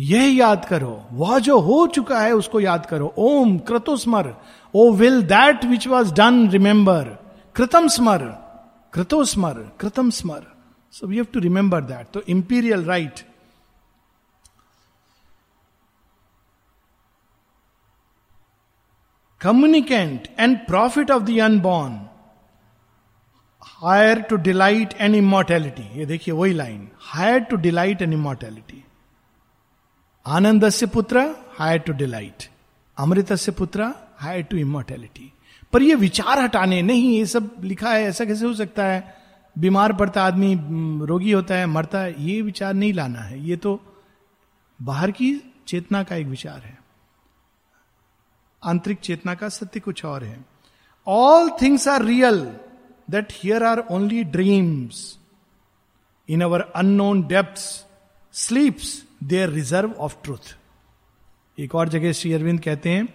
यह 0.00 0.36
याद 0.36 0.64
करो, 0.64 1.08
वह 1.12 1.38
जो 1.38 1.58
हो 1.58 1.86
चुका 1.86 2.20
है, 2.20 2.32
उसको 2.32 2.60
याद 2.60 2.86
करो। 2.86 3.14
ओम 3.18 3.58
क्रतो 3.58 3.96
स्मर 3.96 4.34
O 4.74 4.92
will 4.92 5.22
that 5.22 5.64
which 5.64 5.86
was 5.86 6.14
done, 6.14 6.50
remember. 6.50 7.04
कृतम 7.54 7.88
स्मर 7.88 8.18
कृतो 8.92 9.24
स्मर 9.24 9.72
कृतम 9.80 10.10
स्मर। 10.10 10.57
So 10.92 11.06
we 11.06 11.16
have 11.16 11.24
to 11.24 11.40
remember 11.40 11.80
that 11.80 12.06
तो 12.06 12.20
imperial 12.20 12.84
right 12.84 13.20
communicant 19.40 20.28
and 20.40 20.66
profit 20.66 21.10
of 21.10 21.22
the 21.22 21.38
unborn 21.40 22.08
heir 23.62 24.20
to 24.22 24.36
delight 24.36 24.94
and 24.94 25.14
immortality 25.14 25.98
ये 25.98 26.06
देखिए 26.06 26.34
वही 26.34 26.52
line 26.52 26.88
heir 27.00 27.40
to 27.40 27.56
delight 27.56 28.02
and 28.02 28.12
immortality 28.12 28.84
आनंद 30.26 30.68
से 30.68 30.86
पुत्र 30.86 31.36
हायर 31.58 31.78
टू 31.78 31.92
डिलाइट 31.92 32.42
अमृत 32.98 33.32
से 33.32 33.52
पुत्र 33.52 33.94
हायर 34.18 34.42
टू 34.42 34.56
इमोर्टैलिटी 34.56 35.32
पर 35.72 35.82
ये 35.82 35.94
विचार 35.94 36.38
हटाने 36.38 36.82
नहीं, 36.82 37.18
ये 37.18 37.26
सब 37.26 37.50
लिखा 37.62 37.90
है, 37.90 38.02
ऐसा 38.02 38.24
कैसे 38.24 38.46
हो 38.46 38.54
सकता 38.54 38.84
है? 38.84 39.17
बीमार 39.58 39.92
पड़ता 39.92 40.22
आदमी 40.22 40.54
रोगी 41.06 41.32
होता 41.32 41.54
है, 41.54 41.66
मरता 41.66 42.00
है, 42.00 42.14
ये 42.24 42.42
विचार 42.42 42.74
नहीं 42.74 42.92
लाना 42.92 43.20
है। 43.20 43.40
ये 43.44 43.56
तो 43.56 43.80
बाहर 44.80 45.10
की 45.10 45.34
चेतना 45.66 46.02
का 46.02 46.16
एक 46.16 46.26
विचार 46.26 46.60
है। 46.60 46.78
आंतरिक 48.62 48.98
चेतना 48.98 49.34
का 49.34 49.48
सत्य 49.48 49.80
कुछ 49.80 50.04
और 50.04 50.24
है। 50.24 50.44
All 51.06 51.50
things 51.62 51.88
are 51.88 52.02
real 52.02 52.40
that 53.10 53.32
here 53.32 53.62
are 53.62 53.78
only 53.90 54.24
dreams 54.24 55.18
in 56.28 56.40
our 56.40 56.60
unknown 56.76 57.22
depth 57.26 57.60
sleeps 58.34 59.02
their 59.24 59.48
reserve 59.48 59.92
of 59.92 60.16
truth 60.24 60.56
एक 61.58 61.74
और 61.74 61.88
जगह 61.88 62.12
श्री 62.12 62.32
अरविंद 62.32 62.60
कहते 62.60 62.90
हैं 62.90 63.06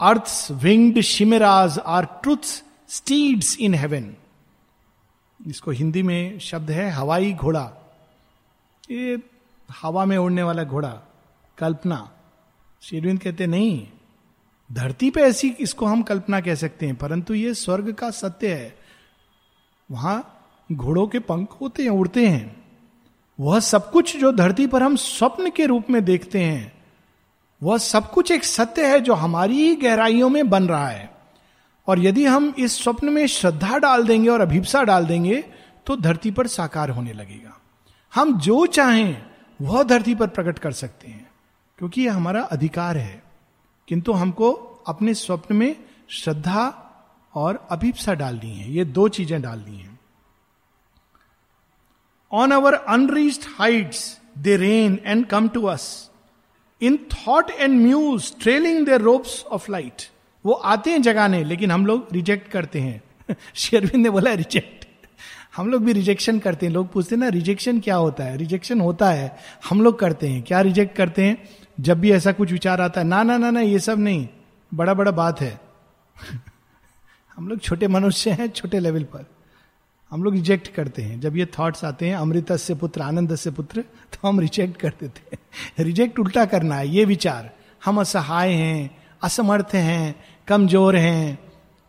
earth 0.00 0.50
winged 0.52 1.00
chimeras 1.00 1.78
are 1.78 2.04
truth 2.22 2.62
steeds 2.88 3.56
in 3.60 3.74
heaven 3.74 4.14
इसको 5.44 5.70
हिंदी 5.70 6.02
में 6.02 6.38
शब्द 6.38 6.70
है 6.70 6.90
हवाई 6.90 7.32
घोड़ा, 7.32 7.70
ये 8.90 9.18
हवा 9.68 10.04
में 10.04 10.16
उड़ने 10.18 10.42
वाला 10.42 10.64
घोड़ा, 10.64 10.88
कल्पना। 11.58 12.10
शेरविंद 12.82 13.20
कहते, 13.20 13.46
नहीं, 13.46 13.86
धरती 14.70 15.10
पे 15.10 15.20
ऐसी 15.20 15.48
इसको 15.50 15.86
हम 15.86 16.02
कल्पना 16.02 16.40
कह 16.40 16.54
सकते 16.54 16.86
हैं, 16.86 16.96
परंतु 16.96 17.34
ये 17.34 17.54
स्वर्ग 17.54 17.92
का 17.92 18.10
सत्य 18.10 18.54
है। 18.54 18.76
वहाँ 19.90 20.40
घोड़ों 20.72 21.06
के 21.06 21.18
पंख 21.18 21.56
होते 21.60 21.82
हैं, 21.82 21.90
उड़ते 21.90 22.26
हैं। 22.28 22.64
वह 23.38 23.60
सब 23.60 23.90
कुछ 23.90 24.16
जो 24.16 24.32
धरती 24.32 24.66
पर 24.66 24.82
हम 24.82 24.96
स्वप्न 24.96 25.50
के 25.50 25.66
रूप 25.66 25.90
में 25.90 26.04
देखते 26.04 26.40
हैं, 26.40 26.72
वह 27.62 27.78
सब 27.78 28.10
कुछ 28.10 28.30
एक 28.30 28.44
सत्य 28.44 28.86
है 28.86 29.00
जो 29.00 29.14
हमारी 29.14 29.56
ही 29.58 29.76
गहराइयों 29.76 30.28
में 30.28 30.48
बन 30.50 30.68
रहा 30.68 30.88
है। 30.88 31.13
और 31.88 32.00
यदि 32.00 32.24
हम 32.26 32.52
इस 32.58 32.82
स्वप्न 32.82 33.08
में 33.08 33.26
श्रद्धा 33.26 33.78
डाल 33.78 34.06
देंगे 34.06 34.28
और 34.28 34.40
अभिप्सा 34.40 34.82
डाल 34.82 35.06
देंगे 35.06 35.42
तो 35.86 35.96
धरती 35.96 36.30
पर 36.30 36.46
साकार 36.46 36.90
होने 36.90 37.12
लगेगा। 37.12 37.60
हम 38.12 38.38
जो 38.38 38.64
चाहें, 38.66 39.22
वह 39.60 39.82
धरती 39.82 40.14
पर 40.14 40.26
प्रकट 40.26 40.58
कर 40.58 40.72
सकते 40.72 41.08
हैं, 41.08 41.30
क्योंकि 41.78 42.02
यह 42.02 42.14
हमारा 42.14 42.42
अधिकार 42.42 42.96
है। 42.96 43.22
किंतु 43.88 44.12
हमको 44.12 44.52
अपने 44.86 45.14
स्वप्न 45.14 45.56
में 45.56 45.76
श्रद्धा 46.10 46.66
और 47.34 47.66
अभिप्सा 47.70 48.14
डालनी 48.14 48.54
है। 48.54 48.72
ये 48.72 48.84
दो 48.84 49.08
चीज़ें 49.08 49.40
डालनी 49.42 49.76
है। 49.76 49.98
On 52.32 52.50
our 52.50 52.74
unreached 52.74 53.46
heights 53.58 54.20
they 54.38 54.56
reign 54.56 54.98
and 55.04 55.26
come 55.26 55.48
to 55.48 55.64
us 55.64 56.10
in 56.80 56.98
thought 57.12 57.50
and 57.50 57.80
muse 57.80 58.32
trailing 58.40 58.84
their 58.86 59.00
robes 59.00 59.42
of 59.44 59.70
light 59.72 60.02
वो 60.46 60.52
आते 60.52 60.90
हैं 60.90 61.02
जगाने 61.02 61.44
लेकिन 61.44 61.70
हम 61.70 61.86
लोग 61.86 62.08
रिजेक्ट 62.12 62.50
करते 62.50 62.80
हैं। 62.80 63.02
शेरविंद 63.54 64.02
ने 64.02 64.10
बोला 64.10 64.32
रिजेक्ट 64.32 64.84
हम 65.56 65.70
लोग 65.70 65.84
भी 65.84 65.92
रिजेक्शन 65.92 66.38
करते 66.38 66.66
हैं। 66.66 66.72
लोग 66.72 66.92
पूछते 66.92 67.14
हैं 67.14 67.20
ना 67.20 67.28
रिजेक्शन 67.28 67.80
क्या 67.80 67.96
होता 67.96 68.24
है? 68.24 68.36
रिजेक्शन 68.36 68.80
होता 68.80 69.10
है, 69.10 69.36
हम 69.68 69.82
लोग 69.82 69.98
करते 69.98 70.28
हैं। 70.28 70.42
क्या 70.42 70.60
रिजेक्ट 70.60 70.96
करते 70.96 71.24
हैं? 71.24 71.48
जब 71.80 72.00
भी 72.00 72.12
ऐसा 72.12 72.32
कुछ 72.32 72.52
विचार 72.52 72.80
आता 72.80 73.00
है। 73.00 73.06
ना 73.06 73.22
ना 73.22 73.38
ना 73.38 73.50
ना, 73.50 73.60
ये 73.60 73.78
सब 73.78 73.98
नहीं। 73.98 74.28
बड़ा 74.74 74.94
बड़ा 74.94 75.10
बात 75.10 75.40
है। 75.40 75.60
हम 77.36 77.48
लोग 77.48 77.60
छोटे 77.60 77.88
मनुष्य 77.88 78.30
हैं, 78.30 78.48
छोटे 78.48 78.78
लेवल 78.78 79.02
पर। 79.02 79.26
हम 80.10 80.24
लोग 80.24 80.34
रिजेक्ट 80.34 80.68
करते 80.68 81.02
हैं। 81.02 81.20
जब 81.20 81.36
ये 81.36 81.46
थॉट्स 81.46 81.84
आते 81.84 82.08
हैं 82.08 82.16
अमृत 82.16 82.52
से 82.52 82.74
पुत्र 82.74 83.02
आनंद 83.02 83.36
से 83.36 83.50
पुत्र 83.50 83.80
तो 83.82 84.28
हम 84.28 84.40
रिजेक्ट 84.40 84.80
कर 84.80 84.88
देते 84.88 85.20
हैं। 85.32 85.38
रिजेक्ट 85.84 86.18
उल्टा 86.18 86.44
करना 86.44 86.76
है, 86.76 86.88
ये 86.88 87.04
विचार। 87.04 87.50
हम 87.84 88.00
असहाय 88.00 88.52
हैं, 88.52 88.96
असमर्थ 89.22 89.74
हैं 89.74 90.33
कमज़ोर 90.48 90.96
हैं, 90.96 91.38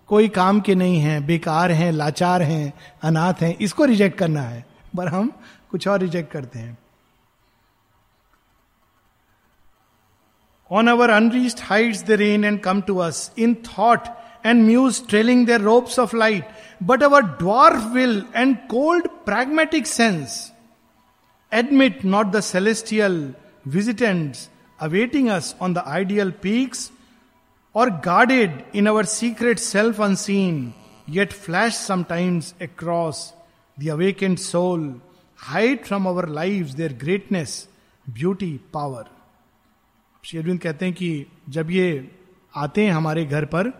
कोई 0.09 0.27
काम 0.27 0.59
के 0.59 0.75
नहीं 0.75 0.99
हैं, 0.99 1.25
बेकार 1.25 1.71
हैं, 1.71 1.91
लाचार 1.91 2.41
हैं, 2.41 2.73
अनाथ 3.03 3.41
हैं, 3.41 3.57
इसको 3.57 3.85
रिजेक्ट 3.85 4.17
करना 4.17 4.41
है। 4.41 4.65
पर 4.97 5.07
हम 5.07 5.31
कुछ 5.71 5.87
और 5.87 5.99
रिजेक्ट 5.99 6.31
करते 6.31 6.59
हैं। 6.59 6.77
On 10.71 10.87
our 10.87 11.09
unreached 11.09 11.59
heights 11.63 12.03
the 12.03 12.11
reign 12.11 12.45
and 12.45 12.59
come 12.59 12.81
to 12.81 12.97
us 12.97 13.31
in 13.37 13.55
thought 13.67 14.07
and 14.45 14.65
muse 14.65 15.01
trailing 15.09 15.45
their 15.45 15.61
robes 15.61 15.99
of 15.99 16.15
light 16.15 16.45
but 16.81 17.03
our 17.03 17.21
dwarf 17.41 17.93
will 17.93 18.17
and 18.33 18.57
cold 18.71 19.05
pragmatic 19.25 19.85
sense 19.85 20.33
admit 21.51 22.03
not 22.03 22.33
the 22.33 22.41
celestial 22.41 23.15
visitants 23.75 24.41
awaiting 24.79 25.29
us 25.29 25.55
on 25.61 25.73
the 25.73 25.83
ideal 25.87 26.33
peaks 26.45 26.89
और 27.75 27.89
guarded 27.89 28.61
in 28.75 28.87
our 28.87 29.05
secret 29.05 29.59
self 29.59 30.01
unseen 30.01 30.73
yet 31.09 31.33
flash 31.33 31.73
sometimes 31.75 32.53
across 32.61 33.33
the 33.79 33.89
awakened 33.89 34.37
soul 34.37 35.01
hide 35.37 35.83
from 35.85 36.07
our 36.07 36.27
life 36.29 36.67
their 36.67 36.93
greatness 36.93 37.67
beauty 38.09 38.59
power 38.73 39.05
Shri 40.23 40.39
Aurobindo 40.39 40.59
कहते 40.59 40.85
हैं 40.85 40.93
कि 40.93 41.25
जब 41.49 41.71
ये 41.71 42.11
आते 42.55 42.85
हैं 42.85 42.91
हमारे 42.91 43.25
घर 43.25 43.45
पर 43.45 43.71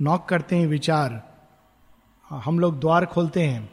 नॉक 0.00 0.28
करते 0.28 0.56
हैं 0.56 0.66
विचार, 0.66 1.22
हम 2.30 2.58
लोग 2.58 2.80
द्वार 2.80 3.06
खोलते 3.06 3.42
हैं 3.42 3.70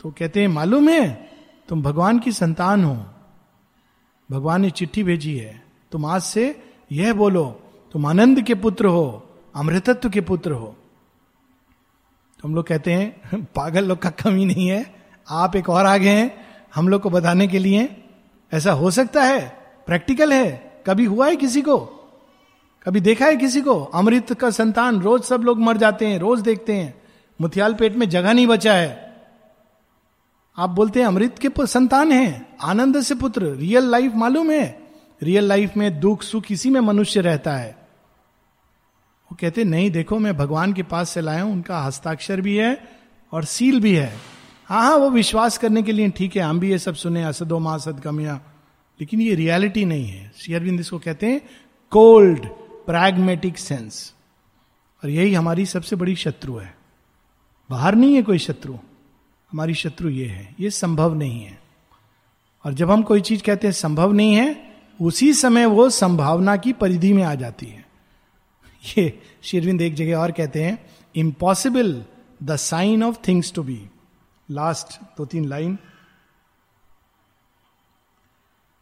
तो 0.00 0.10
कहते 0.10 0.40
हैं, 0.40 0.48
मालूम 0.48 0.88
है, 0.88 1.30
तुम 1.68 1.82
भगवान 1.82 2.18
की 2.18 2.32
संतान 2.32 2.84
हो, 2.84 2.94
भगवान 4.30 4.60
ने 4.60 4.70
चिट्ठी 4.70 5.02
भेजी 5.02 5.36
है, 5.38 5.62
तुम 5.92 6.06
आज 6.06 6.22
से 6.22 6.62
यह 6.92 7.14
बोलो 7.14 7.61
तुम 7.92 8.06
आनंद 8.06 8.42
के 8.42 8.54
पुत्र 8.54 8.86
हो, 8.86 9.28
अमृतत्व 9.56 10.10
के 10.10 10.20
पुत्र 10.20 10.52
हो। 10.52 10.76
तो 12.40 12.48
हम 12.48 12.54
लोग 12.54 12.66
कहते 12.66 12.92
हैं, 12.92 13.20
पागल 13.44 13.84
लोग 13.84 13.98
का 13.98 14.10
कमी 14.10 14.44
नहीं 14.44 14.68
है। 14.68 14.94
आप 15.30 15.56
एक 15.56 15.70
और 15.70 15.86
आगे 15.86 16.10
हैं, 16.10 16.46
हम 16.74 16.88
लोग 16.88 17.02
को 17.02 17.10
बताने 17.10 17.48
के 17.48 17.58
लिए। 17.58 18.04
ऐसा 18.52 18.72
हो 18.72 18.90
सकता 18.90 19.22
है, 19.22 19.58
प्रैक्टिकल 19.86 20.32
है, 20.32 20.82
कभी 20.86 21.04
हुआ 21.04 21.26
है 21.26 21.36
किसी 21.36 21.62
को? 21.62 21.78
कभी 22.86 23.00
देखा 23.00 23.26
है 23.26 23.36
किसी 23.36 23.60
को? 23.60 23.84
अमृत 23.84 24.32
का 24.32 24.50
संतान, 24.50 25.00
रोज 25.00 25.22
सब 25.22 25.40
लोग 25.40 25.58
मर 25.58 25.76
जाते 25.76 26.06
हैं, 26.06 26.18
रोज 26.18 26.40
देखते 26.40 26.72
हैं। 26.72 27.02
मुथियाल 27.40 27.74
पेट 27.74 27.94
में 27.94 28.08
जगह 28.08 28.32
नहीं 28.32 28.46
बचा 28.46 28.74
है। 28.74 29.16
आप 30.58 30.70
बोलते 30.70 31.00
हैं, 31.00 31.06
अमृत 31.06 31.38
के 31.38 31.66
संतान 31.66 32.12
हैं, 32.12 32.56
आनंद 32.62 33.00
से 33.00 33.14
पुत्र 33.14 33.42
रियल 33.42 33.82
लाइफ 33.82 34.12
मालूम 34.14 34.50
है। 34.50 34.82
रियल 35.22 35.44
लाइफ 35.44 35.76
में 35.76 36.00
दुख, 36.00 36.22
सुख, 36.22 36.52
इसी 36.52 36.70
में 36.70 36.80
मनुष्य 36.80 37.20
रहता 37.20 37.56
है। 37.56 37.81
वो 39.32 39.36
कहते 39.40 39.64
नहीं, 39.64 39.90
देखो, 39.90 40.18
मैं 40.18 40.36
भगवान 40.36 40.72
के 40.72 40.82
पास 40.82 41.10
से 41.10 41.20
लाया 41.20 41.42
हूँ, 41.42 41.52
उनका 41.52 41.80
हस्ताक्षर 41.80 42.40
भी 42.40 42.56
है 42.56 42.88
और 43.32 43.44
सील 43.44 43.80
भी 43.80 43.94
है। 43.94 44.12
हाँ 44.66 44.82
हाँ 44.82 44.96
वो 44.96 45.10
विश्वास 45.10 45.58
करने 45.58 45.82
के 45.82 45.92
लिए 45.92 46.10
ठीक 46.10 46.36
है, 46.36 46.42
हम 46.42 46.60
भी 46.60 46.70
ये 46.70 46.78
सब 46.78 46.94
सुने, 46.94 47.24
असदो 47.24 47.58
माँ 47.58 47.78
सदगमया 47.78 48.40
लेकिन 49.00 49.20
ये 49.20 49.34
रियलिटी 49.34 49.84
नहीं 49.84 50.06
है। 50.06 50.32
शेयरबिंद 50.36 50.80
इसको 50.80 50.98
कहते 50.98 51.26
हैं, 51.26 51.40
कोल्ड 51.90 52.46
प्रैग्मेटिक 52.86 53.58
सेंस 53.58 54.14
और 55.04 55.10
यही 55.10 55.34
हमारी 55.34 55.66
सबसे 55.66 55.96
बड़ी 55.96 56.16
शत्रु 56.16 56.56
है। 56.56 56.76
बाहर 57.70 57.94
नहीं 57.94 58.14
है 58.14 58.22
कोई 58.22 58.38
शत्रु। 58.38 58.74
हमारी 59.52 59.74
शत्रु 59.74 60.08
ये 60.08 60.26
है। 60.26 60.54
ये 60.60 60.70
संभव 60.70 61.14
नहीं 61.14 61.44
है। 61.44 61.58
और 62.64 62.74
जब 62.74 62.90
हम 62.90 63.02
कोई 63.02 63.20
चीज़ 63.20 63.42
कहते 63.42 63.66
हैं, 63.66 63.72
संभव 63.72 64.12
नहीं 64.12 64.34
है, 64.34 64.74
उसी 65.00 65.32
समय 65.32 65.66
वो 65.66 65.90
संभावना 65.90 66.56
की 66.56 66.72
परिधि 66.72 67.12
में 67.12 67.22
आ 67.22 67.34
जाती 67.34 67.66
है। 67.66 67.81
ये 68.82 69.20
शेरविंद 69.44 69.82
एक 69.82 69.94
जगह 69.94 70.18
और 70.18 70.32
कहते 70.32 70.62
हैं 70.64 70.78
impossible 71.14 71.92
the 72.42 72.56
sign 72.56 73.02
of 73.02 73.16
things 73.28 73.52
to 73.54 73.62
be 73.62 73.80
last 74.48 75.00
दो 75.18 75.24
तीन 75.24 75.48
line 75.48 75.78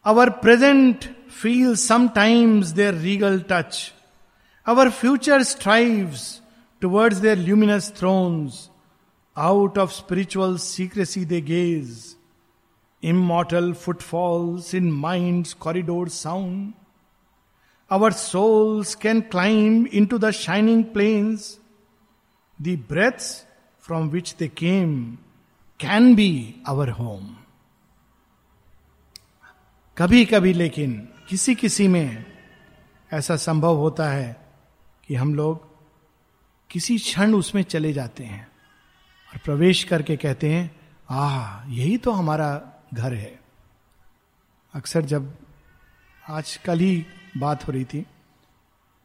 our 0.05 0.31
present 0.45 1.05
feel 1.43 1.75
sometimes 1.77 2.69
their 2.79 2.95
regal 2.95 3.41
touch 3.51 3.81
our 4.67 4.91
future 4.91 5.43
strives 5.43 6.23
towards 6.83 7.19
their 7.19 7.39
luminous 7.39 7.93
thrones 7.97 8.69
out 9.37 9.79
of 9.79 9.93
spiritual 9.93 10.57
secrecy 10.59 11.25
they 11.25 11.41
gaze 11.41 12.05
immortal 13.03 13.73
footfalls 13.73 14.75
in 14.75 14.91
mind 14.93 15.47
corridor 15.61 16.09
sound. 16.09 16.75
Our 17.91 18.11
souls 18.13 18.95
can 18.95 19.23
climb 19.23 19.87
into 19.87 20.19
the 20.19 20.31
shining 20.33 20.85
plains. 20.85 21.59
The 22.59 22.77
breaths 22.77 23.45
from 23.79 24.11
which 24.11 24.37
they 24.37 24.49
came 24.49 25.19
can 25.81 26.15
be 26.15 26.63
our 26.67 26.91
home. 26.91 27.37
कभी 29.97 30.25
कभी 30.25 30.53
लेकिन 30.53 30.93
किसी 31.29 31.55
किसी 31.55 31.87
में 31.89 32.25
ऐसा 33.13 33.37
संभव 33.37 33.77
होता 33.77 34.09
है 34.11 34.29
कि 35.09 35.15
हम 35.15 35.35
लोग 35.35 35.69
किसी 36.71 36.97
क्षण 36.99 37.35
उसमें 37.35 37.63
चले 37.63 37.93
जाते 37.93 38.25
हैं 38.25 38.47
और 39.29 39.39
प्रवेश 39.45 39.83
करके 39.85 40.17
कहते 40.17 40.53
हैं 40.53 40.71
आ 41.11 41.65
यही 41.69 41.97
तो 41.99 42.11
हमारा 42.11 42.51
घर 42.95 43.15
है 43.15 43.39
अक्सर 44.75 45.05
जब 45.13 45.33
आज 46.31 46.57
कल 46.57 46.79
ही 46.79 47.07
बात 47.37 47.67
हो 47.67 47.73
रही 47.73 47.85
थी। 47.85 48.07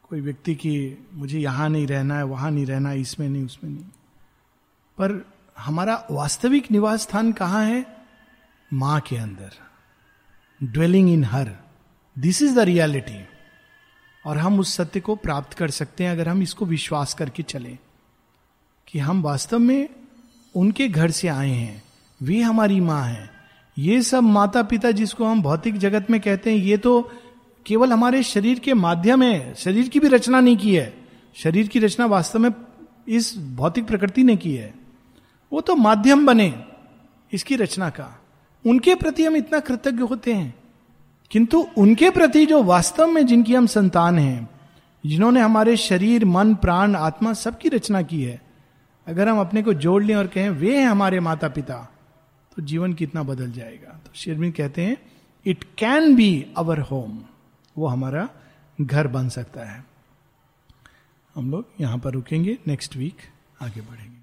कोई 0.08 0.20
व्यक्ति 0.20 0.54
की 0.54 1.06
मुझे 1.12 1.38
यहाँ 1.38 1.68
नहीं 1.68 1.86
रहना 1.86 2.16
है, 2.16 2.24
वहाँ 2.24 2.50
नहीं 2.50 2.66
रहना 2.66 2.90
है, 2.90 3.00
इसमें 3.00 3.28
नहीं, 3.28 3.44
उसमें 3.44 3.70
नहीं। 3.70 3.84
पर 4.98 5.26
हमारा 5.58 6.06
वास्तविक 6.10 6.70
निवास 6.70 7.02
स्थान 7.02 7.32
कहाँ 7.32 7.64
है? 7.64 7.96
माँ 8.72 9.00
के 9.00 9.16
अंदर। 9.16 9.50
Dwelling 10.62 11.10
in 11.10 11.24
her 11.24 11.56
this 12.18 12.42
is 12.42 12.54
the 12.56 12.58
reality 12.58 13.24
और 14.26 14.38
हम 14.38 14.60
उस 14.60 14.76
सत्य 14.76 15.00
को 15.00 15.16
प्राप्त 15.16 15.52
कर 15.52 15.70
सकते 15.70 16.04
हैं 16.04 16.10
अगर 16.10 16.28
हम 16.28 16.42
इसको 16.42 16.66
विश्वास 16.66 17.14
करके 17.14 17.42
चलें 17.42 17.78
कि 18.88 18.98
हम 18.98 19.22
वास्तव 19.22 19.58
में 19.58 19.88
उनके 20.56 20.88
घर 20.88 21.10
से 21.10 21.28
आए 21.28 21.50
हैं। 21.50 21.84
वे 22.22 22.42
हमारी 22.42 22.80
माँ 22.80 23.02
है। 23.02 23.35
ये 23.78 24.02
सब 24.02 24.22
माता 24.22 24.62
पिता 24.62 24.90
जिसको 24.90 25.24
हम 25.24 25.42
भौतिक 25.42 25.76
जगत 25.78 26.10
में 26.10 26.20
कहते 26.20 26.50
हैं, 26.50 26.58
ये 26.58 26.76
तो 26.76 27.10
केवल 27.66 27.92
हमारे 27.92 28.22
शरीर 28.22 28.58
के 28.58 28.74
माध्यम 28.74 29.22
है, 29.22 29.54
शरीर 29.54 29.88
की 29.88 30.00
भी 30.00 30.08
रचना 30.08 30.40
नहीं 30.40 30.56
की 30.56 30.74
है। 30.76 30.94
शरीर 31.34 31.66
की 31.66 31.78
रचना 31.78 32.06
वास्तव 32.06 32.38
में 32.38 32.50
इस 33.08 33.38
भौतिक 33.38 33.86
प्रकृति 33.86 34.22
ने 34.22 34.36
की 34.36 34.54
है। 34.54 34.74
वो 35.52 35.60
तो 35.60 35.76
माध्यम 35.76 36.26
बने 36.26 36.64
इसकी 37.32 37.56
रचना 37.56 37.90
का। 37.90 38.20
उनके 38.66 38.94
प्रति 38.94 39.24
हम 39.24 39.36
इतना 39.36 39.60
कृतज्ञ 39.60 40.02
होते 40.02 40.34
हैं। 40.34 40.54
किंतु 41.30 41.66
उनके 41.78 42.10
प्रति 42.10 42.46
जो 42.46 42.62
वास्तव 42.62 43.06
में 43.06 43.26
जिनकी 43.26 43.54
हम 43.54 43.66
संतान 43.66 44.18
हैं, 44.18 44.50
जिन्होंने 45.06 45.40
हमारे 45.40 45.76
शरीर, 45.76 46.24
मन, 46.24 46.54
प्राण, 46.54 46.96
आत्मा 46.96 47.32
सबकी 47.32 47.68
रचना 47.68 48.02
की 48.02 48.22
है, 48.22 48.42
अगर 49.06 49.28
हम 49.28 49.40
अपने 49.40 49.62
को 49.62 49.74
जोड़ 49.74 50.04
लें 50.04 50.14
और 50.14 50.26
कहें, 50.26 50.50
वे 50.50 50.78
हैं 50.78 50.86
हमारे 50.86 51.20
माता 51.20 51.48
पिता 51.48 51.92
तो 52.56 52.62
जीवन 52.62 52.92
कितना 52.94 53.22
बदल 53.22 53.52
जाएगा? 53.52 53.90
तो 54.06 54.10
शेरविन 54.14 54.52
कहते 54.52 54.82
हैं 54.82 54.96
it 55.46 55.64
can 55.78 56.14
be 56.16 56.54
our 56.56 56.80
home 56.80 57.18
वो 57.76 57.86
हमारा 57.86 58.28
घर 58.80 59.06
बन 59.06 59.28
सकता 59.28 59.64
है। 59.64 59.84
हम 61.34 61.50
लोग 61.50 61.64
यहाँ 61.80 61.98
पर 61.98 62.12
रुकेंगे 62.12 62.58
नेक्स्ट 62.66 62.96
वीक 62.96 63.16
आगे 63.62 63.80
बढ़ेंगे। 63.80 64.15